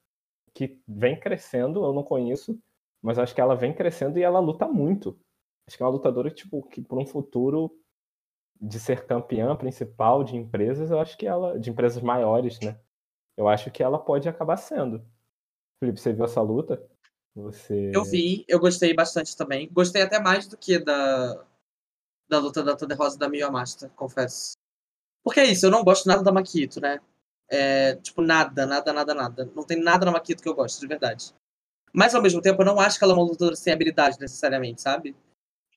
[0.53, 2.59] que vem crescendo, eu não conheço,
[3.01, 5.19] mas acho que ela vem crescendo e ela luta muito.
[5.67, 7.77] Acho que é uma lutadora tipo, que, por um futuro
[8.59, 11.59] de ser campeã principal de empresas, eu acho que ela.
[11.59, 12.79] de empresas maiores, né?
[13.35, 15.05] Eu acho que ela pode acabar sendo.
[15.79, 16.83] Felipe, você viu essa luta?
[17.35, 17.91] Você.
[17.93, 19.69] eu vi, eu gostei bastante também.
[19.71, 21.45] Gostei até mais do que da,
[22.27, 24.57] da luta da Thunder Rosa da Miyamashita, confesso.
[25.23, 26.99] Porque é isso, eu não gosto nada da Makito, né?
[27.49, 29.51] É, tipo, nada, nada, nada, nada.
[29.55, 31.33] Não tem nada na Makito que eu gosto, de verdade.
[31.93, 34.81] Mas ao mesmo tempo, eu não acho que ela é uma lutadora sem habilidade necessariamente,
[34.81, 35.15] sabe?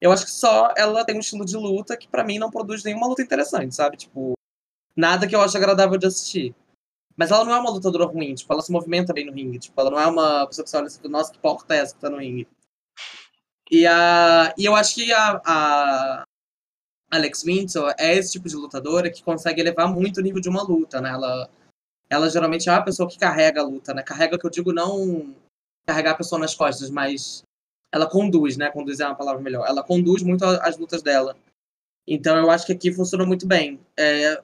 [0.00, 2.82] Eu acho que só ela tem um estilo de luta que para mim não produz
[2.82, 3.96] nenhuma luta interessante, sabe?
[3.96, 4.32] Tipo,
[4.96, 6.54] nada que eu acho agradável de assistir.
[7.16, 9.78] Mas ela não é uma lutadora ruim, tipo, ela se movimenta bem no ringue, tipo,
[9.80, 12.00] ela não é uma pessoa que você olha assim, nossa, que porta é essa que
[12.00, 12.48] tá no ringue.
[13.70, 16.24] E, a, e eu acho que a, a
[17.10, 20.62] Alex Winter é esse tipo de lutadora que consegue elevar muito o nível de uma
[20.62, 21.10] luta, né?
[21.10, 21.50] Ela,
[22.10, 24.02] ela geralmente é uma pessoa que carrega a luta, né?
[24.02, 25.32] Carrega, que eu digo, não
[25.86, 27.44] carregar a pessoa nas costas, mas
[27.92, 28.68] ela conduz, né?
[28.70, 29.66] Conduz é uma palavra melhor.
[29.66, 31.36] Ela conduz muito as lutas dela.
[32.06, 33.80] Então eu acho que aqui funciona muito bem.
[33.96, 34.42] É...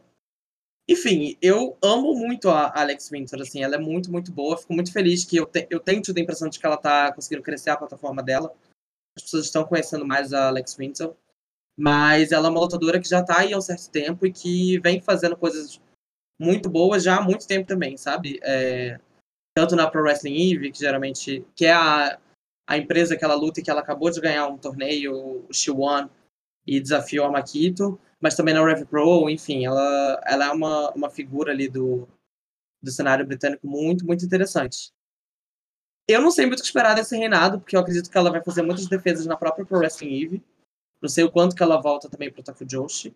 [0.88, 4.56] Enfim, eu amo muito a Alex Winter, assim, ela é muito, muito boa.
[4.56, 5.66] Fico muito feliz que eu, te...
[5.68, 8.55] eu tenho tido a impressão de que ela tá conseguindo crescer a plataforma dela.
[9.16, 11.12] As pessoas estão conhecendo mais a Alex Winter.
[11.76, 14.78] Mas ela é uma lutadora que já tá aí há um certo tempo e que
[14.78, 15.80] vem fazendo coisas
[16.38, 18.38] muito boas já há muito tempo também, sabe?
[18.42, 18.98] É...
[19.54, 22.18] Tanto na Pro Wrestling Eve, que geralmente que é a
[22.66, 26.08] a empresa que ela luta e que ela acabou de ganhar um torneio, o She-Won,
[26.66, 31.08] e desafiou a Makito, mas também na Rev Pro, enfim, ela, ela é uma, uma
[31.08, 32.08] figura ali do,
[32.82, 34.90] do cenário britânico muito, muito interessante.
[36.08, 38.42] Eu não sei muito o que esperar desse reinado, porque eu acredito que ela vai
[38.42, 40.42] fazer muitas defesas na própria Pro Wrestling Eve.
[41.00, 43.14] Não sei o quanto que ela volta também para o Tokyo Joshi.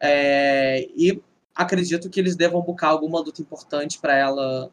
[0.00, 1.22] É, e
[1.60, 4.72] acredito que eles devam buscar alguma luta importante para ela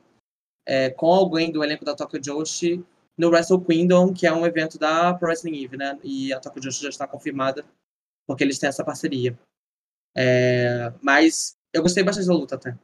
[0.66, 2.86] é, com alguém do elenco da Tokyo Joshi
[3.18, 6.00] no Wrestle Kingdom, que é um evento da Pro Wrestling Eve, né?
[6.04, 7.66] E a Tokyo Joshi já está confirmada,
[8.26, 9.38] porque eles têm essa parceria.
[10.16, 10.94] É...
[11.02, 12.78] Mas eu gostei bastante da luta até.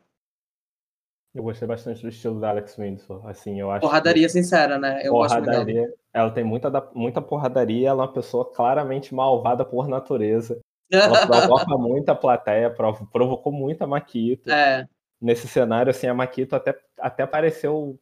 [1.34, 3.26] Eu gostei bastante do estilo da Alex Windsor.
[3.28, 4.34] Assim, eu acho porradaria que...
[4.34, 5.02] sincera, né?
[5.04, 5.94] Eu porradaria.
[6.14, 10.60] Ela tem muita, muita porradaria, ela é uma pessoa claramente malvada por natureza.
[10.96, 14.50] Ela provoca muita plateia, provocou muita Maquito.
[14.50, 14.88] É.
[15.20, 18.00] Nesse cenário, assim, a Maquito até, até pareceu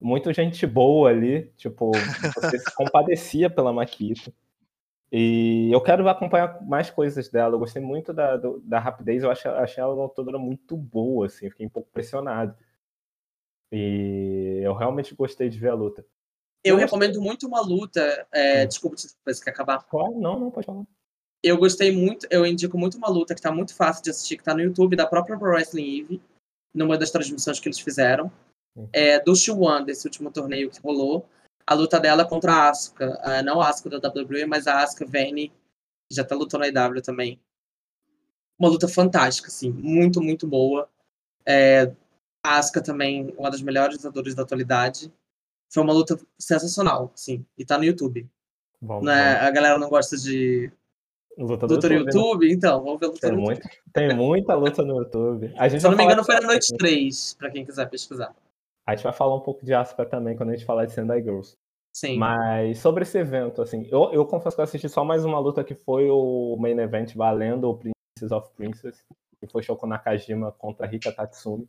[0.00, 1.92] muito gente boa ali, tipo,
[2.34, 4.32] você se compadecia pela Makito.
[5.10, 7.54] E eu quero acompanhar mais coisas dela.
[7.54, 11.26] Eu gostei muito da, do, da rapidez, eu achei, achei ela uma lutadora muito boa,
[11.26, 12.54] assim, fiquei um pouco pressionado.
[13.70, 16.04] E eu realmente gostei de ver a luta.
[16.62, 17.26] Eu, eu recomendo gostei...
[17.28, 18.26] muito uma luta.
[18.32, 18.68] É, hum.
[18.68, 19.84] Desculpa, se quer acabar.
[19.84, 20.84] Claro, não, não, pode falar.
[21.46, 24.44] Eu gostei muito, eu indico muito uma luta que tá muito fácil de assistir, que
[24.44, 26.22] tá no YouTube da própria Pro Wrestling Eve,
[26.72, 28.32] numa das transmissões que eles fizeram
[28.92, 31.28] é, do Shiwan, desse último torneio que rolou,
[31.66, 33.20] a luta dela contra a Asuka.
[33.24, 35.48] Uh, não a Asuka da WWE, mas a Asuka Vane,
[36.08, 37.40] que já tá lutando na IW também.
[38.58, 40.88] Uma luta fantástica, assim, muito, muito boa.
[41.46, 41.92] É,
[42.44, 45.12] a Asuka também, uma das melhores lutadoras da atualidade.
[45.72, 48.28] Foi uma luta sensacional, sim, e tá no YouTube.
[48.80, 49.34] Bom, né?
[49.34, 49.46] Bom.
[49.46, 50.70] A galera não gosta de
[51.38, 53.92] luta, no YouTube, YouTube, então, vamos ver luta tem no muito, YouTube.
[53.92, 55.52] Tem muita luta no YouTube.
[55.56, 58.34] A gente Se não me engano, foi na noite 3, pra quem quiser pesquisar.
[58.86, 61.22] A gente vai falar um pouco de Asuka também quando a gente falar de Sendai
[61.22, 61.56] Girls.
[61.94, 62.18] Sim.
[62.18, 65.62] Mas sobre esse evento, assim, eu, eu confesso que eu assisti só mais uma luta
[65.62, 69.04] que foi o main event valendo o Princess of Princess,
[69.40, 71.68] que foi Shoko Nakajima contra Rika Tatsumi.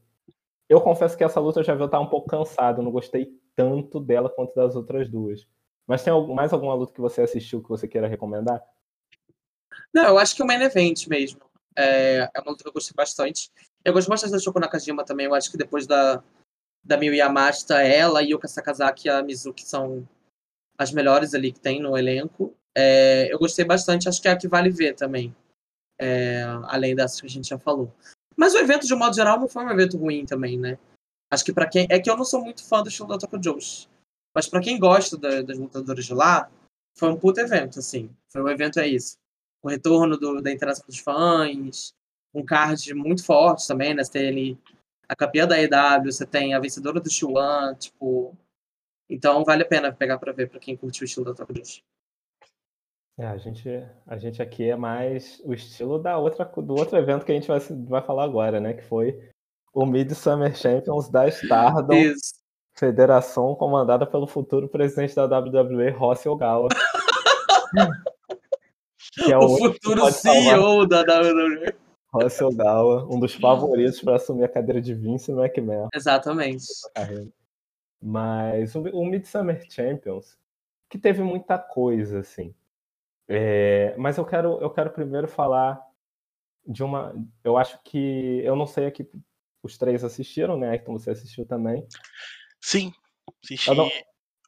[0.68, 3.30] Eu confesso que essa luta eu já vi eu estar um pouco cansado, não gostei
[3.56, 5.48] tanto dela quanto das outras duas.
[5.88, 8.64] Mas tem mais alguma luta que você assistiu que você queira recomendar?
[9.96, 11.40] Não, eu acho que o main event mesmo.
[11.74, 13.50] É, é uma luta que eu gostei bastante.
[13.84, 15.26] Eu gosto bastante da Shoko Nakajima também.
[15.26, 16.22] Eu acho que depois da,
[16.84, 20.06] da Miyu Yamashita, ela e o Sakazaki e a Mizuki são
[20.78, 22.54] as melhores ali que tem no elenco.
[22.76, 25.34] É, eu gostei bastante, acho que é a que vale ver também.
[25.98, 27.90] É, além dessas que a gente já falou.
[28.36, 30.78] Mas o evento, de um modo geral, não foi um evento ruim também, né?
[31.32, 31.88] Acho que para quem.
[31.90, 33.88] É que eu não sou muito fã do estilo da Tokyo Joshi.
[34.36, 36.52] Mas para quem gosta da, das lutadoras de lá,
[36.98, 38.14] foi um puto evento, assim.
[38.30, 39.16] Foi um evento, é isso.
[39.66, 41.92] O retorno do, da interação dos fãs,
[42.32, 44.04] um card muito forte também, né?
[44.04, 44.60] Você tem ali
[45.10, 48.38] a campeã da EW, você tem a vencedora do X1, tipo.
[49.10, 51.82] Então vale a pena pegar para ver para quem curte o estilo da Top Juice.
[53.18, 53.68] É, a gente,
[54.06, 57.48] a gente aqui é mais o estilo da outra, do outro evento que a gente
[57.48, 58.76] vai, vai falar agora, né?
[58.76, 59.20] Que foi
[59.74, 62.36] o Midsummer Champions da Stardom, Isso.
[62.78, 66.70] federação comandada pelo futuro presidente da WWE, Rossi Ogawa.
[69.24, 71.74] que é o, o futuro CEO da WWE.
[72.14, 75.90] Russell Dawa, um dos favoritos para assumir a cadeira de Vince McMahon.
[75.94, 76.66] Exatamente.
[78.02, 80.38] Mas o, o Midsummer Champions,
[80.90, 82.56] que teve muita coisa, assim.
[83.28, 85.82] É, mas eu quero, eu quero primeiro falar
[86.66, 87.14] de uma.
[87.44, 88.42] Eu acho que.
[88.44, 89.10] Eu não sei aqui.
[89.62, 90.76] Os três assistiram, né?
[90.76, 91.88] Então você assistiu também.
[92.62, 92.94] Sim,
[93.44, 93.90] assisti não...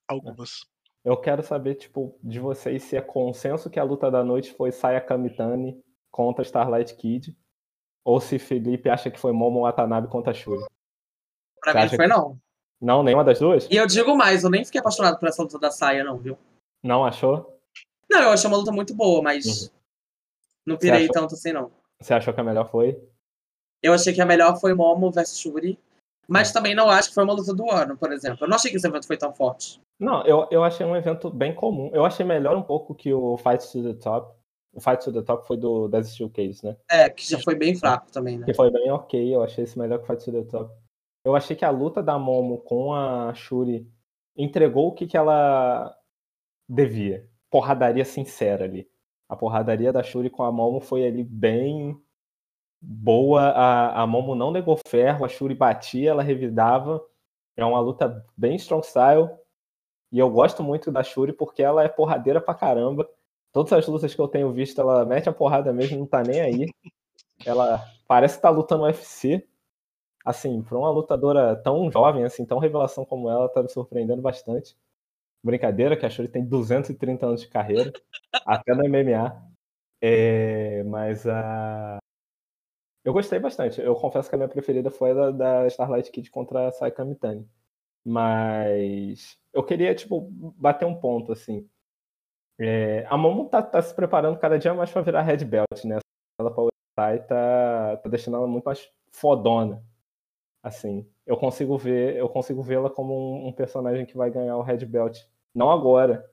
[0.08, 0.62] algumas.
[1.04, 4.72] Eu quero saber, tipo, de vocês se é consenso que a luta da noite foi
[4.72, 7.38] Saya Kamitani contra Starlight Kid
[8.06, 10.64] ou se Felipe acha que foi Momo Watanabe contra Shuri.
[11.62, 12.40] Pra Você mim foi que- não.
[12.80, 13.68] Não, nenhuma das duas?
[13.72, 16.38] E eu digo mais, eu nem fiquei apaixonado por essa luta da saia, não, viu?
[16.84, 17.60] Não achou?
[18.10, 19.70] Não, eu achei uma luta muito boa, mas Uhum.
[20.68, 21.72] não pirei tanto assim, não.
[22.00, 23.02] Você achou que a melhor foi?
[23.82, 25.80] Eu achei que a melhor foi Momo versus Shuri.
[26.30, 28.44] Mas também não acho que foi uma luta do ano, por exemplo.
[28.46, 29.82] Eu não achei que esse evento foi tão forte.
[30.00, 31.90] Não, eu, eu achei um evento bem comum.
[31.94, 34.36] Eu achei melhor um pouco que o Fight to the Top.
[34.74, 36.78] O Fight to the Top foi do das Steel Cage, né?
[36.90, 38.46] É, que já foi bem fraco também, né?
[38.46, 40.72] Que foi bem ok, eu achei esse melhor que o Fight to the Top.
[41.26, 43.92] Eu achei que a luta da Momo com a Shuri
[44.36, 45.96] entregou o que, que ela
[46.70, 47.28] devia.
[47.50, 48.88] Porradaria sincera ali.
[49.28, 52.00] A porradaria da Shuri com a Momo foi ali bem
[52.80, 53.50] boa.
[53.50, 57.04] A, a Momo não negou ferro, a Shuri batia, ela revidava.
[57.58, 59.30] É uma luta bem strong style.
[60.18, 63.08] E eu gosto muito da Shuri porque ela é porradeira pra caramba.
[63.54, 66.42] Todas as lutas que eu tenho visto, ela mete a porrada mesmo, não tá nem
[66.42, 66.74] aí.
[67.46, 69.48] Ela parece que tá lutando UFC.
[70.26, 74.76] Assim, pra uma lutadora tão jovem, assim, tão revelação como ela, tá me surpreendendo bastante.
[75.44, 77.94] Brincadeira, que a Shuri tem 230 anos de carreira,
[78.44, 79.40] até no MMA.
[80.02, 82.00] É, mas a.
[83.06, 83.80] Eu gostei bastante.
[83.80, 87.06] Eu confesso que a minha preferida foi a da, da Starlight Kid contra a Saika
[87.06, 87.48] Mitani.
[88.10, 91.70] Mas eu queria, tipo, bater um ponto, assim.
[92.58, 96.00] É, a Momo tá, tá se preparando cada dia mais pra virar Red Belt, né?
[96.40, 96.50] Ela
[96.96, 99.84] pra e tá, tá deixando ela muito mais fodona.
[100.64, 104.62] Assim, eu consigo ver, eu consigo vê-la como um, um personagem que vai ganhar o
[104.62, 105.20] Red Belt.
[105.54, 106.26] Não agora,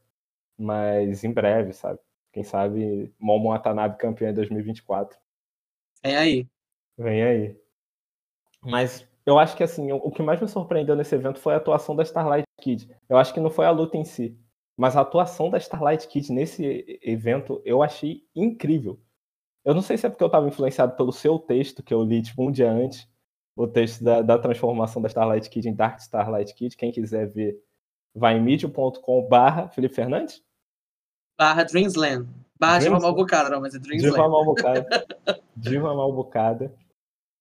[0.57, 1.99] mas em breve, sabe?
[2.33, 5.19] Quem sabe Momo Watanabe campeã em 2024.
[6.05, 6.49] É aí.
[6.97, 7.61] Vem aí.
[8.63, 11.97] Mas eu acho que assim, o que mais me surpreendeu nesse evento foi a atuação
[11.97, 12.89] da Starlight Kid.
[13.09, 14.39] Eu acho que não foi a luta em si,
[14.77, 19.01] mas a atuação da Starlight Kid nesse evento eu achei incrível.
[19.65, 22.21] Eu não sei se é porque eu estava influenciado pelo seu texto que eu li
[22.21, 23.09] tipo um dia antes,
[23.57, 26.77] o texto da, da transformação da Starlight Kid em Dark Starlight Kid.
[26.77, 27.59] Quem quiser ver,
[28.15, 30.43] vai em medium.com/barra Felipe Fernandes.
[31.39, 32.29] Barra Dreamsland.
[32.59, 33.03] Barra Diva Dreamsland.
[33.03, 34.31] Malbucada, não, mas é Diva Dreamsland.
[34.31, 35.07] Malbucada.
[35.57, 36.75] Diva Malbucada.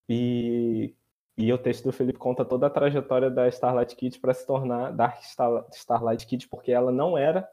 [0.08, 0.96] E,
[1.38, 4.92] e o texto do Felipe conta toda a trajetória da Starlight Kid para se tornar
[4.92, 7.48] Dark Star- Starlight Kid, porque ela não era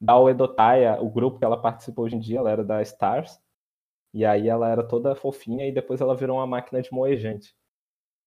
[0.00, 3.40] da Uedotaya, o grupo que ela participa hoje em dia, ela era da Stars.
[4.14, 7.54] E aí ela era toda fofinha e depois ela virou uma máquina de moer gente.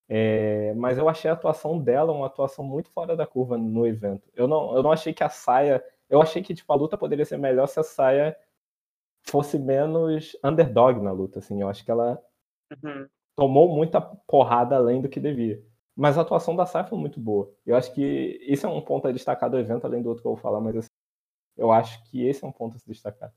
[0.08, 4.30] É, mas eu achei a atuação dela uma atuação muito fora da curva no evento.
[4.36, 5.84] Eu não, eu não achei que a saia.
[6.10, 8.38] Eu achei que tipo, a luta poderia ser melhor se a saia
[9.24, 11.40] fosse menos underdog na luta.
[11.40, 11.62] Assim.
[11.62, 12.22] Eu acho que ela
[12.84, 13.08] Uhum.
[13.42, 15.66] Tomou muita porrada além do que devia.
[15.96, 17.52] Mas a atuação da Sai foi muito boa.
[17.66, 20.28] Eu acho que esse é um ponto a destacar do evento, além do outro que
[20.28, 20.88] eu vou falar, mas assim,
[21.58, 23.34] eu acho que esse é um ponto a se destacar.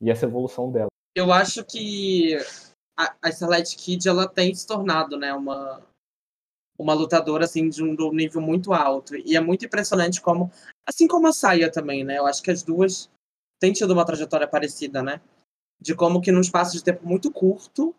[0.00, 0.88] E essa evolução dela.
[1.14, 2.38] Eu acho que
[2.98, 5.82] a, a Starlight Kid ela tem se tornado, né, uma
[6.78, 10.50] uma lutadora assim de um, de um nível muito alto e é muito impressionante como,
[10.86, 12.18] assim como a Saya também, né?
[12.18, 13.10] Eu acho que as duas
[13.58, 15.22] têm tido uma trajetória parecida, né?
[15.80, 17.94] De como que num espaço de tempo muito curto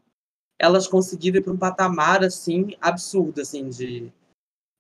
[0.60, 4.12] elas conseguiram ir para um patamar assim absurdo, assim de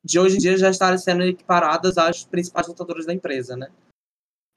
[0.03, 3.69] de hoje em dia já estarem sendo equiparadas às principais lutadoras da empresa, né?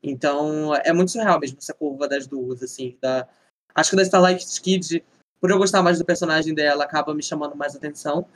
[0.03, 3.29] Então é muito surreal mesmo essa curva das duas, assim, da
[3.75, 5.05] Acho que da Starlight Kid,
[5.41, 8.27] por eu gostar mais do personagem dela, acaba me chamando mais atenção.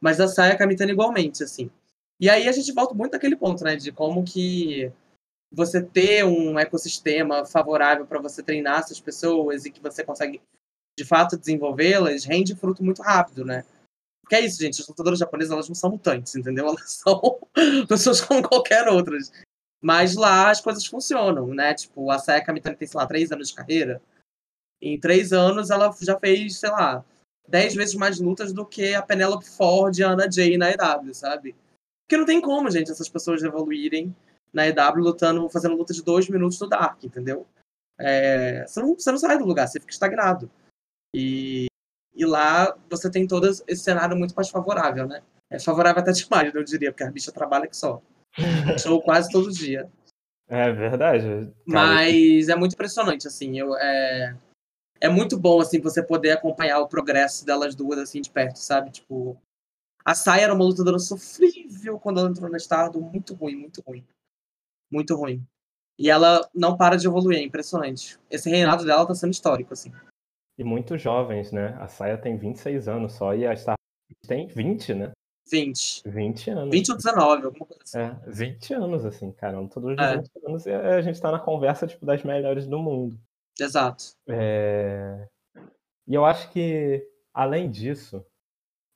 [0.00, 1.70] Mas da Saya Kamitani igualmente, assim.
[2.20, 3.76] E aí a gente volta muito naquele ponto, né?
[3.76, 4.92] De como que
[5.50, 10.40] você ter um ecossistema favorável para você treinar essas pessoas e que você consegue,
[10.96, 13.64] de fato, desenvolvê-las, rende fruto muito rápido, né?
[14.20, 14.80] Porque é isso, gente.
[14.80, 16.66] As lutadoras japonesas, elas não são mutantes, entendeu?
[16.68, 17.38] Elas são
[17.86, 19.30] pessoas como qualquer outras.
[19.82, 21.74] Mas lá as coisas funcionam, né?
[21.74, 24.00] Tipo, a Saya Kamitani tem, sei lá, três anos de carreira.
[24.80, 27.04] Em três anos, ela já fez, sei lá,
[27.46, 31.12] dez vezes mais lutas do que a Penelope Ford e a Anna Jay na EW,
[31.12, 31.54] sabe?
[32.02, 34.14] Porque não tem como, gente, essas pessoas evoluírem
[34.52, 37.46] na EW lutando, fazendo luta de dois minutos no Dark, entendeu?
[37.98, 40.50] É, você, não, você não sai do lugar, você fica estagnado.
[41.14, 41.66] E,
[42.14, 45.22] e lá você tem todo esse cenário muito mais favorável, né?
[45.48, 48.02] É favorável até demais, eu diria, porque a bicha trabalha que só.
[48.82, 49.88] Show quase todo dia.
[50.48, 51.22] É verdade.
[51.22, 51.54] cara.
[51.64, 53.58] Mas é muito impressionante, assim.
[53.58, 54.36] Eu, é,
[55.00, 58.90] é muito bom, assim, você poder acompanhar o progresso delas duas, assim, de perto, sabe?
[58.90, 59.40] Tipo,
[60.04, 63.00] a Sai era uma lutadora sofrível quando ela entrou na Stardom.
[63.00, 64.04] Muito ruim, muito ruim.
[64.90, 65.46] Muito ruim.
[65.98, 68.18] E ela não para de evoluir, é impressionante.
[68.28, 69.92] Esse reinado dela tá sendo histórico, assim.
[70.58, 71.76] E muito jovens, né?
[71.80, 73.74] A Saia tem 26 anos só e a Star
[74.26, 75.12] tem 20, né?
[75.50, 76.02] 20.
[76.06, 76.70] 20 anos.
[76.70, 77.98] 20 ou 19, alguma coisa assim.
[77.98, 79.56] É, 20 anos, assim, cara.
[79.68, 80.16] Todos os É.
[80.16, 83.18] 20 anos e a gente tá na conversa, tipo, das melhores do mundo.
[83.60, 84.04] Exato.
[84.28, 85.28] É,
[86.06, 88.24] E eu acho que além disso,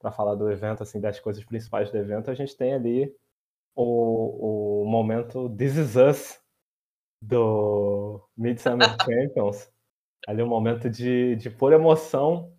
[0.01, 3.14] para falar do evento, assim, das coisas principais do evento, a gente tem ali
[3.74, 6.40] o, o momento This Is Us
[7.22, 9.70] do Midsummer Champions.
[10.27, 12.53] Ali um momento de, de pura emoção.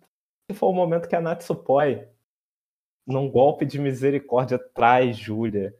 [0.48, 2.08] Que foi o momento que a Natsupoi,
[3.06, 5.74] num golpe de misericórdia, traz Júlia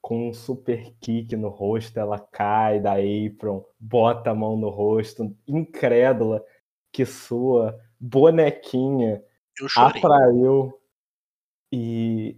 [0.00, 1.98] com um super kick no rosto.
[1.98, 6.44] Ela cai da apron, bota a mão no rosto, incrédula,
[6.90, 9.22] que sua bonequinha
[9.76, 10.78] atraiu
[11.72, 12.36] e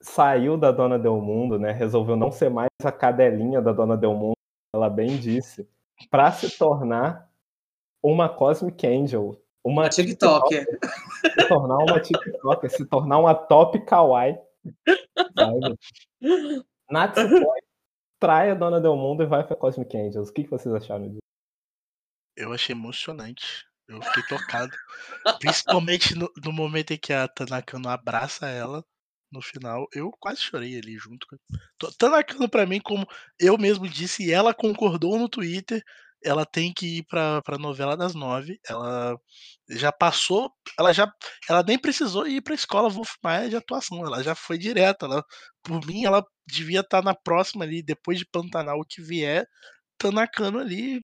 [0.00, 1.72] saiu da Dona Del Mundo, né?
[1.72, 4.36] Resolveu não ser mais a cadelinha da Dona Del Mundo,
[4.74, 5.68] ela bem disse,
[6.10, 7.25] para se tornar
[8.02, 10.64] uma Cosmic Angel, uma TikToker.
[11.24, 14.38] Se tornar uma TikToker, se tornar uma top kawaii.
[15.36, 15.78] Sabe?
[18.18, 20.30] Trai a Dona Del Mundo e vai pra Cosmic Angels.
[20.30, 21.20] O que vocês acharam disso?
[22.36, 23.66] Eu achei emocionante.
[23.88, 24.72] Eu fiquei tocado.
[25.38, 28.84] Principalmente no, no, momento em que a Tanakano abraça ela
[29.30, 29.86] no final.
[29.92, 31.36] Eu quase chorei ali junto com
[31.98, 33.06] Tanakano, pra mim, como
[33.38, 35.82] eu mesmo disse, e ela concordou no Twitter.
[36.24, 38.58] Ela tem que ir pra, pra novela das nove.
[38.68, 39.16] Ela
[39.70, 40.50] já passou.
[40.78, 41.10] Ela já.
[41.48, 44.04] Ela nem precisou ir pra escola Wolf Maia de atuação.
[44.04, 45.04] Ela já foi direto.
[45.06, 45.24] Ela,
[45.62, 49.46] por mim, ela devia estar tá na próxima ali, depois de Pantanal, o que vier,
[49.98, 51.00] Tanakano ali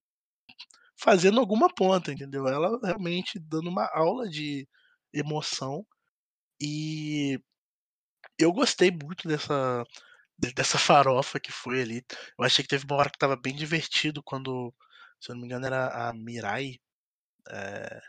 [0.97, 2.47] fazendo alguma ponta, entendeu?
[2.47, 4.67] Ela realmente dando uma aula de
[5.13, 5.85] emoção
[6.61, 7.39] e
[8.39, 9.83] eu gostei muito dessa
[10.55, 12.03] dessa farofa que foi ali.
[12.37, 14.73] Eu achei que teve uma hora que tava bem divertido quando,
[15.23, 16.75] se eu não me engano, era a Mirai.
[17.49, 18.01] É...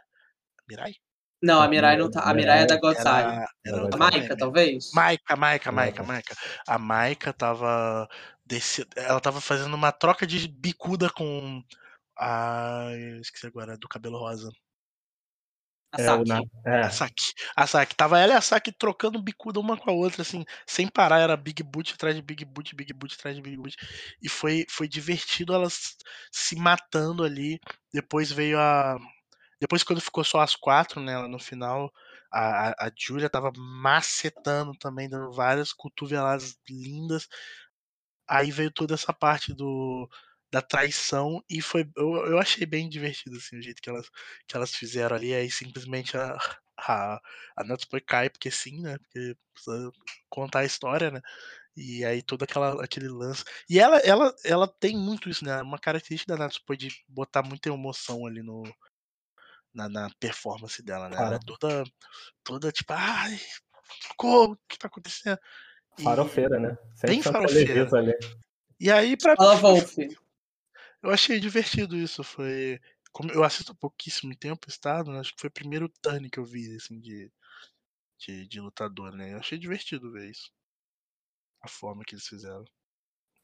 [0.69, 0.97] Mirai?
[1.41, 2.23] Não, a Mirai não tá.
[2.23, 3.09] A Mirai é da Godside.
[3.09, 4.91] A Maika, talvez?
[4.93, 6.35] Maika, Maika, Maika, Maika.
[6.67, 8.09] A Maika tava.
[8.45, 8.85] Desse...
[8.97, 11.63] Ela tava fazendo uma troca de bicuda com
[12.19, 12.89] a.
[13.21, 14.51] Esqueci agora, do cabelo rosa.
[15.95, 16.33] A Saki.
[16.33, 16.81] É, é.
[16.83, 17.33] A Saki.
[17.57, 17.97] A Saki.
[17.97, 21.21] Tava ela e a Saki trocando bicuda uma com a outra, assim, sem parar.
[21.21, 23.77] Era Big Boot atrás de Big Boot, Big Boot atrás de Big Boot.
[24.21, 25.97] E foi, foi divertido elas
[26.33, 27.61] se matando ali.
[27.93, 28.99] Depois veio a.
[29.61, 31.93] Depois, quando ficou só as quatro, né, no final,
[32.31, 37.29] a, a, a Julia tava macetando também, dando várias cotoveladas lindas.
[38.29, 40.09] Aí veio toda essa parte do,
[40.55, 44.09] da traição e foi eu, eu achei bem divertido assim o jeito que elas
[44.47, 46.39] que elas fizeram ali aí simplesmente a
[46.79, 47.21] a,
[47.57, 49.91] a Natsuko cai porque sim né porque precisa
[50.29, 51.21] contar a história né
[51.77, 55.79] e aí todo aquela, aquele lance e ela ela ela tem muito isso né uma
[55.79, 58.63] característica da Natsuko de botar muita emoção ali no
[59.73, 61.83] na, na performance dela né ela é toda
[62.45, 63.41] toda tipo ai
[64.23, 65.39] o que tá acontecendo
[66.01, 68.15] farofeira né Sempre bem farofeira ali.
[68.81, 69.37] E aí, pra.
[69.37, 69.97] Fala, Wolf.
[71.05, 72.25] Eu achei divertido isso.
[72.25, 72.81] Foi.
[73.13, 75.21] Como eu assisto há pouquíssimo tempo Estado, né?
[75.21, 77.31] acho que foi o primeiro turn que eu vi, assim, de,
[78.19, 79.35] de, de lutador, né?
[79.35, 80.51] Eu achei divertido ver isso.
[81.63, 82.65] A forma que eles fizeram.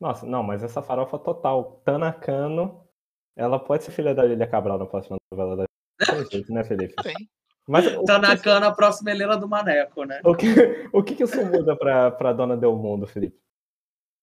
[0.01, 1.83] Nossa, não, mas essa farofa total.
[1.85, 2.89] Tanakano,
[3.37, 5.65] ela pode ser filha da Lilia Cabral na próxima novela da
[6.33, 6.95] jeito, né, Felipe?
[7.03, 7.29] Tem.
[7.69, 10.21] Mas, Tanakano, a próxima Helena do Maneco, né?
[10.25, 10.49] O que,
[10.93, 13.39] o que, que isso muda pra, pra Dona Del Mundo, Felipe?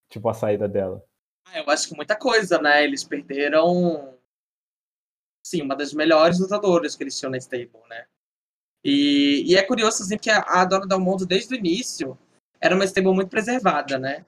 [0.09, 1.01] Tipo, a saída dela.
[1.47, 2.83] Ah, eu acho que muita coisa, né?
[2.83, 4.17] Eles perderam,
[5.45, 8.05] sim, uma das melhores lutadoras que eles tinham na stable, né?
[8.83, 12.17] E, e é curioso, assim, que a, a Dona Del Mundo, desde o início,
[12.59, 14.25] era uma stable muito preservada, né?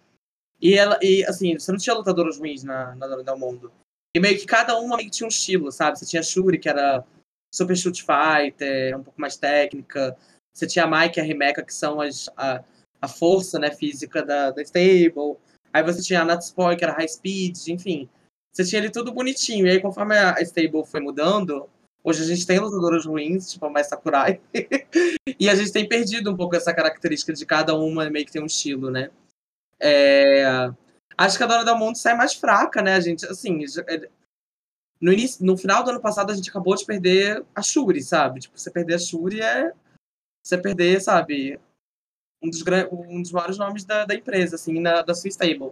[0.61, 3.71] E, ela, e assim, você não tinha lutadoras ruins na, na Dona Del Mundo.
[4.15, 5.97] E meio que cada uma meio que tinha um estilo, sabe?
[5.97, 7.05] Você tinha a Shuri, que era
[7.53, 10.17] super shoot fighter, um pouco mais técnica.
[10.53, 12.63] Você tinha a Mike e a Rebecca, que são as, a,
[13.01, 15.37] a força né, física da, da stable.
[15.73, 18.09] Aí você tinha a Natsupoi, que era high speed, enfim.
[18.51, 19.67] Você tinha ele tudo bonitinho.
[19.67, 21.69] E aí, conforme a stable foi mudando,
[22.03, 24.41] hoje a gente tem lutadoras ruins, tipo a mais Sakurai.
[25.39, 28.41] e a gente tem perdido um pouco essa característica de cada uma meio que tem
[28.41, 29.09] um estilo, né?
[29.79, 30.71] É...
[31.17, 32.95] Acho que a Dona Del Mundo sai mais fraca, né?
[32.95, 34.09] A gente, assim, é,
[35.01, 38.39] no, início, no final do ano passado a gente acabou de perder a Shuri, sabe?
[38.39, 39.73] Tipo, você perder a Shuri é
[40.41, 41.59] você perder, sabe,
[42.41, 45.71] um dos, um dos maiores nomes da, da empresa, assim, na, da sua stable.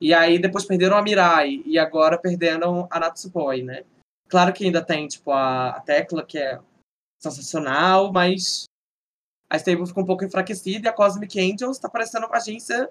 [0.00, 3.84] E aí depois perderam a Mirai e agora perderam a Natsupoi, né?
[4.28, 6.60] Claro que ainda tem, tipo, a, a Tecla, que é
[7.18, 8.64] sensacional, mas
[9.48, 12.90] a stable ficou um pouco enfraquecida e a Cosmic Angels tá parecendo uma agência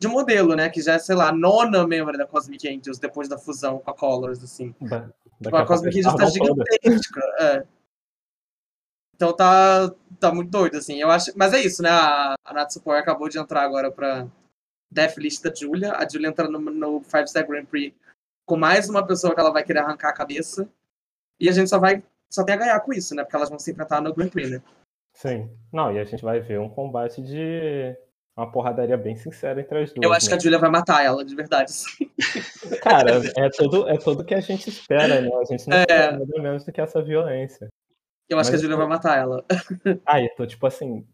[0.00, 0.68] de modelo, né?
[0.68, 3.90] Que já é, sei lá, a nona membro da Cosmic Angels depois da fusão com
[3.90, 4.74] a Colors, assim.
[4.80, 5.08] Da,
[5.42, 7.20] tipo, a Cosmic Angels tá gigantesca.
[7.40, 7.66] É.
[9.14, 11.00] Então tá, tá muito doido, assim.
[11.00, 11.90] Eu acho, mas é isso, né?
[11.90, 14.26] A, a Natsupoi acabou de entrar agora pra
[14.90, 15.92] Death List da Julia.
[15.92, 17.94] A Julia entra no, no Five Star Grand Prix
[18.46, 20.68] com mais uma pessoa que ela vai querer arrancar a cabeça.
[21.38, 22.02] E a gente só vai.
[22.30, 23.22] Só tem a ganhar com isso, né?
[23.22, 24.62] Porque elas vão se enfrentar no Grand Prix, né?
[25.14, 25.50] Sim.
[25.72, 27.96] Não, e a gente vai ver um combate de
[28.36, 30.04] uma porradaria bem sincera entre as duas.
[30.04, 30.30] Eu acho né?
[30.30, 31.72] que a Julia vai matar ela, de verdade.
[32.82, 35.30] Cara, é tudo, é tudo que a gente espera, né?
[35.40, 35.80] A gente não É.
[35.82, 37.68] espera nada menos do que essa violência.
[38.28, 39.44] Eu acho Mas que a Julia eu- vai matar ela.
[40.06, 41.06] Ah, então, tipo assim,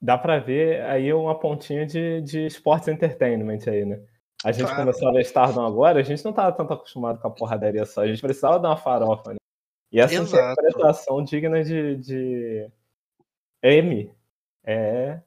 [0.00, 4.02] dá pra ver aí uma pontinha de, de sports entertainment aí, né?
[4.44, 4.82] A gente Claro.
[4.82, 8.02] começou a ver Stardom agora, a gente não tava tanto acostumado com a porradaria só,
[8.02, 9.36] a gente precisava dar uma farofa, né?
[9.92, 10.52] E essa Exato.
[10.60, 12.70] interpretação digna de, de
[13.62, 14.14] M
[14.64, 15.20] é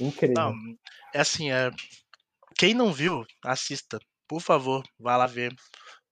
[0.00, 0.34] incrível.
[0.34, 0.54] Não,
[1.14, 1.70] é assim, é...
[2.56, 3.98] quem não viu, assista.
[4.28, 5.54] Por favor, vá lá ver.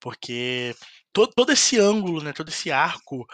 [0.01, 0.75] Porque
[1.13, 2.33] todo, todo esse ângulo, né?
[2.33, 3.27] Todo esse arco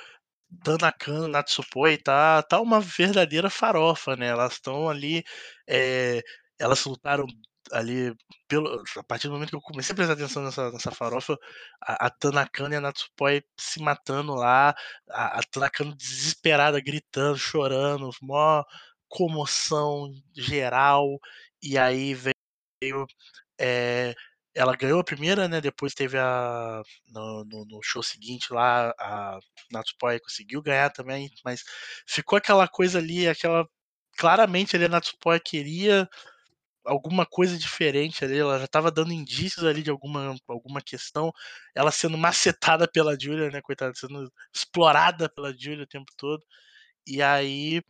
[0.64, 4.28] Tanakan, Natsupoi, tá, tá uma verdadeira farofa, né?
[4.28, 5.24] Elas estão ali.
[5.68, 6.22] é,
[6.58, 7.26] elas lutaram
[7.72, 8.14] ali.
[8.48, 11.36] Pelo, a partir do momento que eu comecei a prestar atenção nessa, nessa farofa,
[11.82, 14.74] a, a Tanakan e a Natsupoi se matando lá,
[15.10, 18.62] a, a Tanakan desesperada, gritando, chorando, mó
[19.08, 21.18] comoção geral.
[21.62, 23.06] E aí veio.
[23.58, 24.14] é,
[24.54, 25.60] ela ganhou a primeira, né?
[25.60, 26.82] Depois teve a.
[27.08, 29.38] No, no- no show seguinte lá, a
[29.72, 31.62] Natsupoi conseguiu ganhar também, mas
[32.06, 33.66] ficou aquela coisa ali, aquela.
[34.18, 36.08] Claramente ali a Natsupoi queria
[36.84, 41.32] alguma coisa diferente ali, ela já estava dando indícios ali de alguma, alguma questão,
[41.74, 46.42] ela sendo macetada pela Julia, né, coitada, sendo explorada pela Julia o tempo todo.
[47.06, 47.82] E aí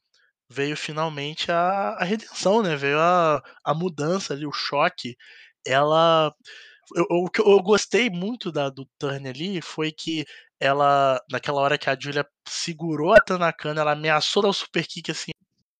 [0.51, 2.77] veio finalmente a, a redenção, né?
[2.77, 5.17] Veio a, a mudança ali, o choque.
[5.67, 6.35] Ela.
[6.97, 10.25] Eu, eu- eu gostei muito da, do turn ali foi que
[10.61, 15.11] ela, naquela hora que a Julia segurou a Tanakana, ela ameaçou dar o super kick
[15.11, 15.33] assim.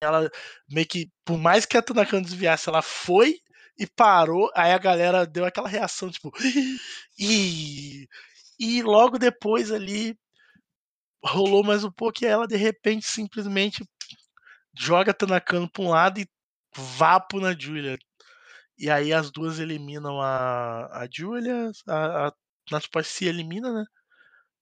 [0.03, 0.31] Ela
[0.71, 3.37] meio que, por mais que a Tanakana desviasse, ela foi
[3.79, 4.51] e parou.
[4.57, 6.33] Aí a galera deu aquela reação, tipo,
[7.19, 8.07] e
[8.61, 10.17] E logo depois ali
[11.25, 13.85] rolou mais um pouco e ela de repente simplesmente
[14.79, 16.27] joga a Tanakano pra um lado e
[16.77, 17.99] vapo na Julia.
[18.79, 22.33] E aí as duas eliminam a, a Julia, a, a
[22.71, 23.85] Natsupoi se elimina, né?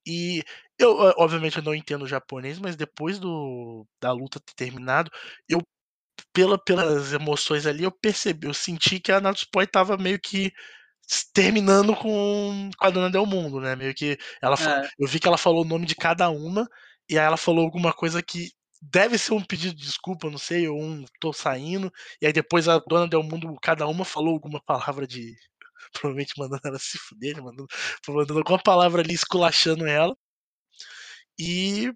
[0.06, 0.42] E
[0.78, 5.10] eu, obviamente, eu não entendo japonês, mas depois do, da luta ter terminado,
[5.48, 5.60] eu,
[6.32, 10.52] pela, pelas emoções ali, eu percebi, eu senti que a Natsupoi tava meio que
[11.34, 13.74] terminando com, com a Dona Del Mundo, né?
[13.76, 14.90] Meio que ela, É.
[14.98, 16.66] eu vi que ela falou o nome de cada uma
[17.08, 18.50] e aí ela falou alguma coisa que
[18.80, 22.68] deve ser um pedido de desculpa, não sei, ou um tô saindo, e aí depois
[22.68, 25.36] a Dona Del Mundo, cada uma falou alguma palavra de
[25.92, 27.68] provavelmente mandando ela se fuder, né, mandando,
[28.08, 30.16] mandando alguma palavra ali esculachando ela.
[31.38, 31.92] E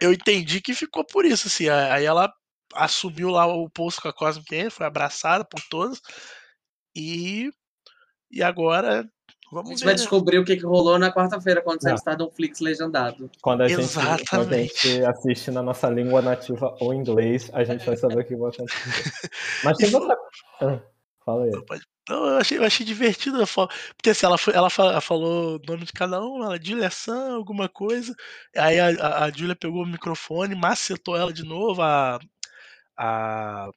[0.00, 1.68] eu entendi que ficou por isso, assim.
[1.68, 2.32] Aí ela
[2.74, 6.00] assumiu lá o posto com a Cosmic foi abraçada por todos.
[6.96, 7.50] E,
[8.30, 9.08] e agora,
[9.54, 9.84] A vamos gente ver.
[9.84, 9.98] vai né?
[9.98, 11.96] descobrir o que, que rolou na quarta-feira, quando sair Não.
[11.96, 13.30] o Stardom Flix legendado.
[13.40, 13.94] Quando a, gente,
[14.28, 18.24] quando a gente assiste na nossa língua nativa ou inglês, a gente vai saber o
[18.24, 19.30] que vai acontecer.
[19.62, 20.16] Mas tem outra.
[20.60, 20.80] Ah,
[21.24, 21.52] fala aí.
[22.08, 23.42] Não, eu achei, eu achei divertido.
[23.42, 26.90] a Porque assim, ela, foi- ela, ela falou o nome de cada um, ela, Julia
[26.90, 28.14] San, alguma coisa.
[28.56, 31.80] Aí a, a, a Julia pegou o microfone, macetou ela de novo.
[31.80, 32.18] A,
[32.98, 33.70] a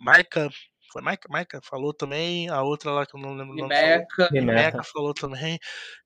[0.00, 0.50] Maika,
[0.94, 1.28] foi Maika?
[1.28, 2.48] Maika falou também.
[2.48, 3.74] A outra lá que eu não lembro o nome.
[4.84, 5.12] falou.
[5.12, 5.58] Também.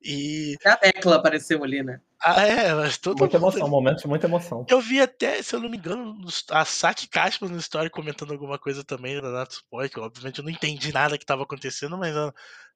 [0.03, 0.57] E.
[0.65, 2.01] A Tecla apareceu ali, né?
[2.21, 3.53] Ah, é, mas todo Muita mundo.
[3.53, 4.67] emoção, momento de muita emoção.
[4.69, 6.17] Eu vi até, se eu não me engano,
[6.51, 10.51] a Saki Kashima no story comentando alguma coisa também da Natsupoi, que obviamente eu não
[10.51, 12.33] entendi nada que estava acontecendo, mas ah,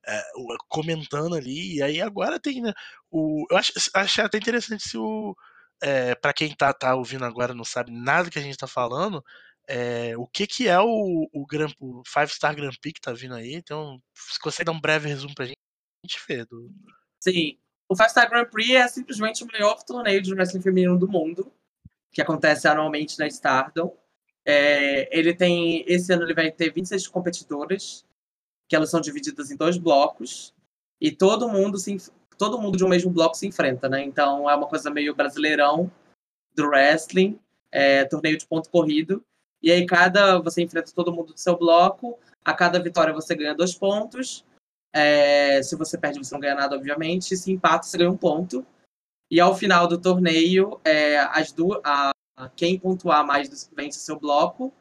[0.06, 0.22] é,
[0.68, 2.72] comentando ali, e aí agora tem, né,
[3.10, 5.34] o, eu acho, achei até interessante se o,
[5.82, 8.68] é, para quem tá, tá ouvindo agora e não sabe nada que a gente tá
[8.68, 9.24] falando,
[9.68, 13.12] é, o que que é o, o, Grand, o Five Star Grand Prix que tá
[13.12, 15.56] vindo aí, então, se você dar um breve resumo pra gente,
[16.18, 16.70] Fê, do...
[17.20, 17.58] Sim.
[17.88, 21.52] O Five Star Grand Prix é simplesmente o maior torneio de wrestling feminino do mundo,
[22.10, 23.96] que acontece anualmente na Stardom.
[24.44, 28.04] É, ele tem, esse ano ele vai ter 26 competidoras,
[28.68, 30.54] que elas são divididas em dois blocos,
[31.00, 31.96] e todo mundo se,
[32.38, 34.02] todo mundo de um mesmo bloco se enfrenta, né?
[34.02, 35.90] Então é uma coisa meio brasileirão
[36.54, 37.38] do wrestling,
[37.70, 39.24] é, torneio de ponto corrido.
[39.62, 43.54] E aí cada você enfrenta todo mundo do seu bloco, a cada vitória você ganha
[43.54, 44.44] dois pontos.
[44.92, 47.36] É, se você perde, você não ganha nada, obviamente.
[47.36, 48.66] Se empata, você ganha um ponto.
[49.30, 52.12] E ao final do torneio, é, as duas, a,
[52.54, 54.72] quem pontuar mais vence seu bloco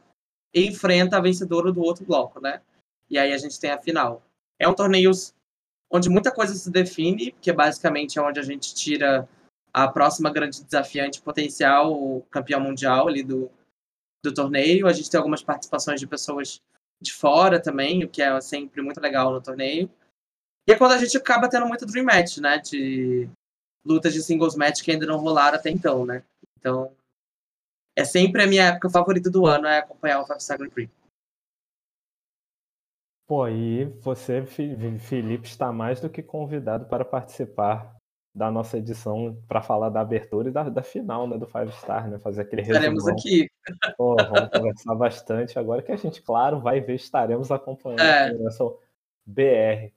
[0.53, 2.61] enfrenta a vencedora do outro bloco, né?
[3.09, 4.21] E aí a gente tem a final.
[4.59, 5.11] É um torneio
[5.89, 9.27] onde muita coisa se define, porque basicamente é onde a gente tira
[9.73, 13.49] a próxima grande desafiante potencial, o campeão mundial ali do,
[14.23, 14.87] do torneio.
[14.87, 16.61] A gente tem algumas participações de pessoas
[17.01, 19.89] de fora também, o que é sempre muito legal no torneio.
[20.67, 22.59] E é quando a gente acaba tendo muito Dream Match, né?
[22.59, 23.27] De
[23.83, 26.23] lutas de singles match que ainda não rolaram até então, né?
[26.59, 26.95] Então,
[27.95, 30.91] é sempre a minha época favorita do ano é acompanhar o Five Star Grand Prix.
[33.27, 37.95] Pô, e você, Felipe, está mais do que convidado para participar
[38.33, 42.09] da nossa edição para falar da abertura e da, da, final, né, do Five Star,
[42.09, 42.77] né, fazer aquele resumo.
[42.77, 43.49] Estaremos aqui.
[43.97, 48.27] Pô, vamos conversar bastante agora que a gente, claro, vai ver, estaremos acompanhando É.
[48.27, 48.79] a Universal
[49.25, 49.91] BR.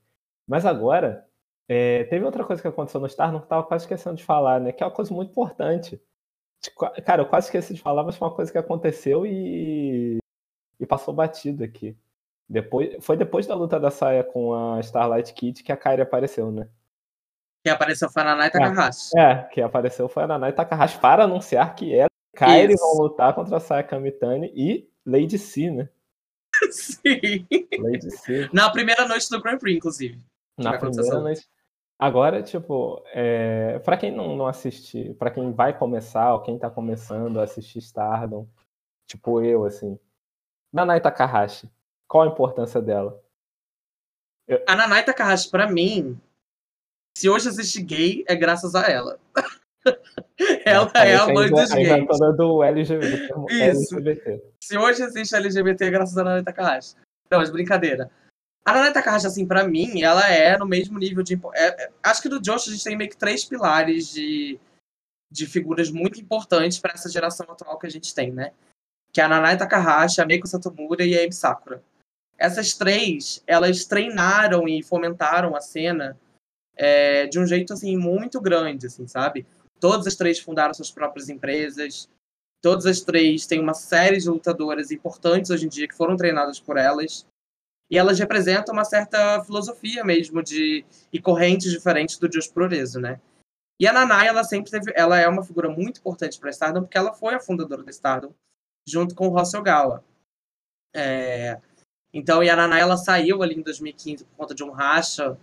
[0.46, 1.24] Mas agora,
[1.68, 4.72] é, teve outra coisa que aconteceu no Star, não estava quase esquecendo de falar, né,
[4.72, 6.00] que é uma coisa muito importante.
[7.04, 10.18] Cara, eu quase esqueci de falar, mas foi uma coisa que aconteceu e,
[10.80, 11.96] e passou batido aqui.
[12.48, 16.50] Depois, foi depois da luta da saia com a Starlight Kid que a Kairi apareceu,
[16.50, 16.68] né?
[17.64, 19.18] Que apareceu foi a Nanai Takahashi.
[19.18, 23.34] É, que apareceu foi a Nanai Takahashi para anunciar que ela e Kairi vão lutar
[23.34, 25.88] contra a Saya Kamitani e Lady C, né?
[26.70, 27.46] Sim.
[27.78, 30.22] Lady C Na primeira noite do Grand Prix, inclusive.
[30.58, 31.48] na primeira noite.
[31.98, 36.68] Agora, tipo, é, para quem não, não assistir, para quem vai começar ou quem tá
[36.68, 38.46] começando a assistir Stardom,
[39.06, 39.98] tipo eu, assim,
[40.70, 41.70] Nanai Takahashi,
[42.06, 43.18] qual a importância dela?
[44.66, 46.20] A Nanai Takahashi, pra mim,
[47.16, 49.18] se hoje existe gay, é graças a ela.
[50.64, 52.06] ela é a mãe dos a gays.
[52.36, 53.34] do LGBT.
[53.50, 53.96] Isso.
[53.96, 54.42] LGBT.
[54.60, 56.96] Se hoje existe LGBT, é graças a Nanai Takahashi.
[57.30, 58.10] Não, mas brincadeira.
[58.64, 61.34] A Nanai Takahashi, assim, pra mim, ela é no mesmo nível de...
[61.54, 64.58] é- é- acho que do Josh a gente tem meio que três pilares de,
[65.30, 68.52] de figuras muito importantes pra essa geração atual que a gente tem, né?
[69.12, 71.82] Que é a Nanai Takahashi, a Meiko Satomura e a Amy Sakura.
[72.36, 76.18] Essas três, elas treinaram e fomentaram a cena
[76.76, 79.46] é, de um jeito, assim, muito grande, assim, sabe?
[79.80, 82.08] Todas as três fundaram suas próprias empresas.
[82.62, 86.58] Todas as três têm uma série de lutadoras importantes hoje em dia que foram treinadas
[86.58, 87.26] por elas.
[87.90, 93.20] E elas representam uma certa filosofia mesmo de e correntes diferentes do Dios Progresso, né?
[93.78, 96.96] E a Nanai, ela sempre teve, ela é uma figura muito importante para Stardom porque
[96.96, 98.32] ela foi a fundadora da Stardom
[98.88, 100.02] junto com o Ross Ogawa.
[100.94, 101.60] É,
[102.12, 105.36] então, e a Nanai, ela saiu ali em 2015 por conta de um racha,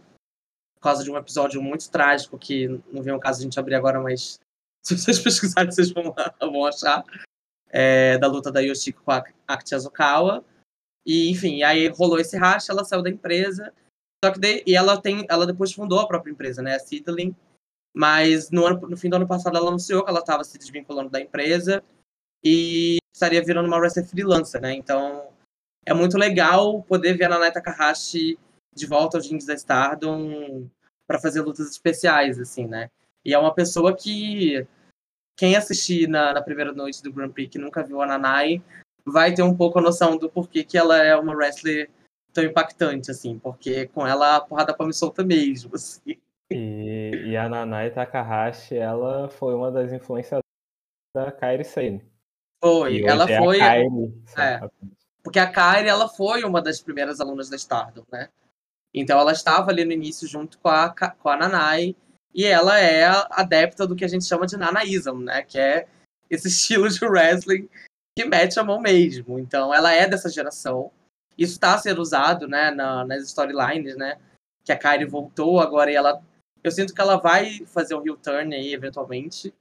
[0.81, 3.75] por causa de um episódio muito trágico que não vem o caso a gente abrir
[3.75, 4.39] agora, mas
[4.83, 7.05] se vocês pesquisarem, vocês vão, vão achar.
[7.73, 10.43] É, da luta da Yoshiko com a Akita Azukawa.
[11.05, 13.71] E, enfim, aí rolou esse racha, ela saiu da empresa.
[14.25, 17.35] Só que e ela tem, ela depois fundou a própria empresa, né, a Seedling.
[17.95, 21.09] Mas no, ano, no fim do ano passado ela anunciou que ela estava se desvinculando
[21.09, 21.83] da empresa
[22.43, 24.73] e estaria virando uma wrestler freelancer, né?
[24.73, 25.29] Então
[25.85, 28.37] é muito legal poder ver a Nanai Takahashi
[28.73, 30.67] de volta aos rings da Stardom
[31.07, 32.89] para fazer lutas especiais, assim, né?
[33.23, 34.65] E é uma pessoa que
[35.35, 38.61] quem assistir na, na primeira noite do Grand Prix que nunca viu a Nanai
[39.05, 41.89] vai ter um pouco a noção do porquê que ela é uma wrestler
[42.33, 46.17] tão impactante, assim, porque com ela a porrada come solta mesmo, assim.
[46.49, 50.43] E, e a Nanai Takahashi, ela foi uma das influenciadoras
[51.15, 52.03] da Kairi Sane.
[52.63, 53.87] Foi, ela é a foi, Kairi,
[54.37, 54.69] É.
[55.23, 58.29] porque a Kairi, ela foi uma das primeiras alunas da Stardom, né?
[58.93, 61.95] Então ela estava ali no início junto com a, com a Nanai,
[62.33, 65.43] e ela é adepta do que a gente chama de Nanaism, né?
[65.43, 65.87] Que é
[66.29, 67.69] esse estilo de wrestling
[68.17, 69.39] que mete a mão mesmo.
[69.39, 70.91] Então ela é dessa geração.
[71.37, 74.17] Isso está sendo usado, né, na- nas storylines, né?
[74.63, 76.21] Que a Kairi voltou agora e ela...
[76.63, 79.53] Eu sinto que ela vai fazer um heel turn aí, eventualmente.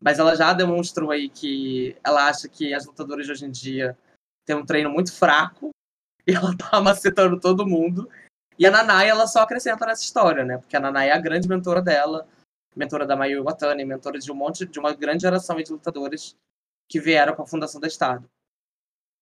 [0.00, 3.96] Mas ela já demonstrou aí que ela acha que as lutadoras de hoje em dia
[4.44, 5.70] têm um treino muito fraco.
[6.28, 8.10] E ela tá macetando todo mundo.
[8.58, 10.58] E a Nanai, ela só acrescenta nessa história, né?
[10.58, 12.26] Porque a Nanai é a grande mentora dela,
[12.74, 16.36] mentora da Mayu Iwatani, mentora de um monte, de uma grande geração de lutadores
[16.88, 18.28] que vieram com a fundação da Estado.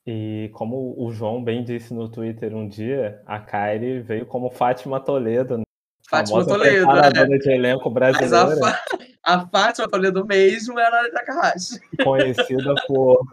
[0.07, 5.01] E como o João bem disse no Twitter um dia, a Kairi veio como Fátima
[5.01, 5.65] Toledo, né?
[6.09, 7.39] Fátima Toledo, né?
[7.39, 8.85] de elenco Mas a, brasileira, Fa-
[9.25, 11.81] a Fátima Toledo mesmo é a Nanai Takahashi.
[12.05, 13.27] conhecida por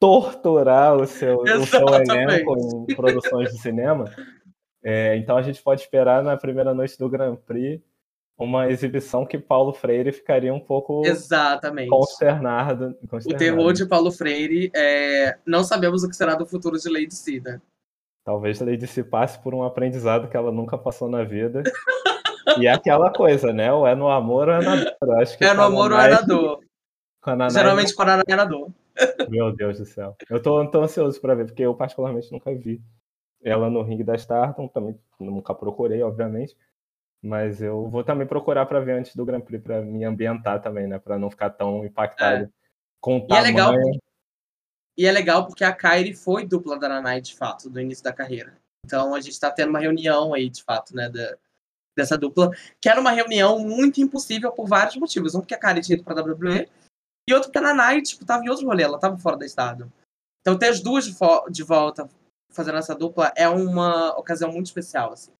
[0.00, 4.10] torturar o seu, o seu elenco em produções de cinema.
[4.84, 7.82] É, então a gente pode esperar na primeira noite do Grand Prix
[8.36, 11.88] uma exibição que Paulo Freire ficaria um pouco Exatamente.
[11.88, 12.96] consternado.
[13.02, 13.38] O consternado.
[13.38, 15.38] terror de Paulo Freire é.
[15.46, 17.60] Não sabemos o que será do futuro de Lady né?
[18.24, 21.62] Talvez Lady se passe por um aprendizado que ela nunca passou na vida.
[22.58, 23.72] e é aquela coisa, né?
[23.72, 25.20] Ou é no amor ou é na dor.
[25.20, 26.60] Acho que É no amor ou é na dor.
[27.50, 28.70] Geralmente Nanai é na dor.
[29.28, 30.16] Meu Deus do céu.
[30.28, 32.82] Eu tô, tô ansioso pra ver, porque eu particularmente nunca vi
[33.44, 36.56] ela no ringue da Stardom, também nunca procurei, obviamente.
[37.22, 40.86] Mas eu vou também procurar pra ver antes do Grand Prix, pra me ambientar também,
[40.86, 40.98] né?
[40.98, 42.52] Pra não ficar tão impactado
[43.00, 43.20] com o É.
[43.20, 43.44] E é tamanho.
[43.44, 43.74] legal
[44.96, 48.12] E é legal porque a Kairi foi dupla da Nanai, de fato, do início da
[48.12, 48.56] carreira.
[48.84, 51.36] Então a gente tá tendo uma reunião aí, de fato, né, da-
[51.96, 52.50] dessa dupla,
[52.80, 55.34] que era uma reunião muito impossível por vários motivos.
[55.34, 56.68] Um, porque a Kairi tinha ido pra WWE,
[57.26, 59.90] E outro porque a Nanai, tipo, tava em outro rolê, ela tava fora do estado.
[60.42, 61.14] Então ter as duas de,
[61.50, 62.06] de volta
[62.54, 65.32] fazendo essa dupla é uma ocasião muito especial, assim.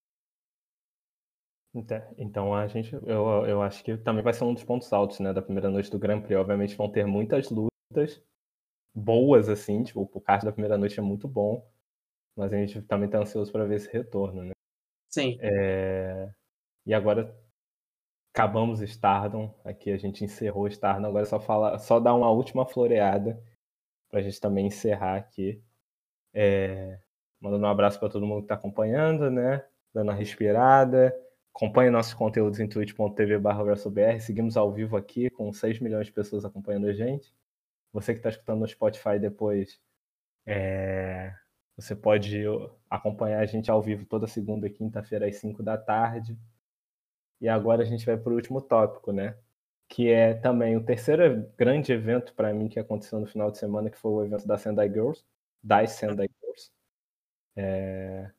[2.17, 5.33] Então a gente, eu, eu acho que também vai ser um dos pontos altos, né,
[5.33, 6.39] da primeira noite do Grand Prix.
[6.39, 8.23] Obviamente vão ter muitas lutas
[8.93, 11.67] boas, assim, tipo, o card da primeira noite é muito bom,
[12.35, 14.53] mas a gente também tá ansioso para ver esse retorno, né?
[15.09, 15.37] Sim.
[15.41, 16.31] É...
[16.85, 17.37] E agora
[18.33, 23.41] acabamos Stardom, aqui a gente encerrou Stardom, agora só fala, só dar uma última floreada
[24.09, 25.61] para a gente também encerrar aqui.
[26.33, 26.99] É...
[27.45, 29.63] Mandando um abraço para todo mundo que está acompanhando, né?
[29.93, 31.15] Dando uma respirada.
[31.53, 34.19] Acompanhe nossos conteúdos em twitch.tv WrestleBR.
[34.19, 37.31] Seguimos ao vivo aqui com 6 milhões de pessoas acompanhando a gente.
[37.93, 39.79] Você que está escutando no Spotify depois,
[40.43, 41.35] é...
[41.77, 42.43] você pode
[42.89, 46.35] acompanhar a gente ao vivo toda segunda e quinta-feira às 5 da tarde.
[47.39, 49.37] E agora a gente vai para o último tópico, né?
[49.87, 53.91] Que é também o terceiro grande evento para mim que aconteceu no final de semana,
[53.91, 55.23] que foi o evento da Sendai Girls,
[55.61, 56.44] das Sendai Girls.
[57.55, 58.31] É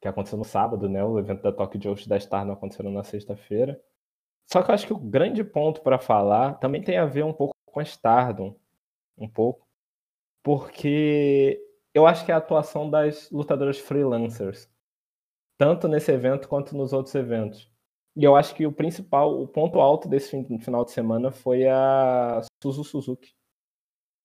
[0.00, 1.02] que aconteceu no sábado, né?
[1.04, 3.80] O evento da Tokyo Joshi da Star não aconteceu na sexta-feira.
[4.46, 7.32] Só que eu acho que o grande ponto para falar também tem a ver um
[7.32, 8.56] pouco com a Stardom,
[9.16, 9.66] um pouco,
[10.42, 11.60] porque
[11.92, 14.70] eu acho que é a atuação das lutadoras freelancers,
[15.58, 17.70] tanto nesse evento quanto nos outros eventos.
[18.16, 20.30] E eu acho que o principal, o ponto alto desse
[20.60, 23.37] final de semana foi a Suzu Suzuki.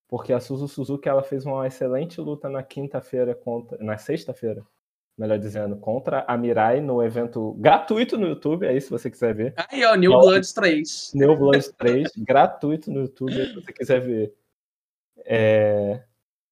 [0.07, 4.63] Porque a Suzu Suzuki ela fez uma excelente luta na quinta-feira contra, na sexta-feira
[5.17, 9.53] melhor dizendo, contra a Mirai no evento gratuito no YouTube, aí se você quiser ver.
[9.69, 11.11] Aí, ó, New Blood 3.
[11.13, 14.33] New Blood 3, gratuito no YouTube, se você quiser ver.
[15.25, 16.03] É,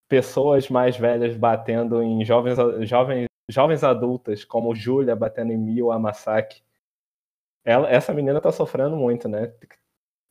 [0.07, 2.57] pessoas mais velhas batendo em jovens,
[2.87, 6.63] jovens, jovens adultas, como Julia batendo em Mio Amasaki.
[7.63, 9.53] Ela, essa menina tá sofrendo muito, né?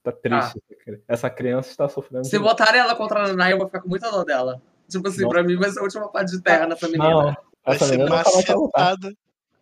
[0.02, 0.62] Tá triste.
[0.88, 0.96] Ah.
[1.06, 2.26] Essa criança está sofrendo.
[2.26, 4.62] Se botarem ela contra a Nanai, eu vou ficar com muita dor dela.
[4.88, 5.28] Tipo assim, não.
[5.28, 7.08] pra mim vai ser a última parte de terra nessa menina.
[7.08, 7.36] Não.
[7.64, 8.96] Essa menina nunca mais vai lutar.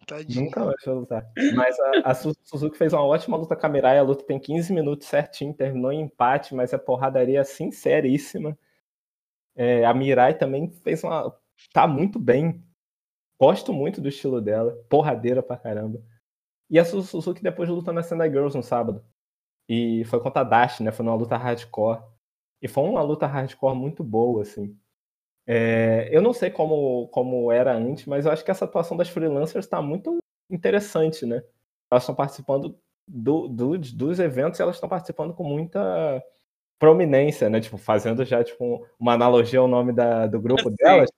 [0.07, 0.45] Tadinha.
[0.45, 1.33] Nunca mais vai lutar.
[1.55, 3.99] Mas a, a, Suzuki fez uma ótima luta com a Mirai.
[3.99, 8.57] A luta tem 15 minutos certinho, terminou em empate, mas é porradaria sinceríssima.
[9.55, 11.37] É, a Mirai também fez uma.
[11.73, 12.65] tá muito bem.
[13.39, 14.73] Gosto muito do estilo dela.
[14.89, 16.01] Porradeira pra caramba.
[16.71, 19.05] E a Suzuki depois lutou na Sendai Girls no sábado.
[19.69, 20.91] E foi contra a Dash, né?
[20.91, 22.03] Foi uma luta hardcore.
[22.63, 24.77] E foi uma luta hardcore muito boa, assim.
[25.47, 29.09] É, eu não sei como, como era antes, mas eu acho que essa atuação das
[29.09, 30.19] freelancers está muito
[30.51, 31.43] interessante, né?
[31.91, 36.23] Elas estão participando do, do, dos eventos e elas estão participando com muita
[36.79, 37.61] prominência, né?
[37.61, 41.11] Tipo, fazendo já tipo, uma analogia ao nome da, do grupo delas,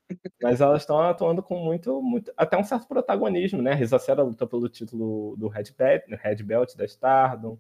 [0.43, 3.73] mas elas estão atuando com muito, muito, até um certo protagonismo, né?
[3.73, 7.59] A Risa Sera luta pelo título do Red Belt, Red Belt da Stardom,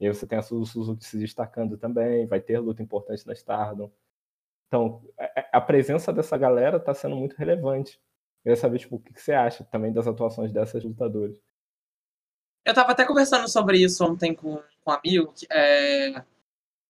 [0.00, 3.92] e aí você tem a Suzuki se destacando também, vai ter luta importante na Stardom.
[4.66, 5.02] Então,
[5.52, 8.00] a presença dessa galera está sendo muito relevante.
[8.38, 11.36] Eu queria saber, tipo, o que você acha também das atuações dessas lutadoras.
[12.64, 16.24] Eu estava até conversando sobre isso ontem com, com um amigo, que, é,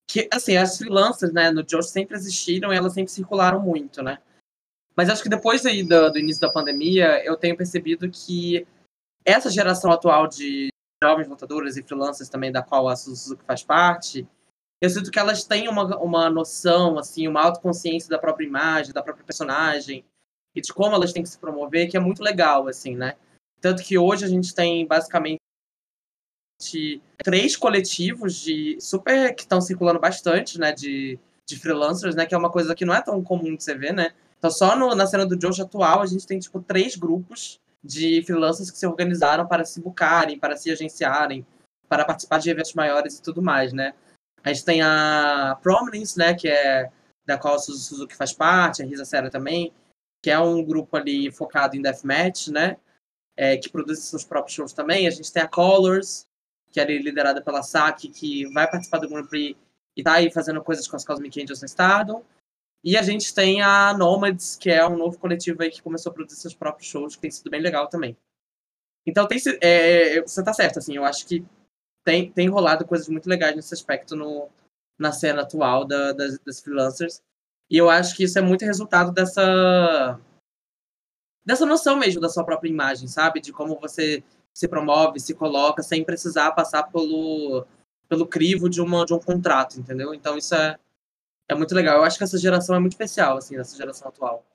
[0.06, 4.18] que, assim, as freelancers, né, no Josh sempre existiram e elas sempre circularam muito, né?
[4.94, 8.66] Mas acho que depois aí do, do início da pandemia, eu tenho percebido que
[9.24, 10.70] essa geração atual de
[11.02, 14.28] jovens lutadoras e freelancers também, da qual a Suzuki faz parte,
[14.81, 19.02] eu sinto que elas têm uma, uma noção, assim, uma autoconsciência da própria imagem, da
[19.02, 20.05] própria personagem
[20.55, 23.16] e de como elas têm que se promover, que é muito legal, assim, né?
[23.60, 25.39] Tanto que hoje a gente tem basicamente
[27.22, 31.18] três coletivos de super que estão circulando bastante, né, de,
[31.48, 33.93] de freelancers, né, que é uma coisa que não é tão comum de você ver,
[33.93, 34.12] né?
[34.39, 38.23] Então só no, na cena do Jojo atual a gente tem tipo três grupos de
[38.23, 41.47] freelancers que se organizaram para se bucarem, para se agenciarem,
[41.89, 43.94] para participar de eventos maiores e tudo mais, né?
[44.43, 46.90] A gente tem a Prominence, né, que é
[47.27, 49.73] da qual a Suzuki faz parte, a Risa Sera também,
[50.23, 52.77] que é um grupo ali focado em deathmatch, né,
[53.36, 55.07] é, que produz seus próprios shows também.
[55.07, 56.27] A gente tem a Colors,
[56.70, 59.59] que é liderada pela Saki, que vai participar do Grand Prix
[59.97, 62.24] e tá aí fazendo coisas com as Cosmic Angels no estado.
[62.82, 66.15] E a gente tem a Nomads, que é um novo coletivo aí que começou a
[66.15, 68.16] produzir seus próprios shows, que tem sido bem legal também.
[69.07, 71.44] Então tem, é, você tá certo, assim, eu acho que
[72.05, 74.48] tem, tem rolado coisas muito legais nesse aspecto no,
[74.98, 77.23] na cena atual da, das, das freelancers.
[77.70, 80.19] E eu acho que isso é muito resultado dessa
[81.44, 83.40] dessa noção mesmo da sua própria imagem, sabe?
[83.40, 87.66] De como você se promove, se coloca, sem precisar passar pelo,
[88.09, 90.12] pelo crivo de, uma, de um contrato, entendeu?
[90.12, 90.78] Então isso é,
[91.51, 91.97] é muito legal.
[91.97, 94.47] Eu acho que essa geração é muito especial, assim, essa geração atual.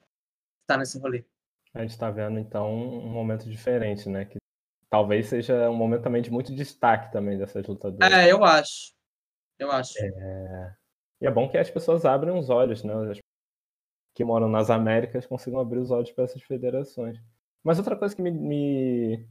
[0.61, 1.25] Que tá nesse rolê.
[1.73, 4.23] A gente está vendo, então, um momento diferente, né?
[4.23, 4.37] Que
[4.89, 8.13] talvez seja um momento também de muito destaque também dessas lutadoras.
[8.13, 8.93] É, eu acho.
[9.59, 9.93] Eu acho.
[9.99, 10.75] É...
[11.21, 12.93] E é bom que as pessoas abrem os olhos, né?
[13.11, 13.19] As
[14.13, 17.21] que moram nas Américas consigam abrir os olhos para essas federações.
[17.61, 19.27] Mas outra coisa que me, me,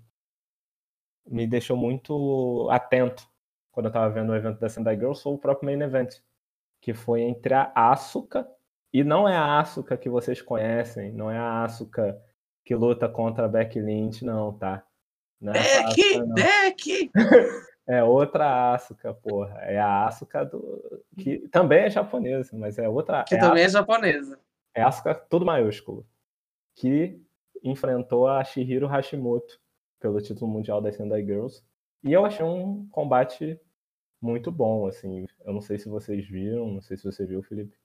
[1.27, 3.27] me deixou muito atento
[3.73, 6.17] quando eu estava vendo o evento da Sendai Girls foi o próprio main event,
[6.85, 8.47] que foi entre a Asuka,
[8.93, 12.21] e não é a Asuka que vocês conhecem, não é a Asuka
[12.63, 14.85] que luta contra a Becky Lynch, não, tá?
[15.41, 16.03] Não é Becky!
[16.03, 17.11] Asuka, Becky!
[17.87, 19.59] É outra Asuka, porra.
[19.61, 21.05] É a Asuka do.
[21.19, 23.25] que também é japonesa, mas é outra.
[23.25, 23.67] Que é também a...
[23.67, 24.41] é japonesa.
[24.75, 26.07] É Asuka, tudo maiúsculo.
[26.75, 27.21] Que
[27.63, 29.61] enfrentou a Shihiro Hashimoto
[30.01, 31.63] pelo título mundial das Sendai Girls.
[32.03, 33.61] E eu achei um combate
[34.25, 35.27] muito bom, assim.
[35.45, 37.77] Eu não sei se vocês viram, não sei se você viu, Felipe.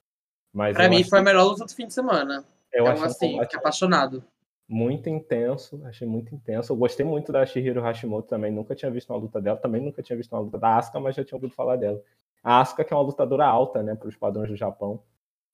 [0.53, 1.09] Mas pra mim achei...
[1.09, 2.43] foi a melhor luta do fim de semana.
[2.71, 4.23] Eu então, assim, um fiquei apaixonado
[4.69, 6.71] muito intenso, achei muito intenso.
[6.71, 10.03] Eu gostei muito da Shihiro Hashimoto também, nunca tinha visto uma luta dela, também nunca
[10.03, 11.99] tinha visto uma luta da Asuka, mas já tinha ouvido falar dela.
[12.43, 15.01] A Asuka que é uma lutadora alta, né, para os padrões do Japão.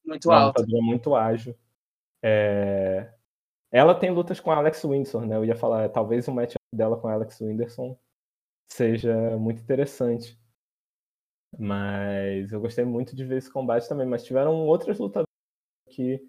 [0.05, 0.59] Muito uma alta.
[0.59, 1.55] lutadora muito ágil.
[2.21, 3.09] É...
[3.71, 5.37] Ela tem lutas com a Alex Windsor, né?
[5.37, 7.97] Eu ia falar, talvez o match dela com a Alex Winderson
[8.67, 10.37] seja muito interessante.
[11.57, 14.07] Mas eu gostei muito de ver esse combate também.
[14.07, 15.27] Mas tiveram outras lutadoras
[15.89, 16.21] que,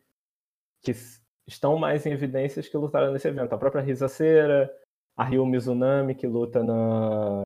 [0.83, 0.93] que
[1.47, 3.53] estão mais em evidências que lutaram nesse evento.
[3.53, 4.71] A própria Risa Cera,
[5.17, 7.43] a Ryu Mizunami, que luta na,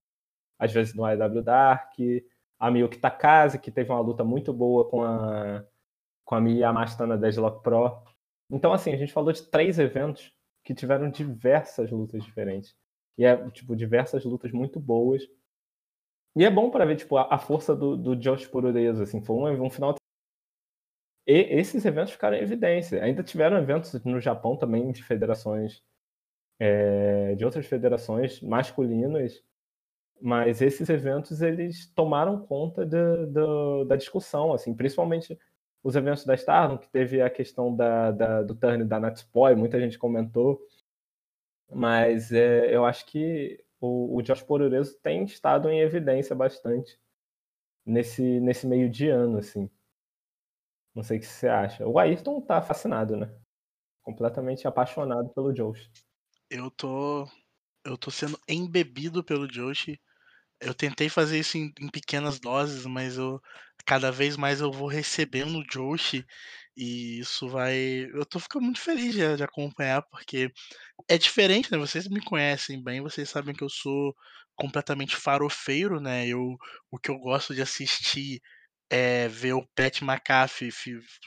[0.58, 1.94] às vezes no IW Dark,
[2.58, 5.64] a Miyuki Takase, que teve uma luta muito boa com a,
[6.24, 8.02] com a Miya na Deadlock Pro.
[8.50, 10.32] Então, assim, a gente falou de três eventos
[10.62, 12.76] que tiveram diversas lutas diferentes.
[13.16, 15.22] E é, tipo, diversas lutas muito boas.
[16.36, 19.20] E é bom para ver, tipo, a, a força do, do Josh Purureso, assim.
[19.22, 19.94] Foi um, um final
[21.26, 23.02] e esses eventos ficaram em evidência.
[23.04, 25.80] Ainda tiveram eventos no Japão também de federações,
[26.58, 29.42] é, de outras federações masculinas,
[30.20, 32.96] mas esses eventos eles tomaram conta de,
[33.26, 35.38] de, da discussão, assim, principalmente
[35.82, 39.80] os eventos da Stardom, que teve a questão da, da, do turn da Natspoi, muita
[39.80, 40.60] gente comentou,
[41.72, 47.00] mas é, eu acho que o, o Josh Pororeso tem estado em evidência bastante
[47.84, 49.70] nesse, nesse meio de ano, assim.
[50.94, 51.86] Não sei o que você acha.
[51.86, 53.32] O Ayrton tá fascinado, né?
[54.02, 55.90] Completamente apaixonado pelo Josh.
[56.48, 57.28] Eu tô.
[57.84, 59.96] Eu tô sendo embebido pelo Josh.
[60.60, 63.40] Eu tentei fazer isso em, em, pequenas doses, mas eu
[63.90, 66.24] cada vez mais eu vou recebendo o Josh
[66.76, 67.74] e isso vai.
[68.14, 70.52] Eu tô ficando muito feliz de, de acompanhar, porque
[71.08, 71.78] é diferente, né?
[71.78, 74.14] Vocês me conhecem bem, vocês sabem que eu sou
[74.54, 76.24] completamente farofeiro, né?
[76.28, 76.56] Eu,
[76.88, 78.40] o que eu gosto de assistir
[78.88, 80.70] é, ver o Pat McAfee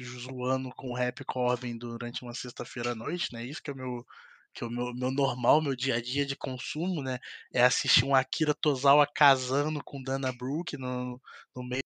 [0.01, 3.45] zoando com o Rap Corbin durante uma sexta-feira à noite, né?
[3.45, 4.05] Isso que é o meu
[4.53, 7.19] que é o meu, meu normal, meu dia a dia de consumo, né?
[7.53, 11.19] É assistir um Akira Tozawa casando com Dana Brooke no,
[11.55, 11.83] no meio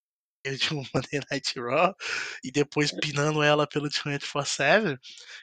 [0.57, 1.95] de um Monday Night Raw
[2.43, 4.97] e depois pinando ela pelo 24/7.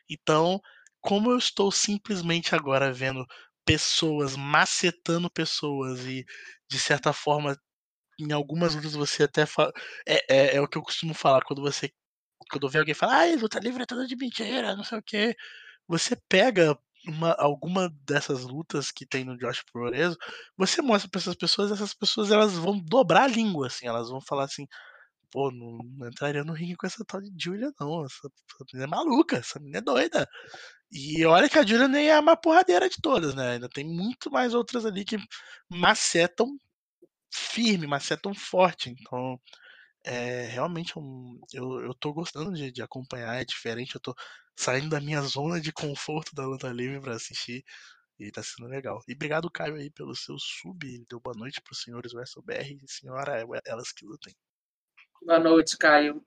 [0.08, 0.60] Então,
[1.00, 3.26] como eu estou simplesmente agora vendo
[3.64, 6.24] pessoas macetando pessoas e
[6.68, 7.56] de certa forma
[8.18, 9.72] em algumas lutas você até fala.
[10.06, 11.90] É, é, é, o que eu costumo falar quando você.
[12.50, 15.02] Quando eu vejo alguém falar, ah, luta livre é toda de mentira, não sei o
[15.02, 15.34] que.
[15.88, 16.78] Você pega
[17.08, 20.16] uma, alguma dessas lutas que tem no Josh Progreso,
[20.56, 24.20] você mostra para essas pessoas, essas pessoas elas vão dobrar a língua, assim, elas vão
[24.20, 24.66] falar assim,
[25.34, 28.04] pô, não, não entraria no ringue com essa tal de Julia, não.
[28.04, 30.28] Essa, essa menina é maluca, essa menina é doida.
[30.92, 33.52] E olha que a Julia nem é a mais porradeira de todas, né?
[33.54, 35.16] Ainda tem muito mais outras ali que
[35.68, 36.56] macetam
[37.32, 38.90] firme, é tão forte.
[38.90, 39.40] Então,
[40.04, 43.96] é realmente um, eu, eu tô gostando de, de acompanhar, é diferente.
[43.96, 44.14] Eu tô
[44.56, 47.64] saindo da minha zona de conforto da luta livre para assistir.
[48.18, 49.00] E tá sendo legal.
[49.08, 50.86] E obrigado, Caio, aí, pelo seu sub.
[50.86, 54.34] Ele deu boa noite pros senhores WrestleBR e senhora Elas que lutem.
[55.24, 56.22] Boa noite, Caio.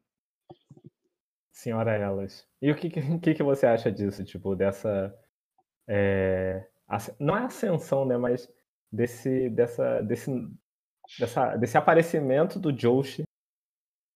[1.51, 2.47] Senhora Elas.
[2.61, 2.89] E o que,
[3.21, 4.23] que, que você acha disso?
[4.23, 5.13] Tipo, dessa.
[5.87, 6.67] É,
[7.19, 8.17] não é ascensão, né?
[8.17, 8.49] Mas
[8.91, 10.31] desse, dessa, desse
[11.19, 13.21] dessa, desse aparecimento do Josh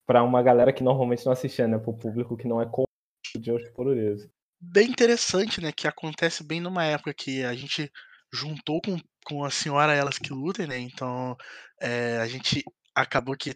[0.06, 1.78] para uma galera que normalmente não assistia, né?
[1.78, 4.30] Para o público que não é com o Josh Pororeso.
[4.60, 5.72] Bem interessante, né?
[5.72, 7.90] Que acontece bem numa época que a gente
[8.34, 10.80] juntou com, com a senhora Elas que Lutem, né?
[10.80, 11.38] Então
[11.80, 12.64] é, a gente
[12.95, 13.56] acabou que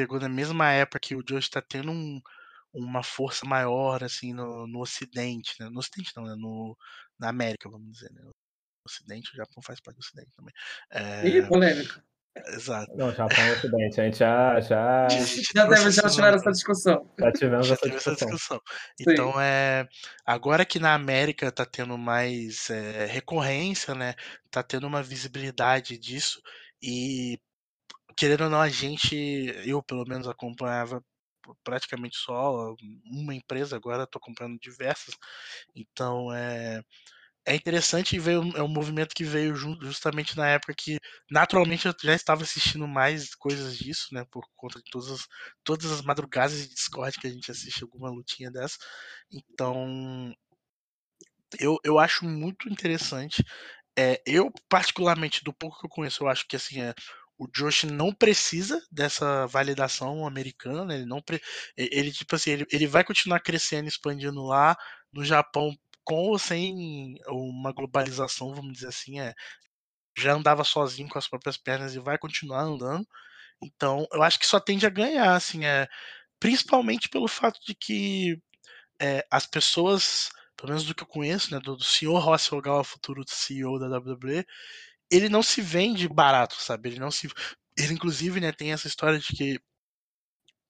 [0.00, 2.20] pegou na mesma época que o Josh está tendo um,
[2.72, 5.68] uma força maior assim no, no Ocidente, né?
[5.68, 6.34] No Ocidente não, né?
[6.38, 6.74] No,
[7.18, 8.22] na América, vamos dizer, né?
[8.22, 8.32] No
[8.88, 10.54] Ocidente, o Japão faz parte do Ocidente também.
[10.90, 11.28] É...
[11.28, 12.02] Ih, polêmica.
[12.46, 12.96] Exato.
[12.96, 14.00] Não, Japão e Ocidente.
[14.00, 14.60] A gente já.
[14.60, 15.08] Já,
[15.54, 17.14] já, deve, já tiveram essa discussão.
[17.18, 18.12] Já tivemos já essa, discussão.
[18.14, 18.60] essa, discussão.
[18.98, 19.86] Então, é,
[20.24, 24.14] agora que na América tá tendo mais é, recorrência, né?
[24.50, 26.40] Tá tendo uma visibilidade disso.
[26.80, 27.38] E,
[28.16, 29.14] querendo ou não, a gente,
[29.66, 31.02] eu pelo menos acompanhava
[31.64, 32.74] praticamente só
[33.04, 35.14] uma empresa, agora estou comprando diversas.
[35.74, 36.82] Então é
[37.46, 40.98] é interessante ver é um movimento que veio justamente na época que
[41.30, 45.26] naturalmente eu já estava assistindo mais coisas disso, né, por conta de todas as,
[45.64, 48.76] todas as madrugadas de Discord que a gente assiste alguma lutinha dessa.
[49.32, 50.34] Então,
[51.58, 53.44] eu, eu acho muito interessante.
[53.98, 56.94] É, eu, particularmente, do pouco que eu conheço, eu acho que assim, é,
[57.40, 61.40] o Josh não precisa dessa validação americana, né, ele não pre...
[61.74, 64.76] ele tipo assim, ele, ele vai continuar crescendo, expandindo lá
[65.10, 69.34] no Japão com ou sem uma globalização, vamos dizer assim, é
[70.18, 73.06] já andava sozinho com as próprias pernas e vai continuar andando.
[73.62, 75.88] Então, eu acho que só tende a ganhar, assim, é
[76.38, 78.38] principalmente pelo fato de que
[79.00, 80.30] é, as pessoas
[80.60, 83.86] pelo menos do que eu conheço, né, do, do senhor Ross Ogawa, futuro CEO da
[83.98, 84.44] WWE,
[85.10, 86.90] ele não se vende barato, sabe?
[86.90, 87.28] Ele não se.
[87.76, 89.60] Ele, inclusive, né, tem essa história de que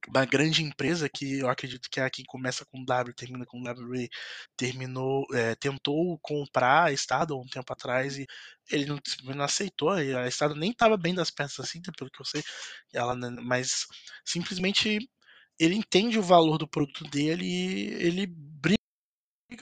[0.09, 3.61] uma grande empresa que eu acredito que é a que começa com W termina com
[3.63, 4.09] WWE
[4.57, 8.27] terminou é, tentou comprar a Estado um tempo atrás e
[8.71, 12.21] ele não, não aceitou a Estado nem estava bem das peças assim né, pelo que
[12.21, 12.43] eu sei
[12.95, 13.87] ela mas
[14.25, 14.99] simplesmente
[15.61, 18.79] ele entende o valor do produto dele e ele briga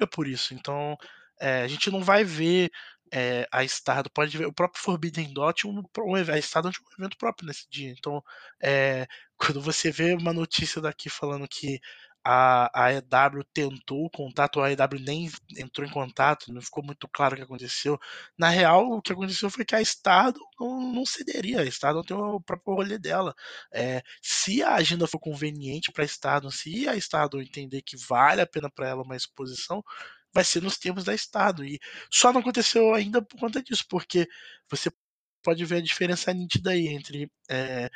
[0.07, 0.55] por isso.
[0.55, 0.97] Então,
[1.41, 2.71] é, a gente não vai ver
[3.13, 7.03] é, a Stardom, pode ver o próprio Forbidden Dot, um, um, a Stardom tinha um
[7.03, 7.91] evento próprio nesse dia.
[7.97, 8.23] Então,
[8.63, 9.07] é,
[9.39, 11.81] quando você vê uma notícia daqui falando que
[12.25, 17.09] a, a EW tentou o contato, a EW nem entrou em contato, não ficou muito
[17.09, 17.99] claro o que aconteceu.
[18.37, 22.17] Na real, o que aconteceu foi que a Estado não, não cederia, a Estado tem
[22.17, 23.35] o próprio rolê dela.
[23.73, 28.41] É, se a agenda for conveniente para a Estado, se a Estado entender que vale
[28.43, 29.83] a pena para ela uma exposição,
[30.39, 31.65] vai ser nos termos da Estado.
[31.65, 34.29] E só não aconteceu ainda por conta disso, porque
[34.71, 34.91] você
[35.43, 37.31] pode ver a diferença nítida aí entre.
[37.51, 37.91] É,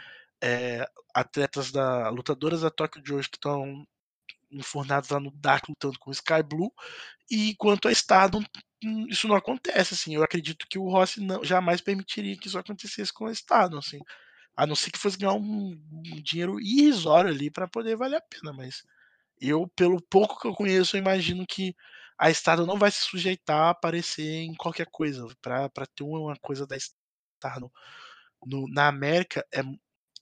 [0.44, 3.86] é, atletas da lutadoras da Tokyo de hoje que estão
[4.50, 6.72] enfurnados lá no Dark lutando com o Sky Blue.
[7.30, 7.92] E quanto a
[8.84, 10.16] hum, isso não acontece, assim.
[10.16, 14.00] Eu acredito que o Rossi não, jamais permitiria que isso acontecesse com a Stardom, assim.
[14.56, 18.20] A não ser que fosse ganhar um, um dinheiro irrisório ali para poder valer a
[18.20, 18.82] pena, mas
[19.40, 21.74] eu, pelo pouco que eu conheço, eu imagino que
[22.22, 25.26] a Stardom não vai se sujeitar a aparecer em qualquer coisa.
[25.42, 27.68] para ter uma coisa da Stardom
[28.46, 29.62] no, na América é,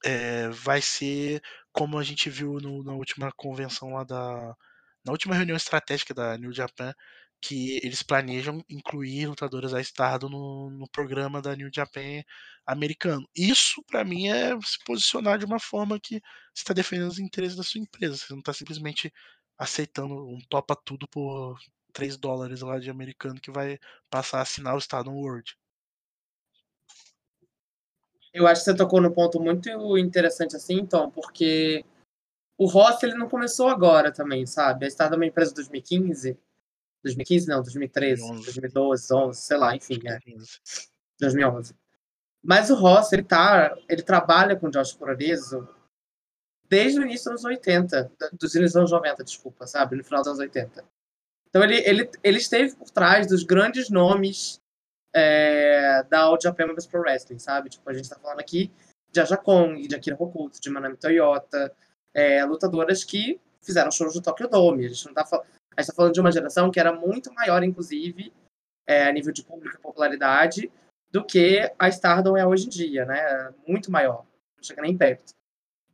[0.04, 4.56] é, vai ser como a gente viu no, na última convenção lá da.
[5.04, 6.92] Na última reunião estratégica da New Japan,
[7.40, 12.22] que eles planejam incluir lutadoras da Stardom no, no programa da New Japan
[12.66, 13.26] americano.
[13.34, 16.16] Isso, para mim, é se posicionar de uma forma que
[16.54, 18.16] você está defendendo os interesses da sua empresa.
[18.16, 19.12] Você não está simplesmente
[19.58, 21.58] aceitando um topa tudo por
[21.90, 25.56] 3 dólares lá de americano que vai passar a assinar o Stardom World.
[28.32, 31.84] Eu acho que você tocou no ponto muito interessante assim, então, porque
[32.56, 34.86] o Ross ele não começou agora também, sabe?
[34.86, 36.38] A Star é uma empresa de 2015,
[37.02, 38.44] 2015 não, 2013, 2011.
[38.44, 40.18] 2012, 11, sei lá, enfim, é.
[41.18, 41.74] 2011.
[42.42, 45.68] Mas o Ross, ele tá, ele trabalha com o Josh Progresso
[46.68, 49.96] desde o início dos anos 80, dos inícios dos anos 90, desculpa, sabe?
[49.96, 50.84] No final dos anos 80.
[51.50, 54.60] Então ele, ele, ele esteve por trás dos grandes nomes
[55.14, 57.70] é, da All Japan Women's Pro Wrestling, sabe?
[57.70, 58.72] Tipo, a gente tá falando aqui
[59.10, 61.74] de Aja Kong, de Akira Hokuto, de Manami Toyota,
[62.14, 64.86] é, lutadoras que fizeram shows no Tokyo Dome.
[64.86, 65.22] A gente não tá
[65.76, 68.32] a gente tá falando de uma geração que era muito maior, inclusive,
[68.86, 70.70] é, a nível de público e popularidade,
[71.10, 73.52] do que a Stardom é hoje em dia, né?
[73.66, 74.24] Muito maior.
[74.56, 75.32] Não chega nem perto.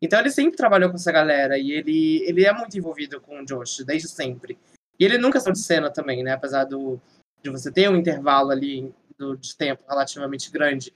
[0.01, 3.45] Então ele sempre trabalhou com essa galera e ele, ele é muito envolvido com o
[3.45, 4.59] Josh, desde sempre.
[4.99, 6.33] E ele nunca saiu de cena também, né?
[6.33, 7.01] Apesar do,
[7.43, 10.95] de você ter um intervalo ali do, de tempo relativamente grande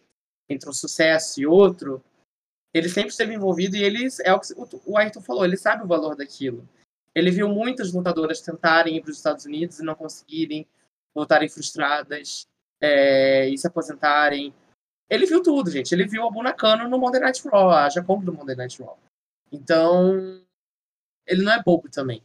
[0.48, 2.02] entre um sucesso e outro,
[2.72, 4.52] ele sempre esteve envolvido e ele é o que
[4.86, 6.68] o Ayrton falou, ele sabe o valor daquilo.
[7.14, 10.66] Ele viu muitas lutadoras tentarem ir para os Estados Unidos e não conseguirem,
[11.14, 12.46] voltarem frustradas
[12.80, 14.54] é, e se aposentarem.
[15.08, 15.92] Ele viu tudo, gente.
[15.92, 18.96] Ele viu a Bunakano no Monday Night Raw, a Jacombo do Monday Night Raw.
[19.50, 20.40] Então,
[21.26, 22.22] ele não é bobo também.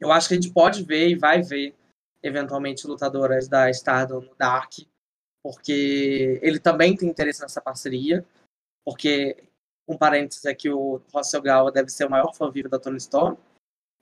[0.00, 1.74] Eu acho que a gente pode ver e vai ver
[2.22, 4.72] eventualmente lutadoras da Stardom no Dark,
[5.42, 8.24] porque ele também tem interesse nessa parceria,
[8.84, 9.36] porque
[9.86, 12.96] um parênteses é que o Russell Gal deve ser o maior fã vivo da Tony
[12.96, 13.36] Storm,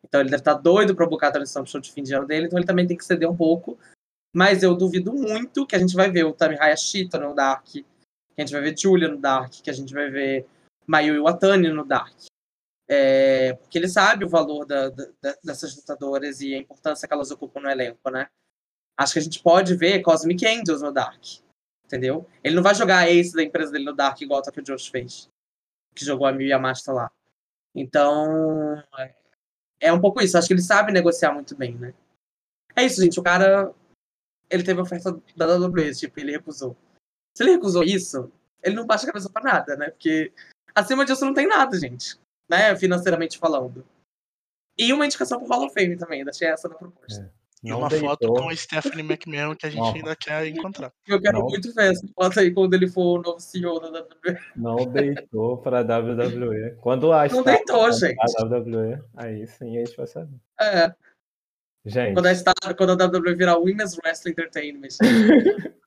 [0.05, 2.27] então ele deve estar doido para buscar a Tony Storm show de fim de ano
[2.27, 3.77] dele, então ele também tem que ceder um pouco,
[4.35, 7.85] mas eu duvido muito que a gente vai ver o Tami Hayashita no Dark, que
[8.39, 10.47] a gente vai ver Julia no Dark, que a gente vai ver
[10.87, 12.15] Mayu Iwatani no Dark.
[12.95, 15.07] É, porque ele sabe o valor da, da,
[15.43, 18.29] dessas lutadoras e a importância que elas ocupam no elenco, né?
[18.99, 21.25] Acho que a gente pode ver Cosmic Angels no Dark,
[21.87, 22.29] entendeu?
[22.45, 24.89] Ele não vai jogar a ace da empresa dele no Dark igual o Tokyo Josh
[24.89, 25.31] fez,
[25.95, 27.11] que jogou a Yamashita lá.
[27.75, 28.85] Então,
[29.81, 30.37] é um pouco isso.
[30.37, 31.95] Acho que ele sabe negociar muito bem, né?
[32.77, 33.19] É isso, gente.
[33.19, 33.73] O cara,
[34.51, 36.77] ele teve oferta da WWE, tipo, ele recusou.
[37.35, 38.31] Se ele recusou isso,
[38.63, 39.89] ele não baixa a cabeça pra nada, né?
[39.89, 40.31] Porque
[40.75, 42.21] acima disso não tem nada, gente.
[42.53, 42.77] Né?
[42.77, 43.83] Financeiramente falando.
[44.77, 47.23] E uma indicação pro Hall of Fame também, deixei essa na proposta.
[47.39, 47.43] É.
[47.65, 48.11] E uma deitou.
[48.11, 49.95] foto com a Stephanie McMahon que a gente não.
[49.95, 50.93] ainda quer encontrar.
[51.07, 51.47] Eu quero não.
[51.47, 54.39] muito ver essa foto aí quando ele for o novo CEO da WWE.
[54.57, 56.77] Não deitou pra WWE.
[56.81, 58.19] Quando a Não deitou, gente.
[58.21, 60.37] A WWE, aí sim a gente vai saber.
[60.61, 60.93] É.
[61.87, 62.15] Gente.
[62.15, 64.99] Quando a, Star, quando a WWE virar Women's Wrestling Entertainment.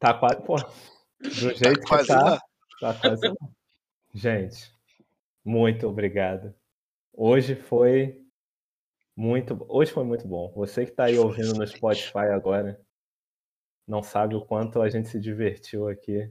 [0.00, 0.56] tá quase, pô.
[0.56, 2.24] Do jeito tá que tá.
[2.24, 2.40] Lá.
[2.80, 3.34] Tá quase lá.
[4.12, 4.74] Gente,
[5.44, 6.54] muito obrigado.
[7.12, 8.24] Hoje foi
[9.16, 9.64] muito.
[9.68, 10.50] Hoje foi muito bom.
[10.54, 12.80] Você que está aí ouvindo no Spotify agora
[13.86, 16.30] não sabe o quanto a gente se divertiu aqui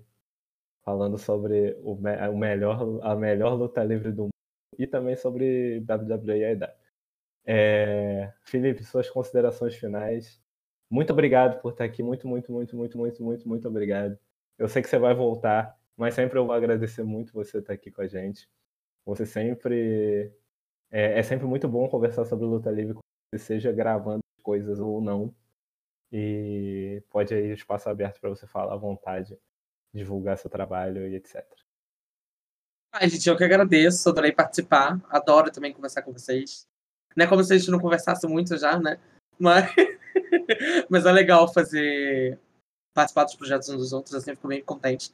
[0.83, 4.33] falando sobre o, o melhor, a melhor luta livre do mundo
[4.77, 6.69] e também sobre WWE e AEW.
[7.45, 10.41] É, Felipe, suas considerações finais.
[10.89, 12.01] Muito obrigado por estar aqui.
[12.03, 14.17] Muito, muito, muito, muito, muito, muito, muito obrigado.
[14.57, 17.91] Eu sei que você vai voltar, mas sempre eu vou agradecer muito você estar aqui
[17.91, 18.47] com a gente.
[19.05, 20.33] Você sempre
[20.89, 22.97] é, é, sempre muito bom conversar sobre luta livre,
[23.37, 25.35] seja gravando coisas ou não.
[26.11, 29.37] E pode aí espaço aberto para você falar à vontade,
[29.93, 31.45] divulgar seu trabalho e etc.
[32.91, 36.67] Ai, gente, eu que agradeço, adorei participar, adoro também conversar com vocês.
[37.15, 38.99] Não é como se a gente não conversasse muito já, né?
[39.37, 39.71] Mas,
[40.89, 42.39] Mas é legal fazer
[42.93, 45.11] participar dos projetos uns dos outros, assim, fico bem contente.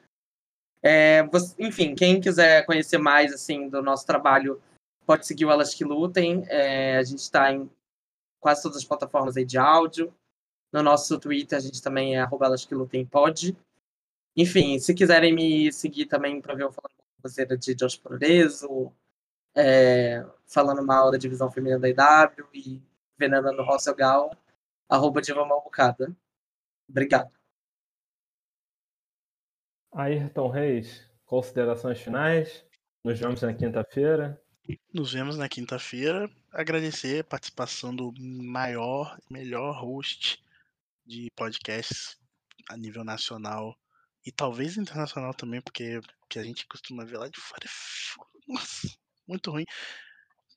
[0.87, 4.61] É, você, enfim, quem quiser conhecer mais assim do nosso trabalho
[5.03, 6.45] pode seguir o Elas Que Lutem.
[6.47, 7.67] É, a gente está em
[8.39, 10.13] quase todas as plataformas aí de áudio.
[10.71, 13.57] No nosso Twitter, a gente também é Elas Que Lutem Pode.
[14.37, 18.93] Enfim, se quiserem me seguir também para ver eu falando com você de Josh Progreso,
[19.55, 22.79] é, falando mal da divisão feminina da IW e
[23.17, 24.37] venenando Rossel Gal,
[24.87, 26.15] arroba Diva Malbucada.
[26.87, 27.31] Obrigado.
[29.95, 32.65] Ayrton Reis, considerações finais?
[33.01, 34.41] Nos vemos na quinta-feira.
[34.93, 36.29] Nos vemos na quinta-feira.
[36.51, 40.43] Agradecer a participação do maior, melhor host
[41.05, 42.17] de podcasts
[42.69, 43.73] a nível nacional
[44.25, 48.89] e talvez internacional também, porque que a gente costuma ver lá de fora é Nossa,
[49.25, 49.65] muito ruim.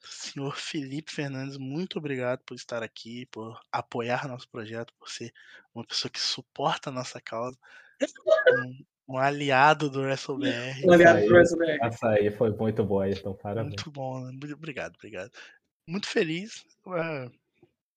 [0.02, 5.32] Senhor Felipe Fernandes, muito obrigado por estar aqui, por apoiar nosso projeto, por ser
[5.72, 7.56] uma pessoa que suporta a nossa causa.
[8.02, 10.84] Um, um aliado do WrestleBR.
[10.84, 11.78] Um aliado do WrestleBR.
[11.82, 13.74] Essa aí foi muito boa, então parabéns.
[13.74, 14.38] Muito bom, né?
[14.52, 15.32] obrigado, obrigado.
[15.86, 16.66] Muito feliz.
[16.86, 17.32] Uh,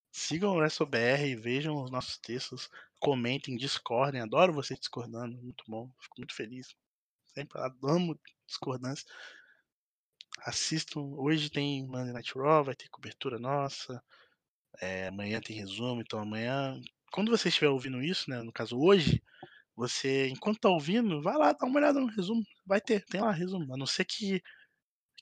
[0.10, 4.22] sigam o WrestleBR, vejam os nossos textos, comentem, discordem.
[4.22, 5.92] Adoro vocês discordando, muito bom.
[6.00, 6.74] Fico muito feliz.
[7.28, 8.18] Sempre amo
[8.48, 9.06] discordância.
[10.40, 11.02] Assistam.
[11.18, 14.02] Hoje tem Monday Night Raw, vai ter cobertura nossa.
[14.80, 16.82] É, amanhã tem resumo, então amanhã.
[17.12, 18.42] Quando você estiver ouvindo isso, né?
[18.42, 19.22] No caso hoje,
[19.82, 22.44] você, enquanto tá ouvindo, vai lá, dá uma olhada no resumo.
[22.64, 23.74] Vai ter, tem lá resumo.
[23.74, 24.40] A não ser que,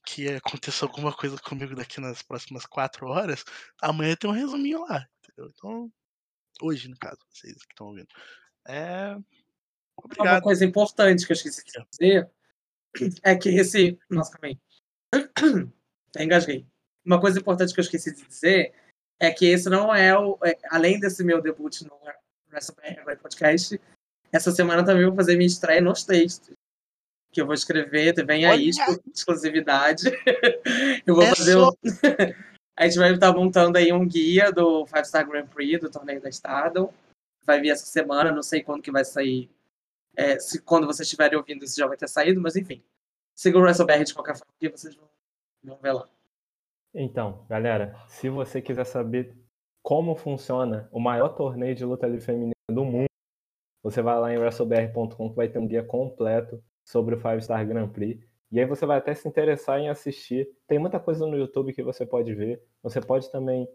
[0.05, 3.45] que aconteça alguma coisa comigo daqui nas próximas quatro horas,
[3.81, 5.07] amanhã tem um resuminho lá.
[5.23, 5.49] Entendeu?
[5.55, 5.91] Então,
[6.61, 8.09] hoje, no caso, vocês que estão ouvindo.
[8.67, 9.15] É.
[9.95, 10.35] Obrigado.
[10.35, 12.29] Uma coisa importante que eu esqueci de dizer
[13.23, 13.97] é que esse.
[14.09, 14.59] Nossa, calma aí.
[16.09, 16.67] Até engasguei.
[17.05, 18.73] Uma coisa importante que eu esqueci de dizer
[19.21, 20.37] é que esse não é o.
[20.43, 21.97] É, além desse meu debut no
[22.51, 23.79] WrestleMania Podcast,
[24.31, 26.53] essa semana também vou fazer minha estreia nos textos.
[27.31, 28.71] Que eu vou escrever, vem aí,
[29.13, 30.09] exclusividade.
[31.05, 31.53] eu vou é fazer.
[31.53, 31.71] Só...
[32.75, 36.21] a gente vai estar montando aí um guia do Five Star Grand Prix, do torneio
[36.21, 36.89] da Estado.
[37.45, 39.49] Vai vir essa semana, não sei quando que vai sair.
[40.15, 42.83] É, se quando vocês estiverem ouvindo, isso já vai ter saído, mas enfim.
[43.35, 45.07] Siga o WrestleBR de qualquer forma, que vocês vão,
[45.63, 46.09] vão ver lá.
[46.93, 49.35] Então, galera, se você quiser saber
[49.83, 53.08] como funciona o maior torneio de luta livre feminina do mundo,
[53.81, 57.65] você vai lá em wrestlebr.com que vai ter um guia completo sobre o Five Star
[57.67, 58.27] Grand Prix.
[58.51, 60.49] E aí você vai até se interessar em assistir.
[60.67, 62.63] Tem muita coisa no YouTube que você pode ver.
[62.81, 63.67] Você pode também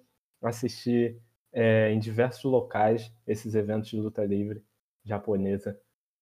[0.42, 1.20] assistir
[1.52, 4.62] é, em diversos locais esses eventos de luta livre
[5.04, 5.78] japonesa.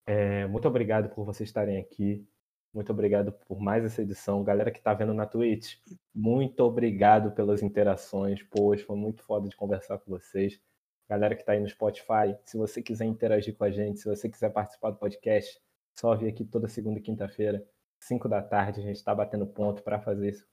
[0.07, 2.27] É, muito obrigado por vocês estarem aqui.
[2.75, 4.43] Muito obrigado por mais essa edição.
[4.45, 5.77] Galera que está vendo na Twitch,
[6.15, 8.43] muito obrigado pelas interações.
[8.43, 10.61] Poxa, foi muito foda de conversar com vocês
[11.09, 14.29] galera que está aí no Spotify, se você quiser interagir com a gente, se você
[14.29, 15.61] quiser participar do podcast,
[15.95, 17.65] só vir aqui toda segunda e quinta-feira,
[18.01, 20.47] 5 da tarde, a gente está batendo ponto para fazer isso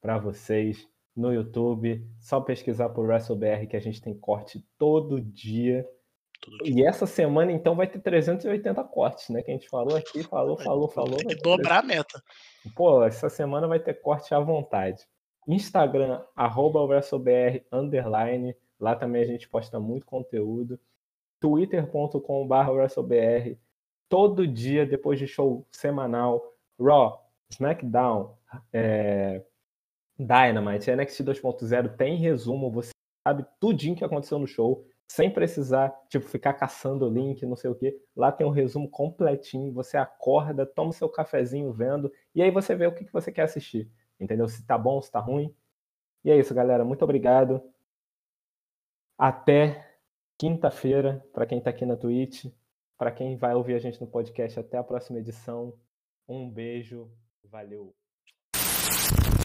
[0.00, 0.86] para vocês
[1.16, 2.06] no YouTube.
[2.18, 5.88] Só pesquisar por WrestleBR que a gente tem corte todo dia.
[6.40, 6.74] Todo dia.
[6.74, 9.42] E essa semana, então, vai ter 380 cortes, né?
[9.42, 11.18] Que a gente falou aqui, falou, falou, falou.
[11.24, 12.22] Vai dobrar a meta.
[12.74, 15.06] Pô, essa semana vai ter corte à vontade.
[15.46, 18.54] Instagram, arroba WrestleBR, underline.
[18.82, 20.78] Lá também a gente posta muito conteúdo.
[21.38, 23.56] twitter.com.br WrestleBR.
[24.08, 26.42] Todo dia, depois de show semanal.
[26.80, 28.36] Raw, SmackDown,
[28.72, 29.44] é,
[30.18, 32.72] Dynamite, NXT 2.0 tem resumo.
[32.72, 32.90] Você
[33.24, 34.84] sabe tudinho que aconteceu no show.
[35.08, 37.96] Sem precisar, tipo, ficar caçando link, não sei o quê.
[38.16, 39.72] Lá tem um resumo completinho.
[39.74, 42.10] Você acorda, toma seu cafezinho vendo.
[42.34, 43.88] E aí você vê o que que você quer assistir.
[44.18, 44.48] Entendeu?
[44.48, 45.54] Se tá bom, se tá ruim.
[46.24, 46.84] E é isso, galera.
[46.84, 47.62] Muito obrigado.
[49.24, 49.88] Até
[50.36, 52.46] quinta-feira, para quem tá aqui na Twitch.
[52.98, 55.78] Para quem vai ouvir a gente no podcast, até a próxima edição.
[56.28, 57.08] Um beijo.
[57.44, 57.94] Valeu.